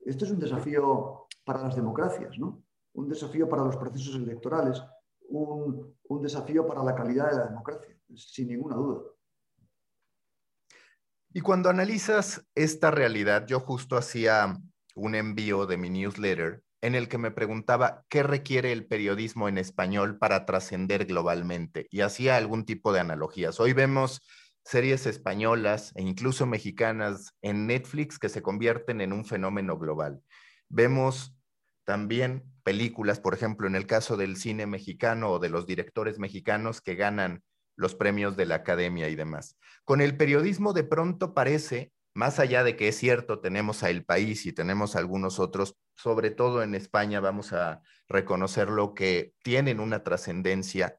Esto 0.00 0.24
es 0.24 0.30
un 0.30 0.40
desafío 0.40 1.26
para 1.44 1.62
las 1.62 1.76
democracias, 1.76 2.38
¿no? 2.38 2.62
un 2.94 3.08
desafío 3.08 3.48
para 3.48 3.64
los 3.64 3.76
procesos 3.76 4.16
electorales, 4.16 4.82
un, 5.28 5.96
un 6.08 6.22
desafío 6.22 6.66
para 6.66 6.82
la 6.82 6.94
calidad 6.94 7.30
de 7.30 7.36
la 7.36 7.46
democracia, 7.46 7.96
sin 8.14 8.48
ninguna 8.48 8.76
duda. 8.76 9.02
Y 11.32 11.40
cuando 11.40 11.70
analizas 11.70 12.46
esta 12.54 12.90
realidad, 12.90 13.46
yo 13.46 13.60
justo 13.60 13.96
hacía 13.96 14.58
un 14.94 15.14
envío 15.14 15.66
de 15.66 15.78
mi 15.78 15.88
newsletter 15.88 16.62
en 16.82 16.94
el 16.94 17.08
que 17.08 17.16
me 17.16 17.30
preguntaba 17.30 18.04
qué 18.08 18.22
requiere 18.22 18.72
el 18.72 18.86
periodismo 18.86 19.48
en 19.48 19.56
español 19.56 20.18
para 20.18 20.44
trascender 20.44 21.06
globalmente 21.06 21.86
y 21.90 22.00
hacía 22.00 22.36
algún 22.36 22.64
tipo 22.66 22.92
de 22.92 23.00
analogías. 23.00 23.60
Hoy 23.60 23.72
vemos 23.72 24.20
series 24.64 25.06
españolas 25.06 25.92
e 25.94 26.02
incluso 26.02 26.44
mexicanas 26.44 27.34
en 27.40 27.66
Netflix 27.66 28.18
que 28.18 28.28
se 28.28 28.42
convierten 28.42 29.00
en 29.00 29.12
un 29.12 29.24
fenómeno 29.24 29.78
global. 29.78 30.22
Vemos 30.68 31.36
también 31.84 32.44
películas, 32.64 33.20
por 33.20 33.34
ejemplo, 33.34 33.66
en 33.66 33.76
el 33.76 33.86
caso 33.86 34.16
del 34.16 34.36
cine 34.36 34.66
mexicano 34.66 35.30
o 35.30 35.38
de 35.38 35.50
los 35.50 35.66
directores 35.66 36.18
mexicanos 36.18 36.80
que 36.80 36.96
ganan 36.96 37.42
los 37.76 37.94
premios 37.94 38.36
de 38.36 38.46
la 38.46 38.56
academia 38.56 39.08
y 39.08 39.14
demás. 39.14 39.56
Con 39.84 40.00
el 40.00 40.16
periodismo 40.16 40.72
de 40.72 40.84
pronto 40.84 41.32
parece, 41.34 41.92
más 42.14 42.38
allá 42.38 42.64
de 42.64 42.76
que 42.76 42.88
es 42.88 42.96
cierto, 42.96 43.40
tenemos 43.40 43.82
a 43.82 43.90
El 43.90 44.04
País 44.04 44.46
y 44.46 44.52
tenemos 44.52 44.94
algunos 44.96 45.38
otros, 45.38 45.76
sobre 45.94 46.30
todo 46.30 46.62
en 46.62 46.74
España, 46.74 47.20
vamos 47.20 47.52
a 47.52 47.82
reconocerlo, 48.08 48.94
que 48.94 49.34
tienen 49.42 49.80
una 49.80 50.02
trascendencia 50.02 50.98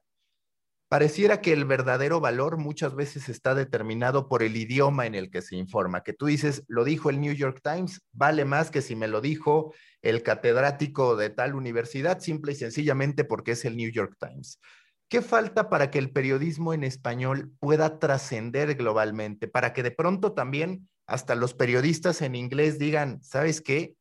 pareciera 0.94 1.40
que 1.40 1.52
el 1.52 1.64
verdadero 1.64 2.20
valor 2.20 2.56
muchas 2.56 2.94
veces 2.94 3.28
está 3.28 3.56
determinado 3.56 4.28
por 4.28 4.44
el 4.44 4.56
idioma 4.56 5.06
en 5.06 5.16
el 5.16 5.28
que 5.28 5.42
se 5.42 5.56
informa, 5.56 6.04
que 6.04 6.12
tú 6.12 6.26
dices, 6.26 6.62
lo 6.68 6.84
dijo 6.84 7.10
el 7.10 7.20
New 7.20 7.32
York 7.32 7.60
Times, 7.64 8.00
vale 8.12 8.44
más 8.44 8.70
que 8.70 8.80
si 8.80 8.94
me 8.94 9.08
lo 9.08 9.20
dijo 9.20 9.74
el 10.02 10.22
catedrático 10.22 11.16
de 11.16 11.30
tal 11.30 11.56
universidad, 11.56 12.20
simple 12.20 12.52
y 12.52 12.54
sencillamente 12.54 13.24
porque 13.24 13.50
es 13.50 13.64
el 13.64 13.76
New 13.76 13.90
York 13.90 14.16
Times. 14.20 14.60
¿Qué 15.08 15.20
falta 15.20 15.68
para 15.68 15.90
que 15.90 15.98
el 15.98 16.12
periodismo 16.12 16.72
en 16.74 16.84
español 16.84 17.52
pueda 17.58 17.98
trascender 17.98 18.76
globalmente? 18.76 19.48
Para 19.48 19.72
que 19.72 19.82
de 19.82 19.90
pronto 19.90 20.32
también 20.32 20.88
hasta 21.08 21.34
los 21.34 21.54
periodistas 21.54 22.22
en 22.22 22.36
inglés 22.36 22.78
digan, 22.78 23.20
¿sabes 23.20 23.60
qué? 23.60 23.96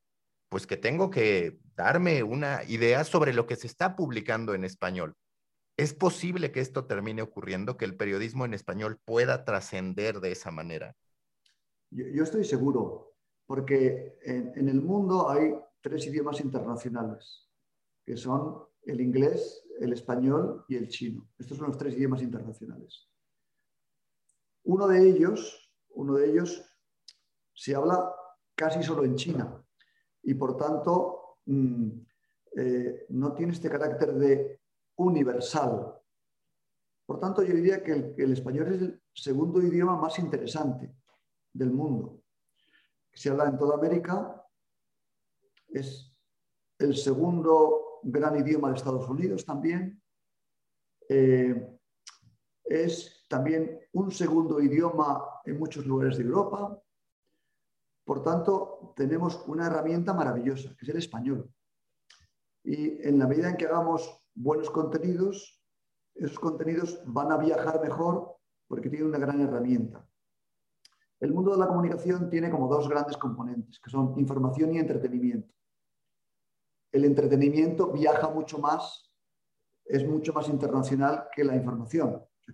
Pues 0.53 0.67
que 0.67 0.77
tengo 0.77 1.09
que 1.09 1.57
darme 1.75 2.21
una 2.21 2.63
idea 2.65 3.03
sobre 3.05 3.33
lo 3.33 3.47
que 3.47 3.55
se 3.55 3.65
está 3.65 3.95
publicando 3.95 4.53
en 4.53 4.63
español. 4.63 5.15
¿Es 5.77 5.95
posible 5.95 6.51
que 6.51 6.59
esto 6.59 6.85
termine 6.85 7.23
ocurriendo, 7.23 7.75
que 7.75 7.85
el 7.85 7.97
periodismo 7.97 8.45
en 8.45 8.53
español 8.53 8.99
pueda 9.03 9.45
trascender 9.45 10.19
de 10.19 10.31
esa 10.31 10.51
manera? 10.51 10.95
Yo, 11.89 12.21
estoy 12.23 12.45
seguro, 12.45 13.15
porque 13.47 14.19
en, 14.21 14.69
el 14.69 14.79
mundo 14.79 15.27
hay 15.27 15.55
tres 15.81 16.05
idiomas 16.05 16.39
internacionales, 16.39 17.49
que 18.05 18.15
son 18.15 18.63
el 18.83 19.01
inglés, 19.01 19.65
el 19.79 19.91
español 19.91 20.65
y 20.67 20.75
el 20.75 20.87
chino. 20.87 21.31
Estos 21.39 21.57
son 21.57 21.69
los 21.69 21.79
tres 21.79 21.95
idiomas 21.95 22.21
internacionales. 22.21 23.09
Uno 24.65 24.87
de 24.87 25.01
ellos, 25.01 25.73
uno 25.95 26.13
de 26.13 26.29
ellos 26.29 26.63
se 27.55 27.73
habla 27.73 28.13
casi 28.53 28.83
solo 28.83 29.03
en 29.03 29.15
China 29.15 29.62
y 30.23 30.33
por 30.33 30.57
tanto 30.57 31.37
mm, 31.45 31.89
eh, 32.55 33.05
no 33.09 33.33
tiene 33.33 33.53
este 33.53 33.69
carácter 33.69 34.13
de 34.13 34.59
universal. 34.97 35.95
Por 37.05 37.19
tanto, 37.19 37.43
yo 37.43 37.53
diría 37.53 37.83
que 37.83 38.13
el, 38.17 38.31
español 38.31 38.73
es 38.73 38.81
el 38.81 39.01
segundo 39.13 39.61
idioma 39.61 39.97
más 39.97 40.17
interesante 40.19 40.95
del 41.51 41.71
mundo. 41.71 42.21
Se 43.11 43.29
habla 43.29 43.49
en 43.49 43.57
toda 43.57 43.75
América, 43.75 44.45
es 45.67 46.11
el 46.79 46.95
segundo 46.95 47.99
gran 48.03 48.39
idioma 48.39 48.69
de 48.69 48.75
Estados 48.75 49.07
Unidos 49.09 49.45
también. 49.45 50.01
Eh, 51.09 51.77
es 52.63 53.25
también 53.27 53.79
un 53.91 54.11
segundo 54.11 54.61
idioma 54.61 55.41
en 55.43 55.59
muchos 55.59 55.85
lugares 55.85 56.17
de 56.17 56.23
Europa. 56.23 56.81
Por 58.03 58.21
tanto, 58.21 58.93
tenemos 58.95 59.43
una 59.47 59.67
herramienta 59.67 60.13
maravillosa, 60.13 60.75
que 60.75 60.85
es 60.85 60.89
el 60.89 60.97
español. 60.97 61.49
Y 62.63 63.07
en 63.07 63.19
la 63.19 63.27
medida 63.27 63.49
en 63.49 63.57
que 63.57 63.65
hagamos 63.65 64.23
buenos 64.33 64.69
contenidos, 64.69 65.63
esos 66.15 66.39
contenidos 66.39 67.01
van 67.05 67.31
a 67.31 67.37
viajar 67.37 67.81
mejor 67.81 68.37
porque 68.67 68.89
tienen 68.89 69.09
una 69.09 69.19
gran 69.19 69.41
herramienta. 69.41 70.05
El 71.19 71.33
mundo 71.33 71.51
de 71.51 71.57
la 71.57 71.67
comunicación 71.67 72.29
tiene 72.29 72.49
como 72.49 72.67
dos 72.67 72.89
grandes 72.89 73.17
componentes, 73.17 73.79
que 73.79 73.89
son 73.89 74.19
información 74.19 74.73
y 74.73 74.79
entretenimiento. 74.79 75.53
El 76.91 77.05
entretenimiento 77.05 77.91
viaja 77.91 78.29
mucho 78.29 78.59
más, 78.59 79.13
es 79.85 80.05
mucho 80.05 80.33
más 80.33 80.49
internacional 80.49 81.27
que 81.33 81.43
la 81.43 81.55
información. 81.55 82.15
O 82.15 82.51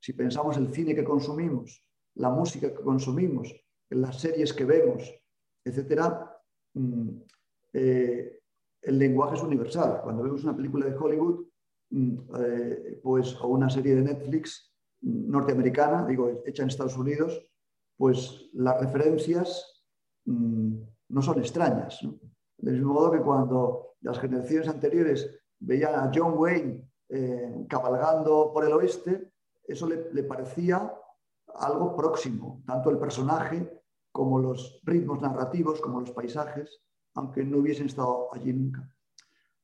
si 0.00 0.12
pensamos 0.12 0.56
el 0.56 0.72
cine 0.72 0.94
que 0.94 1.04
consumimos, 1.04 1.86
la 2.14 2.30
música 2.30 2.68
que 2.74 2.82
consumimos, 2.82 3.54
las 3.90 4.20
series 4.20 4.52
que 4.52 4.64
vemos, 4.64 5.02
etcétera, 5.64 6.36
mm, 6.74 7.08
eh, 7.72 8.40
el 8.82 8.98
lenguaje 8.98 9.36
es 9.36 9.42
universal. 9.42 10.00
Cuando 10.02 10.22
vemos 10.22 10.44
una 10.44 10.56
película 10.56 10.86
de 10.86 10.96
Hollywood, 10.96 11.46
mm, 11.90 12.18
eh, 12.38 13.00
pues, 13.02 13.36
o 13.40 13.48
una 13.48 13.68
serie 13.68 13.96
de 13.96 14.02
Netflix 14.02 14.72
mm, 15.02 15.30
norteamericana, 15.30 16.06
digo, 16.06 16.30
hecha 16.46 16.62
en 16.62 16.68
Estados 16.68 16.96
Unidos, 16.96 17.46
pues 17.96 18.48
las 18.54 18.80
referencias 18.80 19.76
no 20.24 21.22
son 21.22 21.38
extrañas. 21.40 21.98
Del 22.56 22.74
mismo 22.74 22.94
modo 22.94 23.10
que 23.10 23.20
cuando 23.20 23.96
las 24.00 24.18
generaciones 24.18 24.68
anteriores 24.68 25.28
veían 25.58 25.94
a 25.94 26.10
John 26.14 26.34
Wayne 26.38 26.88
eh, 27.08 27.66
cabalgando 27.68 28.52
por 28.54 28.64
el 28.64 28.72
oeste, 28.72 29.32
eso 29.64 29.88
le 29.88 30.22
parecía 30.22 30.90
algo 31.56 31.94
próximo, 31.94 32.62
tanto 32.66 32.90
el 32.90 32.98
personaje 32.98 33.79
como 34.12 34.38
los 34.38 34.80
ritmos 34.84 35.20
narrativos, 35.20 35.80
como 35.80 36.00
los 36.00 36.10
paisajes 36.10 36.80
aunque 37.14 37.44
no 37.44 37.58
hubiesen 37.58 37.86
estado 37.86 38.32
allí 38.32 38.52
nunca. 38.52 38.88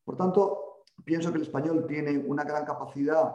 Por 0.05 0.16
tanto, 0.16 0.84
pienso 1.05 1.30
que 1.30 1.38
el 1.38 1.44
español 1.44 1.86
tiene 1.86 2.18
una 2.18 2.44
gran 2.44 2.64
capacidad 2.64 3.34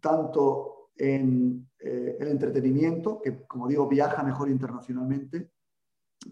tanto 0.00 0.90
en 0.96 1.68
eh, 1.78 2.16
el 2.20 2.28
entretenimiento, 2.28 3.20
que 3.20 3.46
como 3.46 3.68
digo, 3.68 3.88
viaja 3.88 4.22
mejor 4.22 4.48
internacionalmente, 4.48 5.52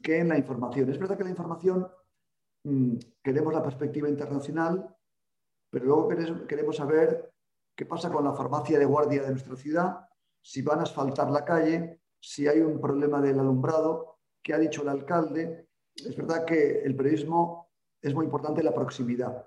que 0.03 0.19
en 0.19 0.29
la 0.29 0.39
información. 0.39 0.91
Es 0.91 0.99
verdad 0.99 1.17
que 1.17 1.25
la 1.25 1.31
información 1.31 1.87
mm, 2.65 2.97
queremos 3.23 3.53
la 3.53 3.63
perspectiva 3.63 4.09
internacional, 4.09 4.95
pero 5.71 5.85
luego 5.87 6.09
queremos 6.47 6.77
saber 6.77 7.33
qué 7.75 7.85
pasa 7.85 8.11
con 8.11 8.25
la 8.25 8.33
farmacia 8.33 8.79
de 8.79 8.85
guardia 8.85 9.23
de 9.23 9.31
nuestra 9.31 9.57
ciudad, 9.57 10.09
si 10.41 10.63
van 10.63 10.79
a 10.79 10.83
asfaltar 10.83 11.31
la 11.31 11.45
calle, 11.45 12.01
si 12.25 12.49
hay 12.49 12.61
un 12.61 12.81
problema 12.81 13.21
del 13.21 13.39
alumbrado, 13.39 14.19
qué 14.43 14.55
ha 14.55 14.59
dicho 14.59 14.83
el 14.83 14.89
alcalde, 14.89 15.69
es 15.95 16.17
verdad 16.17 16.47
que 16.47 16.81
el 16.83 16.97
periodismo 16.97 17.71
es 18.01 18.15
muy 18.15 18.25
importante 18.25 18.63
la 18.63 18.73
proximidad, 18.73 19.47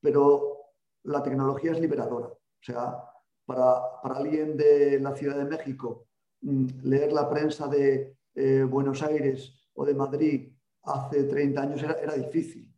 pero 0.00 0.58
la 1.04 1.22
tecnología 1.22 1.72
es 1.72 1.80
liberadora. 1.80 2.26
O 2.26 2.62
sea, 2.62 3.04
para, 3.46 4.00
alguien 4.02 4.56
de 4.56 4.98
la 5.00 5.14
Ciudad 5.14 5.36
de 5.36 5.44
México, 5.44 6.08
mm, 6.40 6.66
leer 6.82 7.12
la 7.12 7.30
prensa 7.30 7.68
de 7.68 8.16
eh, 8.34 8.64
Buenos 8.64 9.02
Aires 9.02 9.70
o 9.74 9.86
de 9.86 9.94
Madrid 9.94 10.52
hace 10.82 11.24
30 11.24 11.62
años 11.62 11.82
era, 11.82 12.14
difícil. 12.14 12.68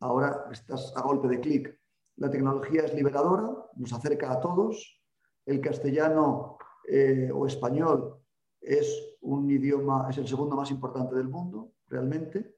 Ahora 0.00 0.48
estás 0.50 0.92
a 0.96 1.02
golpe 1.02 1.28
de 1.28 1.40
clic. 1.40 1.80
La 2.16 2.30
tecnología 2.30 2.84
es 2.84 2.94
liberadora, 2.94 3.48
nos 3.76 3.92
acerca 3.92 4.32
a 4.32 4.40
todos. 4.40 5.00
El 5.46 5.60
castellano 5.60 6.58
eh, 6.88 7.30
o 7.32 7.46
español 7.46 8.16
es 8.60 9.16
un 9.22 9.50
idioma, 9.50 10.06
es 10.10 10.18
el 10.18 10.28
segundo 10.28 10.56
más 10.56 10.70
importante 10.70 11.14
del 11.14 11.28
mundo, 11.28 11.72
realmente, 11.88 12.56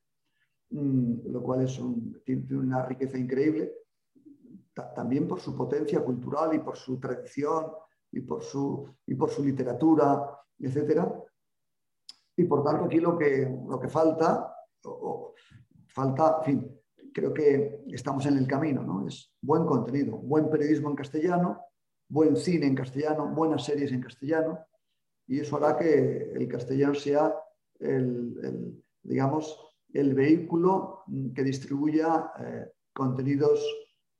mm, 0.70 1.30
lo 1.30 1.42
cual 1.42 1.62
es 1.62 1.80
tiene 2.24 2.56
una 2.56 2.84
riqueza 2.84 3.18
increíble, 3.18 3.72
también 4.94 5.28
por 5.28 5.40
su 5.40 5.54
potencia 5.54 6.02
cultural 6.04 6.54
y 6.54 6.58
por 6.58 6.76
su 6.76 6.98
tradición 6.98 7.66
y 8.10 8.20
por 8.20 8.42
su, 8.42 8.88
y 9.06 9.14
por 9.14 9.30
su 9.30 9.44
literatura, 9.44 10.38
etc. 10.58 11.06
Y 12.36 12.44
por 12.44 12.64
tanto 12.64 12.84
aquí 12.84 12.98
lo 12.98 13.16
que, 13.16 13.48
lo 13.68 13.78
que 13.78 13.88
falta, 13.88 14.54
falta, 15.86 16.38
en 16.38 16.44
fin, 16.44 16.80
creo 17.12 17.32
que 17.32 17.84
estamos 17.88 18.26
en 18.26 18.36
el 18.36 18.46
camino, 18.46 18.82
¿no? 18.82 19.06
Es 19.06 19.32
buen 19.40 19.64
contenido, 19.64 20.16
buen 20.16 20.50
periodismo 20.50 20.90
en 20.90 20.96
castellano, 20.96 21.60
buen 22.14 22.36
cine 22.36 22.66
en 22.66 22.76
castellano, 22.76 23.26
buenas 23.26 23.64
series 23.64 23.90
en 23.90 24.00
castellano, 24.00 24.60
y 25.26 25.40
eso 25.40 25.56
hará 25.56 25.76
que 25.76 26.32
el 26.32 26.46
castellano 26.46 26.94
sea 26.94 27.34
el, 27.80 28.80
digamos, 29.02 29.58
el 29.92 30.14
vehículo 30.14 31.02
que 31.34 31.42
distribuya 31.42 32.32
eh, 32.38 32.70
contenidos 32.92 33.60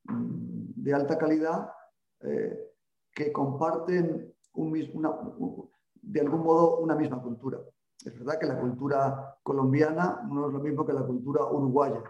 mm, 0.04 0.82
de 0.82 0.92
alta 0.92 1.16
calidad 1.16 1.70
eh, 2.20 2.72
que 3.12 3.30
comparten 3.30 4.34
de 4.54 6.20
algún 6.20 6.42
modo 6.42 6.78
una 6.78 6.96
misma 6.96 7.22
cultura. 7.22 7.60
Es 8.04 8.12
verdad 8.18 8.40
que 8.40 8.46
la 8.46 8.58
cultura 8.58 9.38
colombiana 9.42 10.26
no 10.28 10.48
es 10.48 10.52
lo 10.52 10.58
mismo 10.58 10.84
que 10.84 10.92
la 10.92 11.06
cultura 11.06 11.44
uruguaya, 11.44 12.02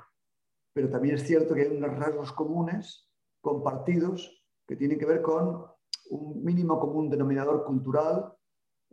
pero 0.73 0.89
también 0.89 1.17
es 1.17 1.25
cierto 1.25 1.55
que 1.55 1.63
hay 1.63 1.77
unos 1.77 1.95
rasgos 1.99 2.33
comunes 2.33 3.11
compartidos 3.43 4.45
que 4.67 4.77
tienen 4.77 4.99
que 4.99 5.07
ver 5.07 5.21
con 5.21 5.74
un 6.11 6.45
mínimo 6.45 6.79
común 6.79 7.09
denominador 7.11 7.65
cultural 7.65 8.33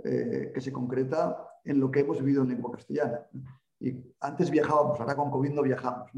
eh, 0.04 0.52
que 0.54 0.62
se 0.62 0.72
concreta 0.72 1.60
en 1.64 1.80
lo 1.80 1.91
que 1.91 1.99
hemos 1.99 2.20
vivido 2.20 2.41
en 2.43 2.49
lengua 2.49 2.72
castellana. 2.72 3.28
Y 3.80 3.95
antes 4.20 4.49
viajábamos, 4.49 4.99
ahora 4.99 5.16
con 5.16 5.30
COVID 5.30 5.52
no 5.52 5.62
viajamos. 5.62 6.12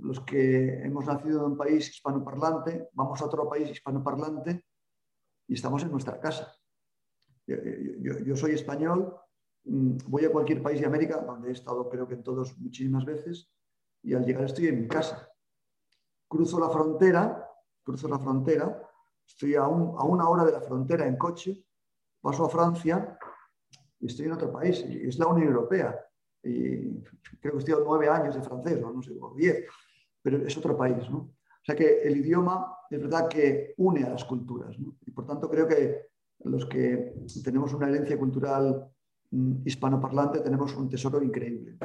Los 0.00 0.20
que 0.20 0.82
hemos 0.82 1.06
nacido 1.06 1.40
en 1.40 1.52
un 1.52 1.56
país 1.56 1.88
hispanoparlante, 1.88 2.90
vamos 2.92 3.20
a 3.20 3.26
otro 3.26 3.48
país 3.48 3.70
hispanoparlante 3.70 4.64
y 5.48 5.54
estamos 5.54 5.82
en 5.82 5.90
nuestra 5.90 6.20
casa. 6.20 6.54
Yo, 7.46 8.36
soy 8.36 8.52
español, 8.52 9.14
mm, 9.64 9.96
voy 10.06 10.24
a 10.24 10.32
cualquier 10.32 10.62
país 10.62 10.80
de 10.80 10.86
América, 10.86 11.20
donde 11.20 11.48
he 11.48 11.52
estado 11.52 11.88
creo 11.88 12.08
que 12.08 12.14
en 12.14 12.22
todos 12.22 12.56
muchísimas 12.58 13.04
veces, 13.04 13.50
y 14.02 14.14
al 14.14 14.24
llegar 14.24 14.44
estoy 14.44 14.68
en 14.68 14.82
mi 14.82 14.88
casa. 14.88 15.28
Cruzo 16.28 16.58
la 16.58 16.70
frontera, 16.70 17.50
cruzo 17.82 18.08
la 18.08 18.18
frontera, 18.18 18.90
estoy 19.26 19.54
a, 19.54 19.62
a 19.62 19.68
una 19.68 20.28
hora 20.28 20.44
de 20.44 20.52
la 20.52 20.60
frontera 20.60 21.06
en 21.06 21.16
coche, 21.16 21.64
paso 22.20 22.44
a 22.46 22.48
Francia 22.48 23.18
y 24.00 24.06
estoy 24.06 24.26
en 24.26 24.32
otro 24.32 24.52
país, 24.52 24.84
y 24.88 25.08
es 25.08 25.18
la 25.18 25.26
Unión 25.26 25.48
Europea. 25.48 25.98
Y 26.42 27.00
creo 27.40 27.52
que 27.54 27.58
estoy 27.58 27.74
nueve 27.84 28.08
años 28.08 28.34
de 28.34 28.42
francés, 28.42 28.82
o 28.82 28.92
no 28.92 29.02
sé, 29.02 29.12
o 29.18 29.34
diez, 29.34 29.64
pero 30.22 30.38
es 30.46 30.56
otro 30.56 30.76
país. 30.76 31.08
¿no? 31.10 31.18
O 31.18 31.64
sea 31.64 31.74
que 31.74 32.02
el 32.02 32.18
idioma 32.18 32.76
es 32.90 33.00
verdad 33.00 33.28
que 33.28 33.74
une 33.78 34.04
a 34.04 34.10
las 34.10 34.24
culturas. 34.24 34.78
¿no? 34.78 34.96
Y 35.06 35.10
por 35.10 35.26
tanto 35.26 35.48
creo 35.48 35.66
que 35.66 36.08
los 36.40 36.66
que 36.66 37.14
tenemos 37.42 37.72
una 37.72 37.88
herencia 37.88 38.18
cultural 38.18 38.90
mm, 39.30 39.66
hispanoparlante 39.66 40.40
tenemos 40.40 40.74
un 40.76 40.88
tesoro 40.88 41.22
increíble. 41.22 41.78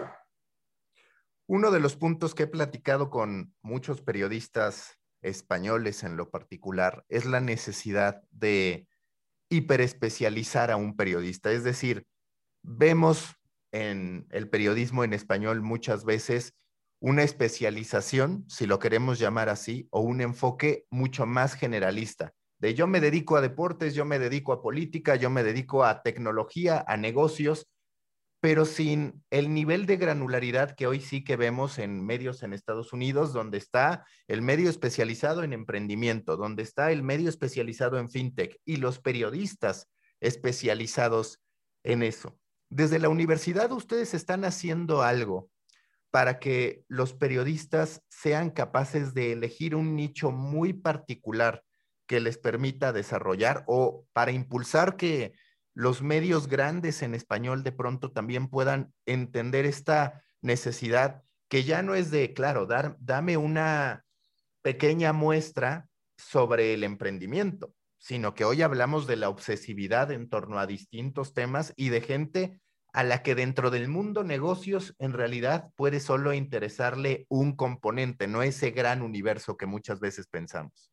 Uno 1.47 1.71
de 1.71 1.79
los 1.79 1.95
puntos 1.95 2.35
que 2.35 2.43
he 2.43 2.47
platicado 2.47 3.09
con 3.09 3.55
muchos 3.61 4.01
periodistas 4.01 4.98
españoles 5.21 6.03
en 6.03 6.17
lo 6.17 6.29
particular 6.29 7.05
es 7.09 7.25
la 7.25 7.39
necesidad 7.39 8.21
de 8.31 8.87
hiperespecializar 9.49 10.71
a 10.71 10.77
un 10.77 10.95
periodista. 10.95 11.51
Es 11.51 11.63
decir, 11.63 12.05
vemos 12.63 13.35
en 13.71 14.27
el 14.31 14.49
periodismo 14.49 15.03
en 15.03 15.13
español 15.13 15.61
muchas 15.61 16.05
veces 16.05 16.53
una 17.01 17.23
especialización, 17.23 18.45
si 18.47 18.65
lo 18.65 18.79
queremos 18.79 19.19
llamar 19.19 19.49
así, 19.49 19.87
o 19.91 20.01
un 20.01 20.21
enfoque 20.21 20.85
mucho 20.89 21.25
más 21.25 21.53
generalista. 21.53 22.33
De 22.59 22.73
yo 22.73 22.87
me 22.87 22.99
dedico 22.99 23.37
a 23.37 23.41
deportes, 23.41 23.95
yo 23.95 24.03
me 24.03 24.19
dedico 24.19 24.51
a 24.51 24.61
política, 24.61 25.15
yo 25.15 25.29
me 25.29 25.43
dedico 25.43 25.85
a 25.85 26.01
tecnología, 26.03 26.83
a 26.87 26.97
negocios, 26.97 27.67
pero 28.41 28.65
sin 28.65 29.23
el 29.31 29.53
nivel 29.53 29.85
de 29.85 29.97
granularidad 29.97 30.75
que 30.75 30.87
hoy 30.87 31.01
sí 31.01 31.23
que 31.23 31.35
vemos 31.35 31.77
en 31.77 32.05
medios 32.05 32.41
en 32.41 32.53
Estados 32.53 32.93
Unidos, 32.93 33.33
donde 33.33 33.57
está 33.57 34.05
el 34.27 34.41
medio 34.41 34.69
especializado 34.69 35.43
en 35.43 35.51
emprendimiento, 35.51 36.37
donde 36.37 36.63
está 36.63 36.91
el 36.91 37.03
medio 37.03 37.27
especializado 37.27 37.99
en 37.99 38.09
fintech 38.09 38.57
y 38.63 38.77
los 38.77 38.99
periodistas 38.99 39.89
especializados 40.21 41.41
en 41.83 42.03
eso. 42.03 42.39
Desde 42.69 42.99
la 42.99 43.09
universidad 43.09 43.71
ustedes 43.71 44.13
están 44.13 44.45
haciendo 44.45 45.01
algo 45.01 45.49
para 46.11 46.39
que 46.39 46.83
los 46.87 47.13
periodistas 47.13 48.01
sean 48.09 48.51
capaces 48.51 49.13
de 49.13 49.33
elegir 49.33 49.75
un 49.75 49.95
nicho 49.95 50.31
muy 50.31 50.73
particular 50.73 51.63
que 52.07 52.19
les 52.19 52.37
permita 52.37 52.93
desarrollar 52.93 53.63
o 53.67 54.05
para 54.13 54.31
impulsar 54.31 54.95
que 54.95 55.33
los 55.79 56.01
medios 56.01 56.49
grandes 56.49 57.01
en 57.03 57.15
español 57.15 57.63
de 57.63 57.71
pronto 57.71 58.11
también 58.11 58.49
puedan 58.49 58.93
entender 59.05 59.65
esta 59.65 60.25
necesidad 60.41 61.23
que 61.47 61.63
ya 61.63 61.81
no 61.83 61.95
es 61.95 62.11
de, 62.11 62.33
claro, 62.33 62.65
dar, 62.65 62.97
dame 62.99 63.37
una 63.37 64.03
pequeña 64.61 65.13
muestra 65.13 65.87
sobre 66.17 66.73
el 66.73 66.83
emprendimiento, 66.83 67.73
sino 67.97 68.33
que 68.33 68.43
hoy 68.43 68.61
hablamos 68.61 69.07
de 69.07 69.15
la 69.15 69.29
obsesividad 69.29 70.11
en 70.11 70.27
torno 70.27 70.59
a 70.59 70.67
distintos 70.67 71.33
temas 71.33 71.71
y 71.77 71.87
de 71.87 72.01
gente 72.01 72.59
a 72.91 73.05
la 73.05 73.23
que 73.23 73.33
dentro 73.33 73.71
del 73.71 73.87
mundo 73.87 74.25
negocios 74.25 74.95
en 74.99 75.13
realidad 75.13 75.71
puede 75.77 76.01
solo 76.01 76.33
interesarle 76.33 77.25
un 77.29 77.55
componente, 77.55 78.27
no 78.27 78.43
ese 78.43 78.71
gran 78.71 79.01
universo 79.01 79.55
que 79.55 79.65
muchas 79.65 80.01
veces 80.01 80.27
pensamos. 80.27 80.91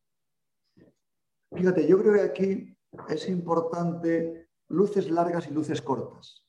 Fíjate, 1.53 1.85
yo 1.85 1.99
creo 1.99 2.13
que 2.13 2.21
aquí 2.21 2.77
es 3.09 3.27
importante 3.27 4.46
luces 4.69 5.09
largas 5.09 5.47
y 5.47 5.53
luces 5.53 5.81
cortas. 5.81 6.45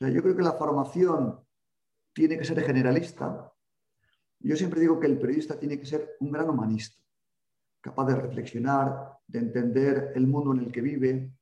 yo 0.00 0.22
creo 0.22 0.36
que 0.36 0.42
la 0.42 0.52
formación 0.52 1.38
tiene 2.12 2.36
que 2.36 2.44
ser 2.44 2.60
generalista. 2.62 3.52
Yo 4.40 4.56
siempre 4.56 4.80
digo 4.80 4.98
que 4.98 5.06
el 5.06 5.18
periodista 5.18 5.58
tiene 5.58 5.78
que 5.78 5.86
ser 5.86 6.16
un 6.20 6.32
gran 6.32 6.50
humanista, 6.50 7.00
capaz 7.80 8.06
de 8.06 8.16
reflexionar, 8.16 9.18
de 9.26 9.38
entender 9.38 10.12
el 10.14 10.26
mundo 10.26 10.52
en 10.52 10.60
el 10.60 10.72
que 10.72 10.80
vive 10.80 11.32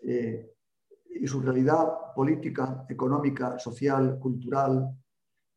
eh, 0.00 0.54
y 1.10 1.26
su 1.26 1.40
realidad 1.40 2.14
política, 2.14 2.86
económica, 2.88 3.58
social, 3.58 4.18
cultural, 4.18 4.90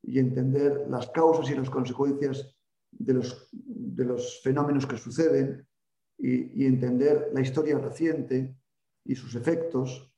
y 0.04 0.20
entender 0.20 0.86
las 0.90 1.10
causas 1.10 1.50
y 1.50 1.56
las 1.56 1.70
consecuencias 1.70 2.56
de 2.92 3.14
los, 3.14 4.42
fenómenos 4.44 4.86
que 4.86 4.98
suceden 4.98 5.68
y 6.18 6.66
entender 6.66 7.30
la 7.34 7.42
historia 7.42 7.78
reciente 7.78 8.56
y 9.06 9.16
sus 9.16 9.36
efectos, 9.36 10.12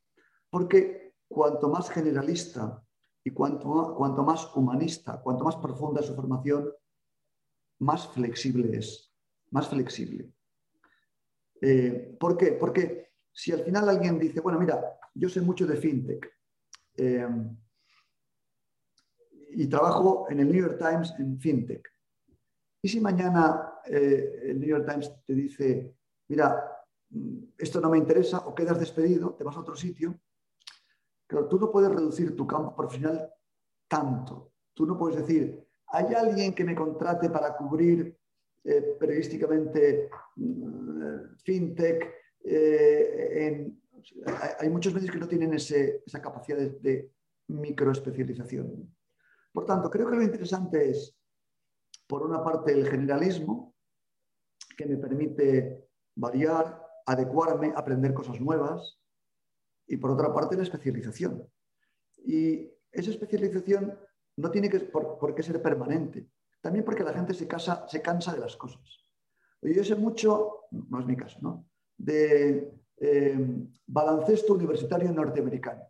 porque 0.50 1.16
cuanto 1.28 1.70
más 1.70 1.90
generalista 1.90 2.84
y 3.24 3.32
cuanto, 3.32 3.94
cuanto 3.96 4.24
más 4.24 4.56
humanista, 4.56 5.22
cuanto 5.22 5.44
más 5.44 5.58
profunda 5.58 6.00
es 6.00 6.08
su 6.08 6.16
formación, 6.16 6.72
más 7.80 8.08
flexible 8.08 8.78
es, 8.78 9.14
más 9.52 9.68
flexible. 9.68 10.32
Eh, 11.62 12.16
¿Por 12.20 12.38
qué? 12.38 12.54
Porque 12.54 13.12
si 13.32 13.52
al 13.52 13.64
final 13.64 13.90
alguien 13.90 14.18
dice, 14.18 14.40
bueno, 14.40 14.60
mira, 14.60 14.98
yo 15.14 15.30
sé 15.30 15.42
mucho 15.42 15.68
de 15.68 15.76
fintech 15.76 16.32
eh, 16.96 17.28
y 19.52 19.68
trabajo 19.68 20.28
en 20.30 20.40
el 20.40 20.52
New 20.52 20.62
York 20.62 20.78
Times 20.80 21.14
en 21.20 21.40
fintech, 21.40 21.88
y 22.82 22.90
si 22.90 23.02
mañana 23.02 23.74
eh, 23.86 24.40
el 24.44 24.60
New 24.60 24.70
York 24.70 24.88
Times 24.88 25.12
te 25.26 25.34
dice, 25.34 25.98
mira, 26.30 26.77
esto 27.58 27.82
no 27.82 27.90
me 27.90 27.98
interesa 27.98 28.40
o 28.40 28.54
quedas 28.54 28.80
despedido, 28.80 29.34
te 29.34 29.44
vas 29.44 29.56
a 29.56 29.62
otro 29.62 29.76
sitio. 29.76 30.20
Pero 31.26 31.48
tú 31.48 31.60
no 31.60 31.72
puedes 31.72 31.92
reducir 31.92 32.36
tu 32.36 32.48
campo 32.48 32.76
profesional 32.76 33.30
tanto. 33.88 34.54
Tú 34.74 34.86
no 34.86 34.98
puedes 34.98 35.18
decir, 35.18 35.68
hay 35.88 36.14
alguien 36.14 36.54
que 36.54 36.64
me 36.64 36.76
contrate 36.76 37.30
para 37.30 37.56
cubrir 37.56 38.18
eh, 38.64 38.96
periodísticamente 39.00 40.10
mm, 40.36 41.36
fintech. 41.44 42.14
Eh, 42.44 43.72
hay, 44.60 44.70
muchos 44.70 44.94
medios 44.94 45.12
que 45.12 45.20
no 45.20 45.28
tienen 45.28 45.54
esa 45.54 46.22
capacidad 46.22 46.58
de, 46.58 46.70
de 46.80 47.12
microespecialización. 47.48 48.96
Por 49.52 49.66
tanto, 49.66 49.90
creo 49.90 50.10
que 50.10 50.16
lo 50.16 50.24
interesante 50.24 50.92
es, 50.92 51.18
por 52.08 52.24
una 52.24 52.44
parte, 52.44 52.72
el 52.72 52.88
generalismo, 52.88 53.76
que 54.78 54.86
me 54.86 54.98
permite 54.98 55.90
variar, 56.16 56.87
adecuarme, 57.08 57.74
aprender 57.76 58.14
cosas 58.14 58.40
nuevas 58.40 59.00
y 59.88 59.98
por 59.98 60.12
otra 60.12 60.34
parte 60.34 60.56
la 60.56 60.64
especialización. 60.64 61.50
Y 62.18 62.70
esa 62.92 63.10
especialización 63.12 63.98
no 64.36 64.52
tiene 64.52 64.70
que, 64.70 64.82
por, 64.82 65.34
qué 65.34 65.42
ser 65.42 65.62
permanente, 65.62 66.30
también 66.62 66.86
porque 66.86 67.04
la 67.04 67.14
gente 67.14 67.34
se, 67.34 67.48
casa, 67.48 67.88
se 67.88 68.02
cansa 68.02 68.34
de 68.34 68.40
las 68.40 68.56
cosas. 68.56 68.82
Yo 69.62 69.84
sé 69.84 69.96
mucho, 69.96 70.66
no 70.72 71.00
es 71.00 71.06
mi 71.06 71.16
caso, 71.16 71.40
¿no? 71.42 71.66
de 71.98 72.72
eh, 72.98 73.68
baloncesto 73.88 74.54
universitario 74.54 75.12
norteamericano. 75.12 75.84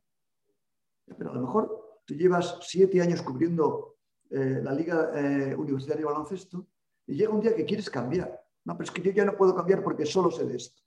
Pero 1.17 1.31
a 1.31 1.33
lo 1.33 1.41
mejor 1.41 1.99
tú 2.05 2.13
llevas 2.13 2.59
siete 2.61 3.01
años 3.01 3.21
cubriendo 3.21 3.97
eh, 4.29 4.61
la 4.63 4.73
Liga 4.73 5.11
eh, 5.15 5.55
Universitaria 5.55 6.01
de 6.01 6.13
Baloncesto 6.13 6.67
y 7.05 7.15
llega 7.15 7.33
un 7.33 7.41
día 7.41 7.55
que 7.55 7.65
quieres 7.65 7.89
cambiar. 7.89 8.41
No, 8.63 8.77
pero 8.77 8.85
es 8.85 8.91
que 8.91 9.01
yo 9.01 9.11
ya 9.11 9.25
no 9.25 9.35
puedo 9.35 9.55
cambiar 9.55 9.83
porque 9.83 10.05
solo 10.05 10.31
sé 10.31 10.45
de 10.45 10.57
esto. 10.57 10.81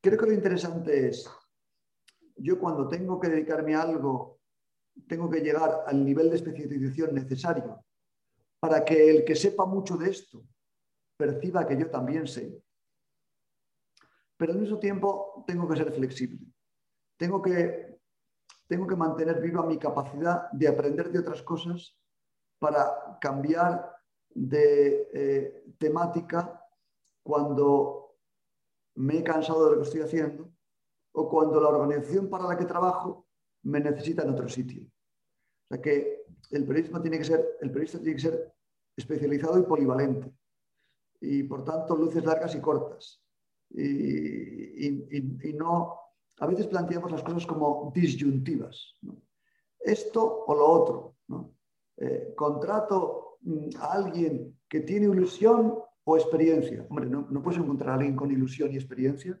Creo 0.00 0.18
que 0.18 0.26
lo 0.26 0.32
interesante 0.32 1.08
es, 1.08 1.28
yo 2.36 2.58
cuando 2.58 2.88
tengo 2.88 3.20
que 3.20 3.28
dedicarme 3.28 3.74
a 3.74 3.82
algo, 3.82 4.40
tengo 5.06 5.28
que 5.28 5.40
llegar 5.40 5.84
al 5.86 6.04
nivel 6.04 6.30
de 6.30 6.36
especialización 6.36 7.14
necesario 7.14 7.84
para 8.58 8.84
que 8.84 9.10
el 9.10 9.24
que 9.24 9.36
sepa 9.36 9.66
mucho 9.66 9.96
de 9.96 10.10
esto 10.10 10.42
perciba 11.16 11.66
que 11.66 11.78
yo 11.78 11.90
también 11.90 12.26
sé. 12.26 12.62
Pero 14.36 14.52
al 14.52 14.58
mismo 14.58 14.78
tiempo 14.78 15.44
tengo 15.46 15.68
que 15.68 15.76
ser 15.76 15.92
flexible. 15.92 16.46
Tengo 17.18 17.42
que 17.42 17.90
tengo 18.66 18.86
que 18.86 18.94
mantener 18.94 19.40
viva 19.40 19.66
mi 19.66 19.78
capacidad 19.78 20.48
de 20.52 20.68
aprender 20.68 21.10
de 21.10 21.18
otras 21.18 21.42
cosas 21.42 21.98
para 22.60 23.18
cambiar 23.20 23.96
de 24.32 25.10
eh, 25.12 25.64
temática 25.76 26.64
cuando 27.20 28.09
me 28.96 29.18
he 29.18 29.24
cansado 29.24 29.64
de 29.64 29.70
lo 29.72 29.76
que 29.78 29.88
estoy 29.88 30.00
haciendo 30.02 30.52
o 31.12 31.28
cuando 31.28 31.60
la 31.60 31.68
organización 31.68 32.28
para 32.28 32.46
la 32.46 32.56
que 32.56 32.64
trabajo 32.64 33.26
me 33.62 33.80
necesita 33.80 34.22
en 34.22 34.30
otro 34.30 34.48
sitio. 34.48 34.82
O 34.82 35.74
sea 35.74 35.80
que 35.80 36.24
el 36.50 36.66
periodismo 36.66 37.00
tiene 37.00 37.18
que 37.18 37.24
ser, 37.24 37.58
el 37.60 37.70
periodista 37.70 37.98
tiene 37.98 38.16
que 38.16 38.22
ser 38.22 38.54
especializado 38.96 39.58
y 39.58 39.62
polivalente. 39.62 40.32
Y 41.20 41.42
por 41.44 41.64
tanto, 41.64 41.96
luces 41.96 42.24
largas 42.24 42.54
y 42.54 42.60
cortas. 42.60 43.22
Y, 43.70 45.52
no, 45.54 45.98
a 46.38 46.46
veces 46.46 46.66
planteamos 46.66 47.10
las 47.12 47.22
cosas 47.22 47.46
como 47.46 47.92
disyuntivas. 47.94 48.96
Esto 49.78 50.44
o 50.46 50.54
lo 50.54 50.66
otro. 50.66 51.16
Eh, 51.96 52.32
contrato 52.34 53.36
mm, 53.42 53.76
a 53.78 53.92
alguien 53.92 54.58
que 54.68 54.80
tiene 54.80 55.06
ilusión 55.06 55.78
o 56.04 56.16
experiencia. 56.16 56.86
Hombre, 56.88 57.06
no, 57.06 57.42
puedes 57.42 57.60
encontrar 57.60 57.90
a 57.90 57.94
alguien 57.94 58.16
con 58.16 58.30
ilusión 58.30 58.72
y 58.72 58.76
experiencia. 58.76 59.40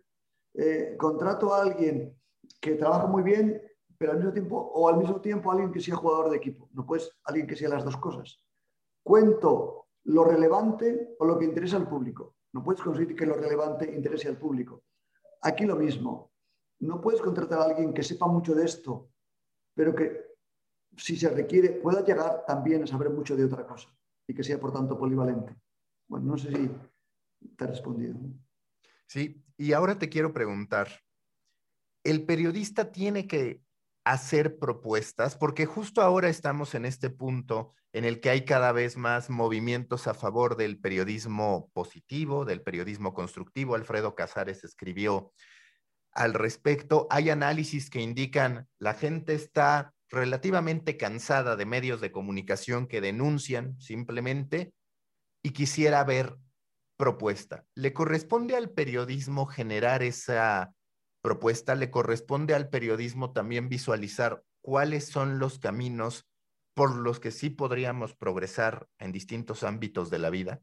Eh, 0.54 0.96
contrato 0.98 1.54
a 1.54 1.62
alguien 1.62 2.16
que 2.60 2.74
trabaja 2.74 3.06
muy 3.06 3.22
bien, 3.22 3.62
pero 3.96 4.12
al 4.12 4.18
mismo 4.18 4.32
tiempo, 4.32 4.56
o 4.56 4.88
al 4.88 4.96
mismo 4.96 5.20
tiempo 5.20 5.50
alguien 5.50 5.72
que 5.72 5.80
sea 5.80 5.96
jugador 5.96 6.30
de 6.30 6.36
equipo. 6.36 6.68
No 6.72 6.86
puedes 6.86 7.10
alguien 7.24 7.46
que 7.46 7.56
sea 7.56 7.68
las 7.68 7.84
dos 7.84 7.96
cosas. 7.96 8.42
Cuento 9.02 9.88
lo 10.04 10.24
relevante 10.24 11.16
o 11.18 11.24
lo 11.24 11.38
que 11.38 11.44
interesa 11.44 11.76
al 11.76 11.88
público. 11.88 12.36
No 12.52 12.62
puedes 12.62 12.82
conseguir 12.82 13.14
que 13.14 13.26
lo 13.26 13.34
relevante 13.34 13.92
interese 13.94 14.28
al 14.28 14.38
público. 14.38 14.82
Aquí 15.42 15.64
lo 15.64 15.76
mismo. 15.76 16.32
No 16.80 17.00
puedes 17.00 17.20
contratar 17.20 17.60
a 17.60 17.64
alguien 17.64 17.92
que 17.92 18.02
sepa 18.02 18.26
mucho 18.26 18.54
de 18.54 18.64
esto, 18.64 19.10
pero 19.74 19.94
que 19.94 20.30
si 20.96 21.16
se 21.16 21.28
requiere 21.28 21.70
pueda 21.70 22.04
llegar 22.04 22.44
también 22.46 22.82
a 22.82 22.86
saber 22.86 23.10
mucho 23.10 23.36
de 23.36 23.44
otra 23.44 23.66
cosa 23.66 23.88
y 24.26 24.34
que 24.34 24.42
sea 24.42 24.58
por 24.58 24.72
tanto 24.72 24.98
polivalente. 24.98 25.54
Bueno, 26.10 26.32
no 26.32 26.36
sé 26.36 26.50
si 26.50 26.68
te 27.56 27.64
he 27.64 27.68
respondido. 27.68 28.16
Sí, 29.06 29.44
y 29.56 29.72
ahora 29.74 29.96
te 29.96 30.08
quiero 30.08 30.32
preguntar, 30.32 30.88
¿el 32.02 32.26
periodista 32.26 32.90
tiene 32.90 33.28
que 33.28 33.62
hacer 34.04 34.58
propuestas? 34.58 35.36
Porque 35.36 35.66
justo 35.66 36.02
ahora 36.02 36.28
estamos 36.28 36.74
en 36.74 36.84
este 36.84 37.10
punto 37.10 37.74
en 37.92 38.04
el 38.04 38.20
que 38.20 38.30
hay 38.30 38.44
cada 38.44 38.72
vez 38.72 38.96
más 38.96 39.30
movimientos 39.30 40.08
a 40.08 40.14
favor 40.14 40.56
del 40.56 40.80
periodismo 40.80 41.70
positivo, 41.72 42.44
del 42.44 42.60
periodismo 42.60 43.14
constructivo. 43.14 43.76
Alfredo 43.76 44.16
Casares 44.16 44.64
escribió 44.64 45.32
al 46.10 46.34
respecto. 46.34 47.06
Hay 47.10 47.30
análisis 47.30 47.88
que 47.88 48.00
indican 48.00 48.66
la 48.80 48.94
gente 48.94 49.34
está 49.34 49.94
relativamente 50.08 50.96
cansada 50.96 51.54
de 51.54 51.66
medios 51.66 52.00
de 52.00 52.10
comunicación 52.10 52.88
que 52.88 53.00
denuncian 53.00 53.80
simplemente 53.80 54.72
y 55.42 55.50
quisiera 55.50 56.04
ver 56.04 56.36
propuesta. 56.96 57.64
¿Le 57.74 57.92
corresponde 57.92 58.56
al 58.56 58.70
periodismo 58.70 59.46
generar 59.46 60.02
esa 60.02 60.74
propuesta? 61.22 61.74
¿Le 61.74 61.90
corresponde 61.90 62.54
al 62.54 62.68
periodismo 62.68 63.32
también 63.32 63.68
visualizar 63.68 64.42
cuáles 64.60 65.06
son 65.06 65.38
los 65.38 65.58
caminos 65.58 66.28
por 66.74 66.96
los 66.96 67.18
que 67.18 67.30
sí 67.30 67.50
podríamos 67.50 68.14
progresar 68.14 68.86
en 68.98 69.12
distintos 69.12 69.62
ámbitos 69.62 70.10
de 70.10 70.18
la 70.18 70.30
vida? 70.30 70.60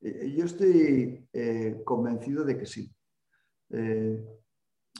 Eh, 0.00 0.34
yo 0.36 0.44
estoy 0.44 1.28
eh, 1.32 1.82
convencido 1.84 2.44
de 2.44 2.58
que 2.58 2.66
sí. 2.66 2.90
Eh, 3.70 4.22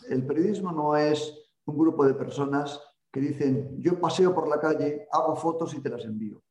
el 0.09 0.27
periodismo 0.27 0.73
no 0.73 0.97
es 0.97 1.33
un 1.67 1.79
grupo 1.79 2.07
de 2.07 2.15
personas 2.15 2.81
que 3.13 3.21
dicen, 3.21 3.81
yo 3.81 4.01
paseo 4.01 4.35
por 4.35 4.49
la 4.49 4.61
calle, 4.61 5.07
hago 5.13 5.37
fotos 5.37 5.73
y 5.75 5.81
te 5.81 5.89
las 5.89 6.05
envío. 6.05 6.43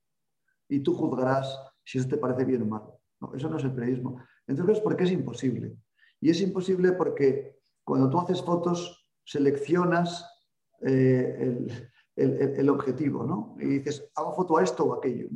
Y 0.70 0.80
tú 0.80 0.96
juzgarás 0.96 1.73
si 1.84 2.00
eso 2.00 2.08
te 2.08 2.18
parece 2.18 2.46
bien 2.46 2.64
o 2.64 2.66
mal. 2.66 2.84
No, 3.20 3.34
eso 3.36 3.50
no 3.50 3.58
es 3.58 3.64
el 3.64 3.74
periodismo. 3.74 4.22
Entonces, 4.48 4.80
¿por 4.80 4.96
qué 4.96 5.04
es 5.04 5.12
imposible? 5.12 5.76
Y 6.20 6.30
es 6.30 6.42
imposible 6.42 6.94
porque 6.94 7.60
cuando 7.84 8.10
tú 8.10 8.20
haces 8.20 8.42
fotos, 8.42 9.10
seleccionas 9.26 10.26
eh, 10.82 11.68
el, 12.16 12.70
objetivo, 12.70 13.24
¿no? 13.24 13.56
Y 13.60 13.66
dices, 13.66 14.10
hago 14.16 14.34
foto 14.34 14.58
a 14.58 14.64
esto 14.64 14.86
o 14.86 14.94
aquello, 14.94 15.30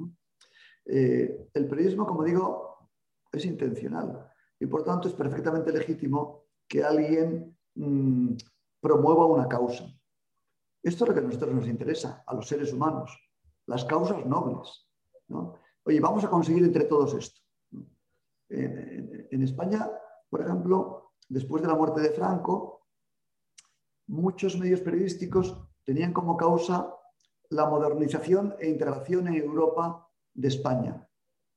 eh, 0.86 1.50
el 1.54 1.68
periodismo, 1.68 2.06
como 2.06 2.24
digo, 2.24 2.90
es 3.32 3.46
intencional 3.46 4.32
y 4.60 4.66
por 4.66 4.84
tanto 4.84 5.08
es 5.08 5.14
perfectamente 5.14 5.72
legítimo 5.72 6.46
que 6.68 6.84
alguien 6.84 7.58
mm, 7.76 8.36
promueva 8.80 9.26
una 9.26 9.48
causa. 9.48 9.86
Esto 10.84 11.04
es 11.04 11.08
lo 11.10 11.14
que 11.14 11.20
a 11.20 11.24
nosotros 11.24 11.54
nos 11.54 11.68
interesa, 11.68 12.24
a 12.26 12.34
los 12.34 12.48
seres 12.48 12.72
humanos, 12.72 13.18
las 13.66 13.84
causas 13.86 14.26
nobles. 14.26 14.88
¿no? 15.28 15.56
Oye, 15.88 16.02
vamos 16.02 16.22
a 16.26 16.30
conseguir 16.30 16.66
entre 16.66 16.84
todos 16.84 17.14
esto. 17.14 17.40
En, 18.50 19.42
España, 19.42 19.90
por 20.30 20.42
ejemplo, 20.42 21.14
después 21.30 21.62
de 21.62 21.70
la 21.70 21.76
muerte 21.76 22.02
de 22.02 22.10
Franco, 22.10 22.88
muchos 24.08 24.60
medios 24.60 24.82
periodísticos 24.82 25.58
tenían 25.86 26.12
como 26.12 26.36
causa 26.36 26.94
la 27.52 27.70
modernización 27.70 28.54
e 28.60 28.68
integración 28.68 29.30
en 29.30 29.36
Europa 29.36 30.06
de 30.34 30.50
España. 30.50 31.08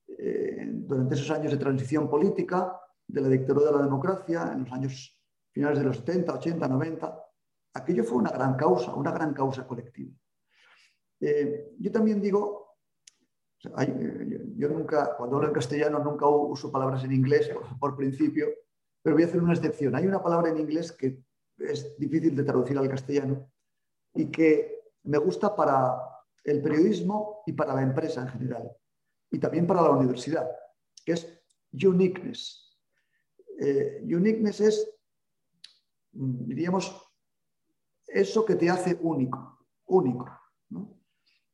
Eh, 0.06 0.64
durante 0.74 1.16
esos 1.16 1.30
años 1.32 1.50
de 1.50 1.58
transición 1.58 2.08
política, 2.08 2.80
de 3.08 3.20
la 3.22 3.28
dictadura 3.28 3.72
de 3.72 3.78
la 3.78 3.82
democracia, 3.82 4.52
en 4.52 4.60
los 4.60 4.72
años 4.72 5.20
finales 5.50 5.80
de 5.80 5.86
los 5.86 5.96
70, 5.96 6.34
80, 6.34 6.68
90, 6.68 7.24
aquello 7.74 8.04
fue 8.04 8.18
una 8.18 8.30
gran 8.30 8.54
causa, 8.54 8.94
una 8.94 9.10
gran 9.10 9.34
causa 9.34 9.66
colectiva. 9.66 10.14
Eh, 11.18 11.74
yo 11.80 11.90
también 11.90 12.22
digo 12.22 12.59
eh, 13.62 14.52
yo 14.56 14.68
nunca, 14.68 15.16
cuando 15.16 15.36
hablo 15.36 15.48
en 15.48 15.54
castellano, 15.54 15.98
nunca 15.98 16.26
uso 16.26 16.72
palabras 16.72 17.04
en 17.04 17.12
inglés 17.12 17.50
por, 17.78 17.96
principio, 17.96 18.48
pero 19.02 19.16
voy 19.16 19.24
a 19.24 19.26
hacer 19.26 19.42
una 19.42 19.52
excepción. 19.52 19.94
Hay 19.94 20.06
una 20.06 20.22
palabra 20.22 20.50
en 20.50 20.58
inglés 20.58 20.92
que 20.92 21.22
es 21.58 21.96
difícil 21.98 22.34
de 22.34 22.44
traducir 22.44 22.78
al 22.78 22.88
castellano 22.88 23.50
y 24.14 24.30
que 24.30 24.80
me 25.04 25.18
gusta 25.18 25.54
para 25.54 26.00
el 26.44 26.62
periodismo 26.62 27.42
y 27.46 27.52
para 27.52 27.74
la 27.74 27.82
empresa 27.82 28.22
en 28.22 28.28
general, 28.28 28.70
y 29.30 29.38
también 29.38 29.66
para 29.66 29.82
la 29.82 29.90
universidad, 29.90 30.50
que 31.04 31.12
es 31.12 31.42
uniqueness. 31.72 32.78
Eh, 33.60 34.00
uniqueness 34.04 34.60
es, 34.60 34.90
mm, 36.12 36.46
diríamos, 36.46 37.06
eso 38.06 38.44
que 38.44 38.56
te 38.56 38.70
hace 38.70 38.98
único, 39.02 39.66
único. 39.86 40.26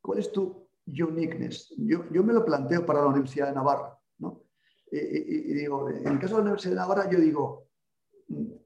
¿Cuál 0.00 0.20
es 0.20 0.30
tu 0.30 0.65
uniqueness. 0.86 1.74
Yo, 1.76 2.04
yo 2.10 2.22
me 2.22 2.32
lo 2.32 2.44
planteo 2.44 2.84
para 2.84 3.00
la 3.00 3.08
Universidad 3.08 3.48
de 3.48 3.54
Navarra. 3.54 3.98
¿no? 4.18 4.42
Y, 4.90 5.54
digo, 5.54 5.88
en 5.88 6.06
el 6.06 6.18
caso 6.18 6.36
de 6.36 6.38
la 6.38 6.42
Universidad 6.42 6.72
de 6.72 6.76
Navarra, 6.76 7.10
yo 7.10 7.18
digo, 7.18 7.68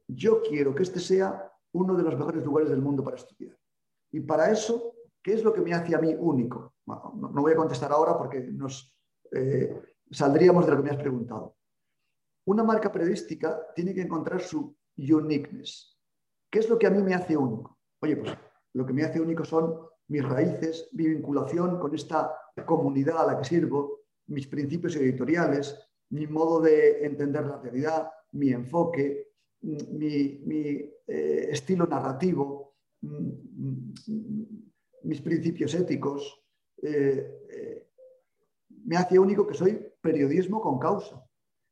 yo 0.07 0.43
quiero 0.43 0.75
que 0.75 0.83
este 0.83 1.01
sea 1.01 1.51
uno 1.73 1.95
de 1.95 2.03
los 2.03 2.17
mejores 2.17 2.45
lugares 2.45 2.71
del 2.71 2.83
mundo 2.83 3.03
para 3.03 3.17
estudiar. 3.17 3.57
Y 4.13 4.21
para 4.21 4.51
eso, 4.51 4.95
¿qué 5.23 5.35
es 5.35 5.45
lo 5.45 5.53
que 5.53 5.61
me 5.61 5.73
hace 5.73 5.95
a 5.95 5.99
mí 5.99 6.15
único? 6.19 6.75
no, 6.87 7.31
voy 7.41 7.53
a 7.53 7.57
contestar 7.57 7.93
ahora 7.93 8.19
porque 8.19 8.41
nos 8.41 8.97
eh, 9.31 9.81
saldríamos 10.11 10.65
de 10.65 10.73
lo 10.73 10.77
que 10.79 10.83
me 10.83 10.91
has 10.91 10.97
preguntado. 10.97 11.57
Una 12.47 12.65
marca 12.65 12.91
periodística 12.91 13.73
tiene 13.75 13.95
que 13.95 14.03
encontrar 14.03 14.41
su 14.41 14.77
uniqueness. 14.97 15.97
¿Qué 16.51 16.59
es 16.59 16.69
lo 16.69 16.79
que 16.79 16.89
a 16.89 16.91
mí 16.91 17.01
me 17.03 17.15
hace 17.15 17.37
único? 17.37 17.79
Oye, 18.01 18.17
pues 18.17 18.37
lo 18.73 18.85
que 18.85 18.93
me 18.93 19.05
hace 19.05 19.21
único 19.21 19.45
son 19.45 19.79
mis 20.11 20.29
raíces, 20.29 20.89
mi 20.93 21.07
vinculación 21.07 21.79
con 21.79 21.95
esta 21.95 22.35
comunidad 22.67 23.23
a 23.23 23.27
la 23.33 23.39
que 23.39 23.45
sirvo, 23.45 24.01
mis 24.27 24.47
principios 24.49 24.97
editoriales, 24.97 25.79
mi 26.11 26.27
modo 26.27 26.61
de 26.61 27.05
entender 27.05 27.47
la 27.47 27.61
realidad, 27.61 28.11
mi 28.33 28.51
enfoque, 28.51 29.29
mi, 29.63 30.43
eh, 31.07 31.49
estilo 31.51 31.87
narrativo, 31.87 32.75
mis 35.03 35.21
principios 35.23 35.75
éticos. 35.75 36.43
Eh, 36.83 37.47
eh, 37.49 37.91
me 38.87 38.97
hace 38.97 39.19
único 39.19 39.47
que 39.47 39.55
soy 39.55 39.81
periodismo 40.01 40.61
con 40.61 40.79
causa 40.81 41.25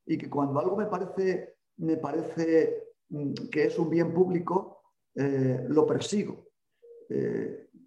y 0.05 0.17
que 0.17 0.29
cuando 0.29 0.59
algo 0.59 0.77
me 0.77 0.85
parece, 0.85 1.57
me 1.77 1.97
parece 1.97 2.93
mm, 3.09 3.33
que 3.51 3.65
es 3.65 3.77
un 3.77 3.89
bien 3.89 4.13
público, 4.13 4.77
lo 5.15 5.85
persigo 5.85 6.47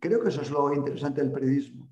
creo 0.03 0.21
que 0.21 0.31
eso 0.31 0.43
es 0.43 0.51
lo 0.51 0.75
interesante 0.75 1.23
del 1.23 1.31
periodismo 1.31 1.89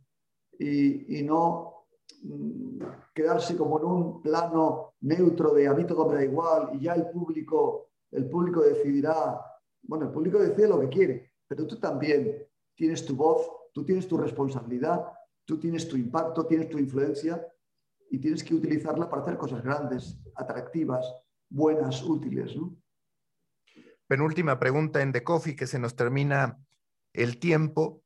y, 0.59 1.23
no 1.23 1.87
mm, 2.23 2.83
quedarse 3.15 3.57
como 3.57 3.79
en 3.79 3.85
un 3.85 4.23
plano 4.23 4.95
neutro 5.03 5.55
de 5.55 5.69
a 5.69 5.75
mí 5.75 5.87
todo 5.87 6.09
me 6.09 6.17
da 6.17 6.25
igual 6.25 6.71
y 6.75 6.81
ya 6.81 6.95
el 6.95 7.09
público, 7.09 7.93
el 8.11 8.29
público 8.29 8.63
decidirá, 8.63 9.41
bueno, 9.83 10.07
el 10.07 10.13
público 10.13 10.41
decide 10.41 10.69
lo 10.69 10.81
que 10.81 10.89
quiere, 10.89 11.33
pero 11.47 11.67
tú 11.67 11.79
también 11.79 12.47
tienes 12.75 13.07
tu 13.07 13.15
voz, 13.15 13.49
tú 13.73 13.85
tienes 13.85 14.09
tu 14.09 14.19
responsabilidad, 14.19 15.07
tú 15.45 15.59
tienes 15.59 15.89
tu 15.89 15.97
impacto, 15.97 16.47
tienes 16.47 16.69
tu 16.69 16.79
influencia 16.79 17.47
y 18.11 18.19
tienes 18.19 18.43
que 18.43 18.55
utilizarla 18.55 19.09
para 19.09 19.23
hacer 19.23 19.37
cosas 19.37 19.63
grandes, 19.63 20.19
atractivas, 20.35 21.07
buenas, 21.49 22.03
útiles. 22.03 22.57
Penúltima 24.09 24.59
pregunta 24.59 25.01
en 25.01 25.13
The 25.13 25.23
Coffee 25.23 25.55
que 25.55 25.69
se 25.69 25.79
nos 25.79 25.95
termina 25.95 26.59
el 27.13 27.39
tiempo, 27.39 28.03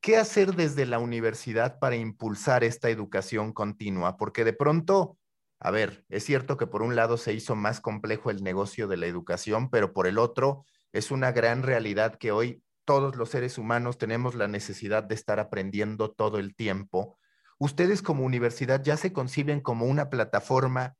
¿qué 0.00 0.16
hacer 0.16 0.54
desde 0.54 0.86
la 0.86 0.98
universidad 0.98 1.78
para 1.78 1.96
impulsar 1.96 2.64
esta 2.64 2.90
educación 2.90 3.52
continua? 3.52 4.16
Porque 4.16 4.44
de 4.44 4.52
pronto, 4.52 5.18
a 5.60 5.70
ver, 5.70 6.04
es 6.08 6.24
cierto 6.24 6.56
que 6.56 6.66
por 6.66 6.82
un 6.82 6.96
lado 6.96 7.16
se 7.16 7.32
hizo 7.32 7.54
más 7.56 7.80
complejo 7.80 8.30
el 8.30 8.42
negocio 8.42 8.88
de 8.88 8.96
la 8.96 9.06
educación, 9.06 9.70
pero 9.70 9.92
por 9.92 10.06
el 10.06 10.18
otro 10.18 10.64
es 10.92 11.10
una 11.10 11.32
gran 11.32 11.62
realidad 11.62 12.16
que 12.16 12.32
hoy 12.32 12.62
todos 12.84 13.16
los 13.16 13.30
seres 13.30 13.56
humanos 13.56 13.98
tenemos 13.98 14.34
la 14.34 14.46
necesidad 14.46 15.02
de 15.04 15.14
estar 15.14 15.40
aprendiendo 15.40 16.10
todo 16.10 16.38
el 16.38 16.54
tiempo. 16.54 17.18
Ustedes 17.58 18.02
como 18.02 18.24
universidad 18.24 18.82
ya 18.82 18.96
se 18.96 19.12
conciben 19.12 19.60
como 19.60 19.86
una 19.86 20.10
plataforma 20.10 20.96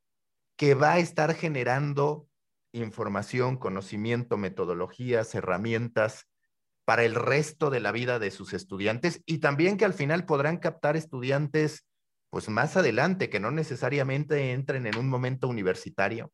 que 0.57 0.75
va 0.75 0.95
a 0.95 0.99
estar 0.99 1.35
generando 1.35 2.27
información, 2.73 3.57
conocimiento, 3.57 4.37
metodologías, 4.37 5.35
herramientas 5.35 6.27
para 6.85 7.05
el 7.05 7.15
resto 7.15 7.71
de 7.71 7.81
la 7.81 7.93
vida 7.93 8.19
de 8.19 8.31
sus 8.31 8.53
estudiantes 8.53 9.23
y 9.27 9.39
también 9.39 9.77
que 9.77 9.85
al 9.85 9.95
final 9.95 10.27
podrán 10.27 10.59
captar 10.59 10.97
estudiantes 10.97 11.87
pues 12.31 12.49
más 12.49 12.77
adelante, 12.77 13.31
que 13.31 13.39
no 13.39 13.53
necesariamente 13.53 14.53
entren 14.53 14.87
en 14.87 14.99
un 14.99 15.09
momento 15.09 15.47
universitario. 15.47 16.33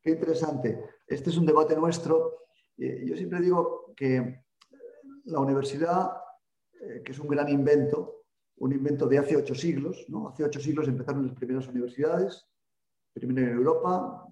Qué 0.00 0.12
interesante. 0.12 0.82
Este 1.06 1.28
es 1.28 1.36
un 1.36 1.44
debate 1.44 1.76
nuestro. 1.76 2.46
Eh, 2.78 3.04
yo 3.06 3.14
siempre 3.14 3.40
digo 3.40 3.92
que 3.94 4.44
la 5.24 5.40
universidad, 5.40 6.10
eh, 6.80 7.02
que 7.04 7.12
es 7.12 7.18
un 7.18 7.28
gran 7.28 7.50
invento, 7.50 8.24
un 8.56 8.72
invento 8.72 9.06
de 9.06 9.18
hace 9.18 9.36
ocho 9.36 9.54
siglos, 9.54 10.06
¿no? 10.08 10.28
Hace 10.28 10.44
ocho 10.44 10.60
siglos 10.60 10.88
empezaron 10.88 11.26
las 11.26 11.36
primeras 11.36 11.68
universidades, 11.68 12.46
primero 13.12 13.48
en 13.48 13.58
Europa, 13.58 14.26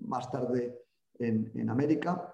más 0.00 0.30
tarde 0.30 0.78
en, 1.18 1.52
en 1.54 1.68
América. 1.68 2.32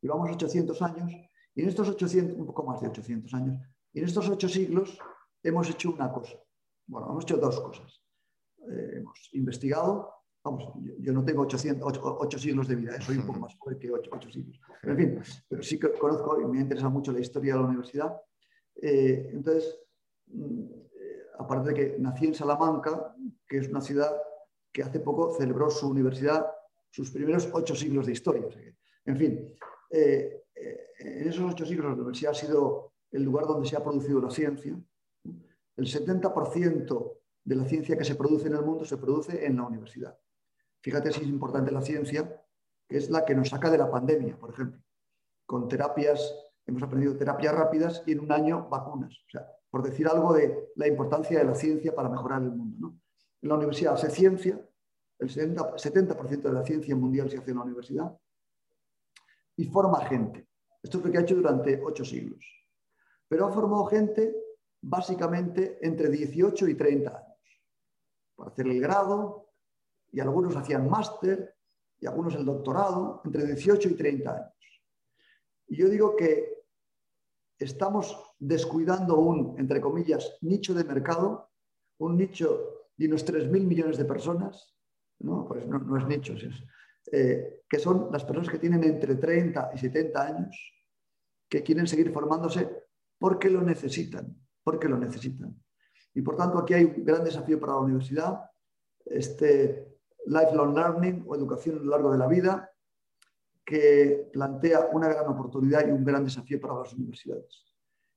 Llevamos 0.00 0.30
800 0.30 0.82
años 0.82 1.12
y 1.54 1.62
en 1.62 1.68
estos 1.68 1.88
800, 1.88 2.36
un 2.36 2.46
poco 2.46 2.64
más 2.64 2.80
de 2.80 2.88
800 2.88 3.34
años, 3.34 3.60
y 3.92 3.98
en 3.98 4.04
estos 4.04 4.28
ocho 4.28 4.48
siglos 4.48 4.98
hemos 5.42 5.68
hecho 5.68 5.90
una 5.90 6.12
cosa. 6.12 6.38
Bueno, 6.86 7.08
hemos 7.10 7.24
hecho 7.24 7.36
dos 7.36 7.60
cosas. 7.60 8.00
Eh, 8.70 8.98
hemos 8.98 9.28
investigado, 9.32 10.12
vamos, 10.44 10.72
yo, 11.00 11.12
no 11.12 11.24
tengo 11.24 11.42
800, 11.42 12.00
8, 12.02 12.38
siglos 12.38 12.68
de 12.68 12.76
vida, 12.76 12.96
¿eh? 12.96 13.00
soy 13.00 13.16
un 13.16 13.26
poco 13.26 13.40
más 13.40 13.56
joven 13.58 13.78
que 13.78 13.90
8, 13.90 14.10
siglos. 14.30 14.60
Pero 14.80 14.94
en 14.94 14.98
fin, 14.98 15.22
pero 15.48 15.62
sí 15.62 15.78
que 15.78 15.92
conozco 15.92 16.40
y 16.40 16.46
me 16.46 16.60
interesa 16.60 16.88
mucho 16.88 17.12
la 17.12 17.20
historia 17.20 17.54
de 17.54 17.60
la 17.60 17.66
universidad. 17.66 18.16
Eh, 18.80 19.30
entonces, 19.32 19.78
mm, 20.26 20.64
aparte 21.38 21.70
de 21.70 21.74
que 21.74 21.98
nací 21.98 22.26
en 22.26 22.34
Salamanca, 22.34 23.14
que 23.48 23.58
es 23.58 23.68
una 23.68 23.80
ciudad 23.80 24.10
que 24.72 24.82
hace 24.82 25.00
poco 25.00 25.34
celebró 25.34 25.68
su 25.68 25.88
universidad 25.88 26.46
sus 26.92 27.10
primeros 27.10 27.48
ocho 27.52 27.74
siglos 27.74 28.06
de 28.06 28.12
historia. 28.12 28.46
en 29.04 29.16
fin, 29.16 29.54
eh, 29.90 30.44
eh, 30.54 30.86
en 30.98 31.28
esos 31.28 31.52
ocho 31.52 31.66
siglos 31.66 31.86
la 31.86 31.94
universidad 31.94 32.32
ha 32.32 32.34
sido 32.34 32.92
el 33.10 33.22
lugar 33.22 33.46
donde 33.46 33.68
se 33.68 33.76
ha 33.76 33.82
producido 33.82 34.20
la 34.20 34.30
ciencia. 34.30 34.78
El 35.76 35.86
70% 35.86 37.12
de 37.44 37.56
la 37.56 37.64
ciencia 37.64 37.96
que 37.96 38.04
se 38.04 38.14
produce 38.14 38.48
en 38.48 38.54
el 38.54 38.62
mundo 38.62 38.84
se 38.84 38.96
produce 38.96 39.44
en 39.44 39.56
la 39.56 39.64
universidad. 39.64 40.18
Fíjate 40.82 41.12
si 41.12 41.22
es 41.22 41.28
importante 41.28 41.70
la 41.72 41.82
ciencia, 41.82 42.42
que 42.88 42.98
es 42.98 43.10
la 43.10 43.24
que 43.24 43.34
nos 43.34 43.48
saca 43.48 43.70
de 43.70 43.78
la 43.78 43.90
pandemia, 43.90 44.38
por 44.38 44.50
ejemplo. 44.50 44.80
Con 45.46 45.68
terapias, 45.68 46.34
hemos 46.66 46.82
aprendido 46.82 47.16
terapias 47.16 47.54
rápidas 47.54 48.02
y 48.06 48.12
en 48.12 48.20
un 48.20 48.32
año 48.32 48.68
vacunas. 48.68 49.12
O 49.26 49.30
sea, 49.30 49.46
por 49.70 49.82
decir 49.82 50.06
algo 50.08 50.32
de 50.32 50.72
la 50.76 50.88
importancia 50.88 51.38
de 51.38 51.44
la 51.44 51.54
ciencia 51.54 51.94
para 51.94 52.08
mejorar 52.08 52.42
el 52.42 52.50
mundo. 52.50 52.94
En 53.42 53.48
la 53.48 53.56
universidad 53.56 53.94
hace 53.94 54.10
ciencia, 54.10 54.60
el 55.18 55.28
70%, 55.30 56.42
de 56.42 56.52
la 56.52 56.64
ciencia 56.64 56.96
mundial 56.96 57.30
se 57.30 57.38
hace 57.38 57.50
en 57.50 57.58
la 57.58 57.64
universidad, 57.64 58.18
y 59.60 59.64
forma 59.66 60.00
gente. 60.06 60.48
Esto 60.82 60.98
es 60.98 61.04
lo 61.04 61.12
que 61.12 61.18
ha 61.18 61.20
hecho 61.20 61.36
durante 61.36 61.78
ocho 61.84 62.02
siglos. 62.02 62.42
Pero 63.28 63.46
ha 63.46 63.52
formado 63.52 63.84
gente 63.84 64.34
básicamente 64.80 65.78
entre 65.82 66.08
18 66.08 66.66
y 66.66 66.74
30 66.74 67.10
años, 67.10 67.62
para 68.34 68.50
hacer 68.50 68.66
el 68.68 68.80
grado, 68.80 69.50
y 70.10 70.20
algunos 70.20 70.56
hacían 70.56 70.88
máster, 70.88 71.54
y 72.00 72.06
algunos 72.06 72.34
el 72.36 72.46
doctorado, 72.46 73.20
entre 73.26 73.44
18 73.44 73.90
y 73.90 73.94
30 73.94 74.34
años. 74.34 74.82
Y 75.68 75.76
yo 75.76 75.90
digo 75.90 76.16
que 76.16 76.64
estamos 77.58 78.16
descuidando 78.38 79.18
un, 79.18 79.60
entre 79.60 79.82
comillas, 79.82 80.38
nicho 80.40 80.72
de 80.72 80.84
mercado, 80.84 81.50
un 81.98 82.16
nicho 82.16 82.88
de 82.96 83.08
unos 83.08 83.26
3.000 83.26 83.50
millones 83.66 83.98
de 83.98 84.06
personas, 84.06 84.74
no, 85.18 85.46
pues 85.46 85.66
no, 85.66 85.98
es 85.98 86.06
nichos, 86.06 86.42
eh, 87.12 87.62
que 87.68 87.78
son 87.78 88.08
las 88.12 88.24
personas 88.24 88.50
que 88.50 88.58
tienen 88.58 88.84
entre 88.84 89.16
30 89.16 89.70
y 89.74 89.78
70 89.78 90.22
años, 90.22 90.72
que 91.48 91.62
quieren 91.62 91.86
seguir 91.86 92.12
formándose 92.12 92.68
porque 93.18 93.50
lo 93.50 93.62
necesitan, 93.62 94.36
porque 94.62 94.88
lo 94.88 94.98
necesitan. 94.98 95.54
Y 96.14 96.22
por 96.22 96.36
tanto 96.36 96.58
aquí 96.58 96.74
hay 96.74 96.84
un 96.84 97.04
gran 97.04 97.24
desafío 97.24 97.60
para 97.60 97.74
la 97.74 97.80
universidad, 97.80 98.40
este 99.04 99.98
lifelong 100.26 100.74
learning 100.74 101.24
o 101.26 101.36
educación 101.36 101.78
a 101.78 101.82
lo 101.82 101.90
largo 101.90 102.12
de 102.12 102.18
la 102.18 102.26
vida, 102.26 102.70
que 103.64 104.28
plantea 104.32 104.88
una 104.92 105.08
gran 105.08 105.26
oportunidad 105.28 105.86
y 105.86 105.90
un 105.90 106.04
gran 106.04 106.24
desafío 106.24 106.60
para 106.60 106.74
las 106.74 106.92
universidades. 106.92 107.66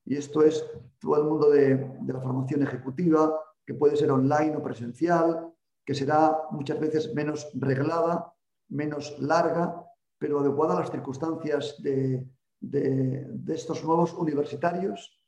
Y 0.06 0.16
esto 0.16 0.42
es 0.42 0.66
todo 1.00 1.18
el 1.18 1.24
mundo 1.24 1.50
de, 1.50 1.76
de 1.76 2.14
la 2.14 2.22
formación 2.22 2.64
ejecutiva, 2.64 3.40
que 3.66 3.74
puede 3.74 3.96
ser 3.96 4.12
online 4.12 4.56
o 4.56 4.64
presencial, 4.64 5.54
que 5.86 5.94
será 5.94 6.38
muchas 6.52 6.80
veces 6.80 7.14
menos 7.14 7.50
reglada, 7.54 8.34
menos 8.70 9.20
larga, 9.20 9.86
pero 10.18 10.40
adecuada 10.40 10.76
a 10.76 10.80
las 10.82 10.92
circunstancias 10.92 11.82
de, 11.82 12.28
estos 13.48 13.84
nuevos 13.84 14.14
universitarios 14.14 15.22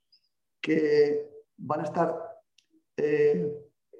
que 0.61 1.43
van 1.57 1.81
a 1.81 1.83
estar 1.83 2.15
eh, 2.97 3.53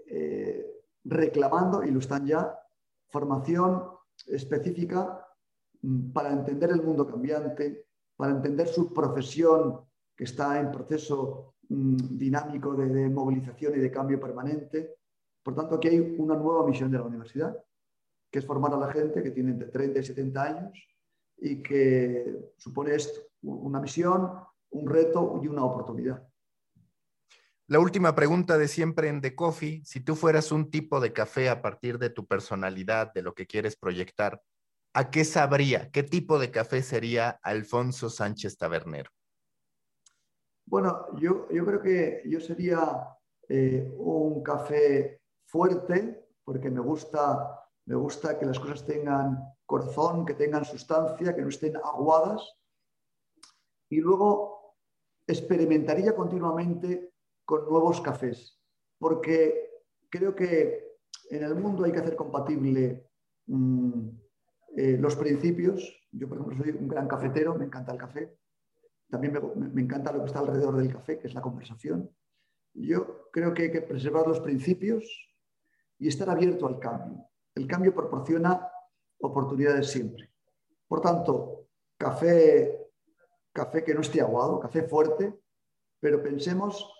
eh, 0.07 0.65
reclamando, 1.03 1.83
y 1.83 1.91
lo 1.91 1.99
están 1.99 2.25
ya, 2.25 2.57
formación 3.09 3.83
específica 4.27 5.27
mm, 5.81 6.11
para 6.11 6.31
entender 6.31 6.71
el 6.71 6.81
mundo 6.81 7.05
cambiante, 7.05 7.87
para 8.15 8.31
entender 8.31 8.67
su 8.67 8.93
profesión 8.93 9.81
que 10.15 10.23
está 10.23 10.59
en 10.59 10.71
proceso 10.71 11.55
Mm, 11.69 12.17
dinámico 12.17 12.75
de, 12.75 13.09
movilización 13.09 13.75
y 13.75 13.79
de 13.79 13.91
cambio 13.91 14.19
permanente. 14.19 14.97
Por 15.43 15.55
tanto, 15.55 15.75
aquí 15.75 15.87
hay 15.87 15.99
una 16.17 16.35
nueva 16.35 16.65
misión 16.65 16.91
de 16.91 16.97
la 16.97 17.05
universidad, 17.05 17.57
que 18.35 18.39
es 18.39 18.45
formar 18.45 18.73
a 18.73 18.77
la 18.77 18.91
gente 18.91 19.23
que 19.23 19.31
tiene 19.31 19.51
entre 19.51 19.69
30 19.69 19.97
y 19.97 20.03
70 20.03 20.43
años 20.43 20.73
y 21.37 21.63
que 21.63 22.51
supone 22.57 22.93
esto, 22.93 23.21
una 23.43 23.79
misión, 23.79 24.29
un 24.71 24.89
reto 24.89 25.39
y 25.41 25.47
una 25.47 25.63
oportunidad. 25.63 26.21
La 27.67 27.79
última 27.79 28.13
pregunta 28.13 28.57
de 28.57 28.67
siempre 28.67 29.07
en 29.07 29.21
The 29.21 29.35
Coffee, 29.35 29.81
si 29.85 30.01
tú 30.01 30.17
fueras 30.17 30.51
un 30.51 30.69
tipo 30.69 30.99
de 30.99 31.13
café 31.13 31.47
a 31.47 31.61
partir 31.61 31.97
de 31.97 32.09
tu 32.09 32.27
personalidad, 32.27 33.13
de 33.13 33.21
lo 33.21 33.33
que 33.33 33.47
quieres 33.47 33.77
proyectar, 33.77 34.41
¿a 34.93 35.09
qué 35.09 35.23
sabría? 35.23 35.89
¿Qué 35.89 36.03
tipo 36.03 36.37
de 36.37 36.51
café 36.51 36.81
sería 36.81 37.39
Alfonso 37.41 38.09
Sánchez 38.09 38.57
Tabernero? 38.57 39.11
Bueno, 40.65 41.07
yo, 41.21 41.47
creo 41.47 41.81
que 41.81 42.21
yo 42.25 42.41
sería 42.41 42.99
eh, 43.47 43.89
un 43.95 44.43
café 44.43 45.21
fuerte, 45.45 46.27
porque 46.43 46.69
me 46.69 46.81
gusta, 46.81 47.64
me 47.85 47.95
gusta 47.95 48.37
que 48.37 48.45
las 48.45 48.59
cosas 48.59 48.85
tengan 48.85 49.37
corazón, 49.65 50.25
que 50.25 50.33
tengan 50.33 50.65
sustancia, 50.65 51.35
que 51.35 51.41
no 51.41 51.49
estén 51.49 51.75
aguadas. 51.77 52.41
Y 53.89 53.99
luego 53.99 54.75
experimentaría 55.27 56.15
continuamente 56.15 57.13
con 57.43 57.65
nuevos 57.69 58.01
cafés, 58.01 58.59
porque 58.97 59.69
creo 60.09 60.35
que 60.35 60.97
en 61.29 61.43
el 61.43 61.55
mundo 61.55 61.83
hay 61.83 61.91
que 61.91 61.99
hacer 61.99 62.15
compatible 62.15 63.09
mm, 63.47 64.09
eh, 64.77 64.97
los 64.99 65.15
principios. 65.15 66.07
Yo, 66.11 66.27
por 66.27 66.37
ejemplo, 66.37 66.63
soy 66.63 66.71
un 66.71 66.87
gran 66.87 67.07
cafetero, 67.07 67.55
me 67.55 67.65
encanta 67.65 67.91
el 67.91 67.97
café, 67.97 68.37
también 69.09 69.33
me, 69.73 69.81
encanta 69.81 70.11
lo 70.11 70.19
que 70.19 70.25
está 70.25 70.39
alrededor 70.39 70.77
del 70.77 70.91
café, 70.91 71.19
que 71.19 71.27
es 71.27 71.33
la 71.33 71.41
conversación. 71.41 72.09
Yo 72.73 73.29
creo 73.31 73.53
que 73.53 73.63
hay 73.63 73.71
que 73.71 73.81
preservar 73.81 74.27
los 74.27 74.39
principios 74.39 75.05
y 75.99 76.07
estar 76.07 76.29
abierto 76.29 76.67
al 76.67 76.79
cambio. 76.79 77.25
El 77.55 77.67
cambio 77.67 77.95
proporciona 77.95 78.69
oportunidades 79.19 79.89
siempre. 79.89 80.31
Por 80.87 81.01
tanto, 81.01 81.67
café, 81.97 82.91
café 83.53 83.83
que 83.83 83.95
no 83.95 84.01
esté 84.01 84.21
aguado, 84.21 84.59
café 84.59 84.83
fuerte, 84.83 85.39
pero 85.99 86.21
pensemos 86.21 86.91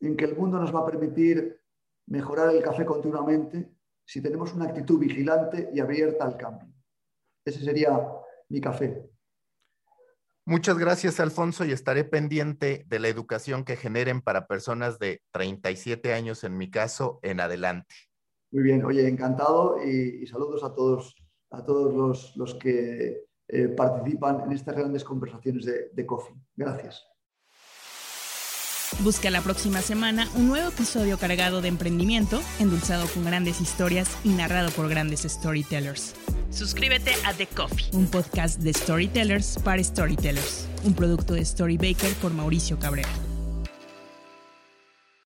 en 0.00 0.16
que 0.16 0.26
el 0.26 0.36
mundo 0.36 0.58
nos 0.58 0.74
va 0.74 0.80
a 0.80 0.86
permitir 0.86 1.60
mejorar 2.06 2.54
el 2.54 2.62
café 2.62 2.84
continuamente 2.84 3.72
si 4.04 4.20
tenemos 4.20 4.52
una 4.52 4.66
actitud 4.66 4.98
vigilante 4.98 5.70
y 5.72 5.80
abierta 5.80 6.24
al 6.24 6.36
cambio. 6.36 6.68
Ese 7.44 7.64
sería 7.64 8.08
mi 8.48 8.60
café. 8.60 9.08
Muchas 10.44 10.76
gracias, 10.76 11.20
Alfonso, 11.20 11.64
y 11.64 11.70
estaré 11.70 12.04
pendiente 12.04 12.84
de 12.88 12.98
la 12.98 13.08
educación 13.08 13.64
que 13.64 13.76
generen 13.76 14.20
para 14.20 14.48
personas 14.48 14.98
de 14.98 15.22
37 15.30 16.12
años, 16.12 16.42
en 16.42 16.58
mi 16.58 16.68
caso, 16.68 17.20
en 17.22 17.40
adelante. 17.40 17.94
Muy 18.52 18.62
bien, 18.62 18.84
oye, 18.84 19.08
encantado 19.08 19.82
y, 19.82 20.26
saludos 20.26 20.62
a 20.62 20.74
todos, 20.74 21.16
a 21.50 21.64
todos 21.64 21.94
los, 21.94 22.36
los, 22.36 22.54
que 22.54 23.24
eh, 23.48 23.68
participan 23.68 24.42
en 24.42 24.52
estas 24.52 24.76
grandes 24.76 25.04
conversaciones 25.04 25.64
de, 25.64 25.88
de 25.92 26.06
Coffee. 26.06 26.36
Gracias. 26.54 27.02
Busca 29.00 29.30
la 29.30 29.40
próxima 29.40 29.80
semana 29.80 30.28
un 30.36 30.48
nuevo 30.48 30.68
episodio 30.68 31.16
cargado 31.16 31.62
de 31.62 31.68
emprendimiento, 31.68 32.40
endulzado 32.60 33.06
con 33.08 33.24
grandes 33.24 33.60
historias 33.62 34.14
y 34.22 34.28
narrado 34.28 34.70
por 34.70 34.88
grandes 34.88 35.22
storytellers. 35.22 36.14
Suscríbete 36.50 37.12
a 37.24 37.32
The 37.32 37.46
Coffee, 37.46 37.86
un 37.94 38.06
podcast 38.06 38.60
de 38.60 38.74
storytellers 38.74 39.58
para 39.64 39.82
storytellers, 39.82 40.68
un 40.84 40.92
producto 40.92 41.32
de 41.32 41.44
Storybaker 41.44 42.12
por 42.20 42.34
Mauricio 42.34 42.78
Cabrera. 42.78 43.08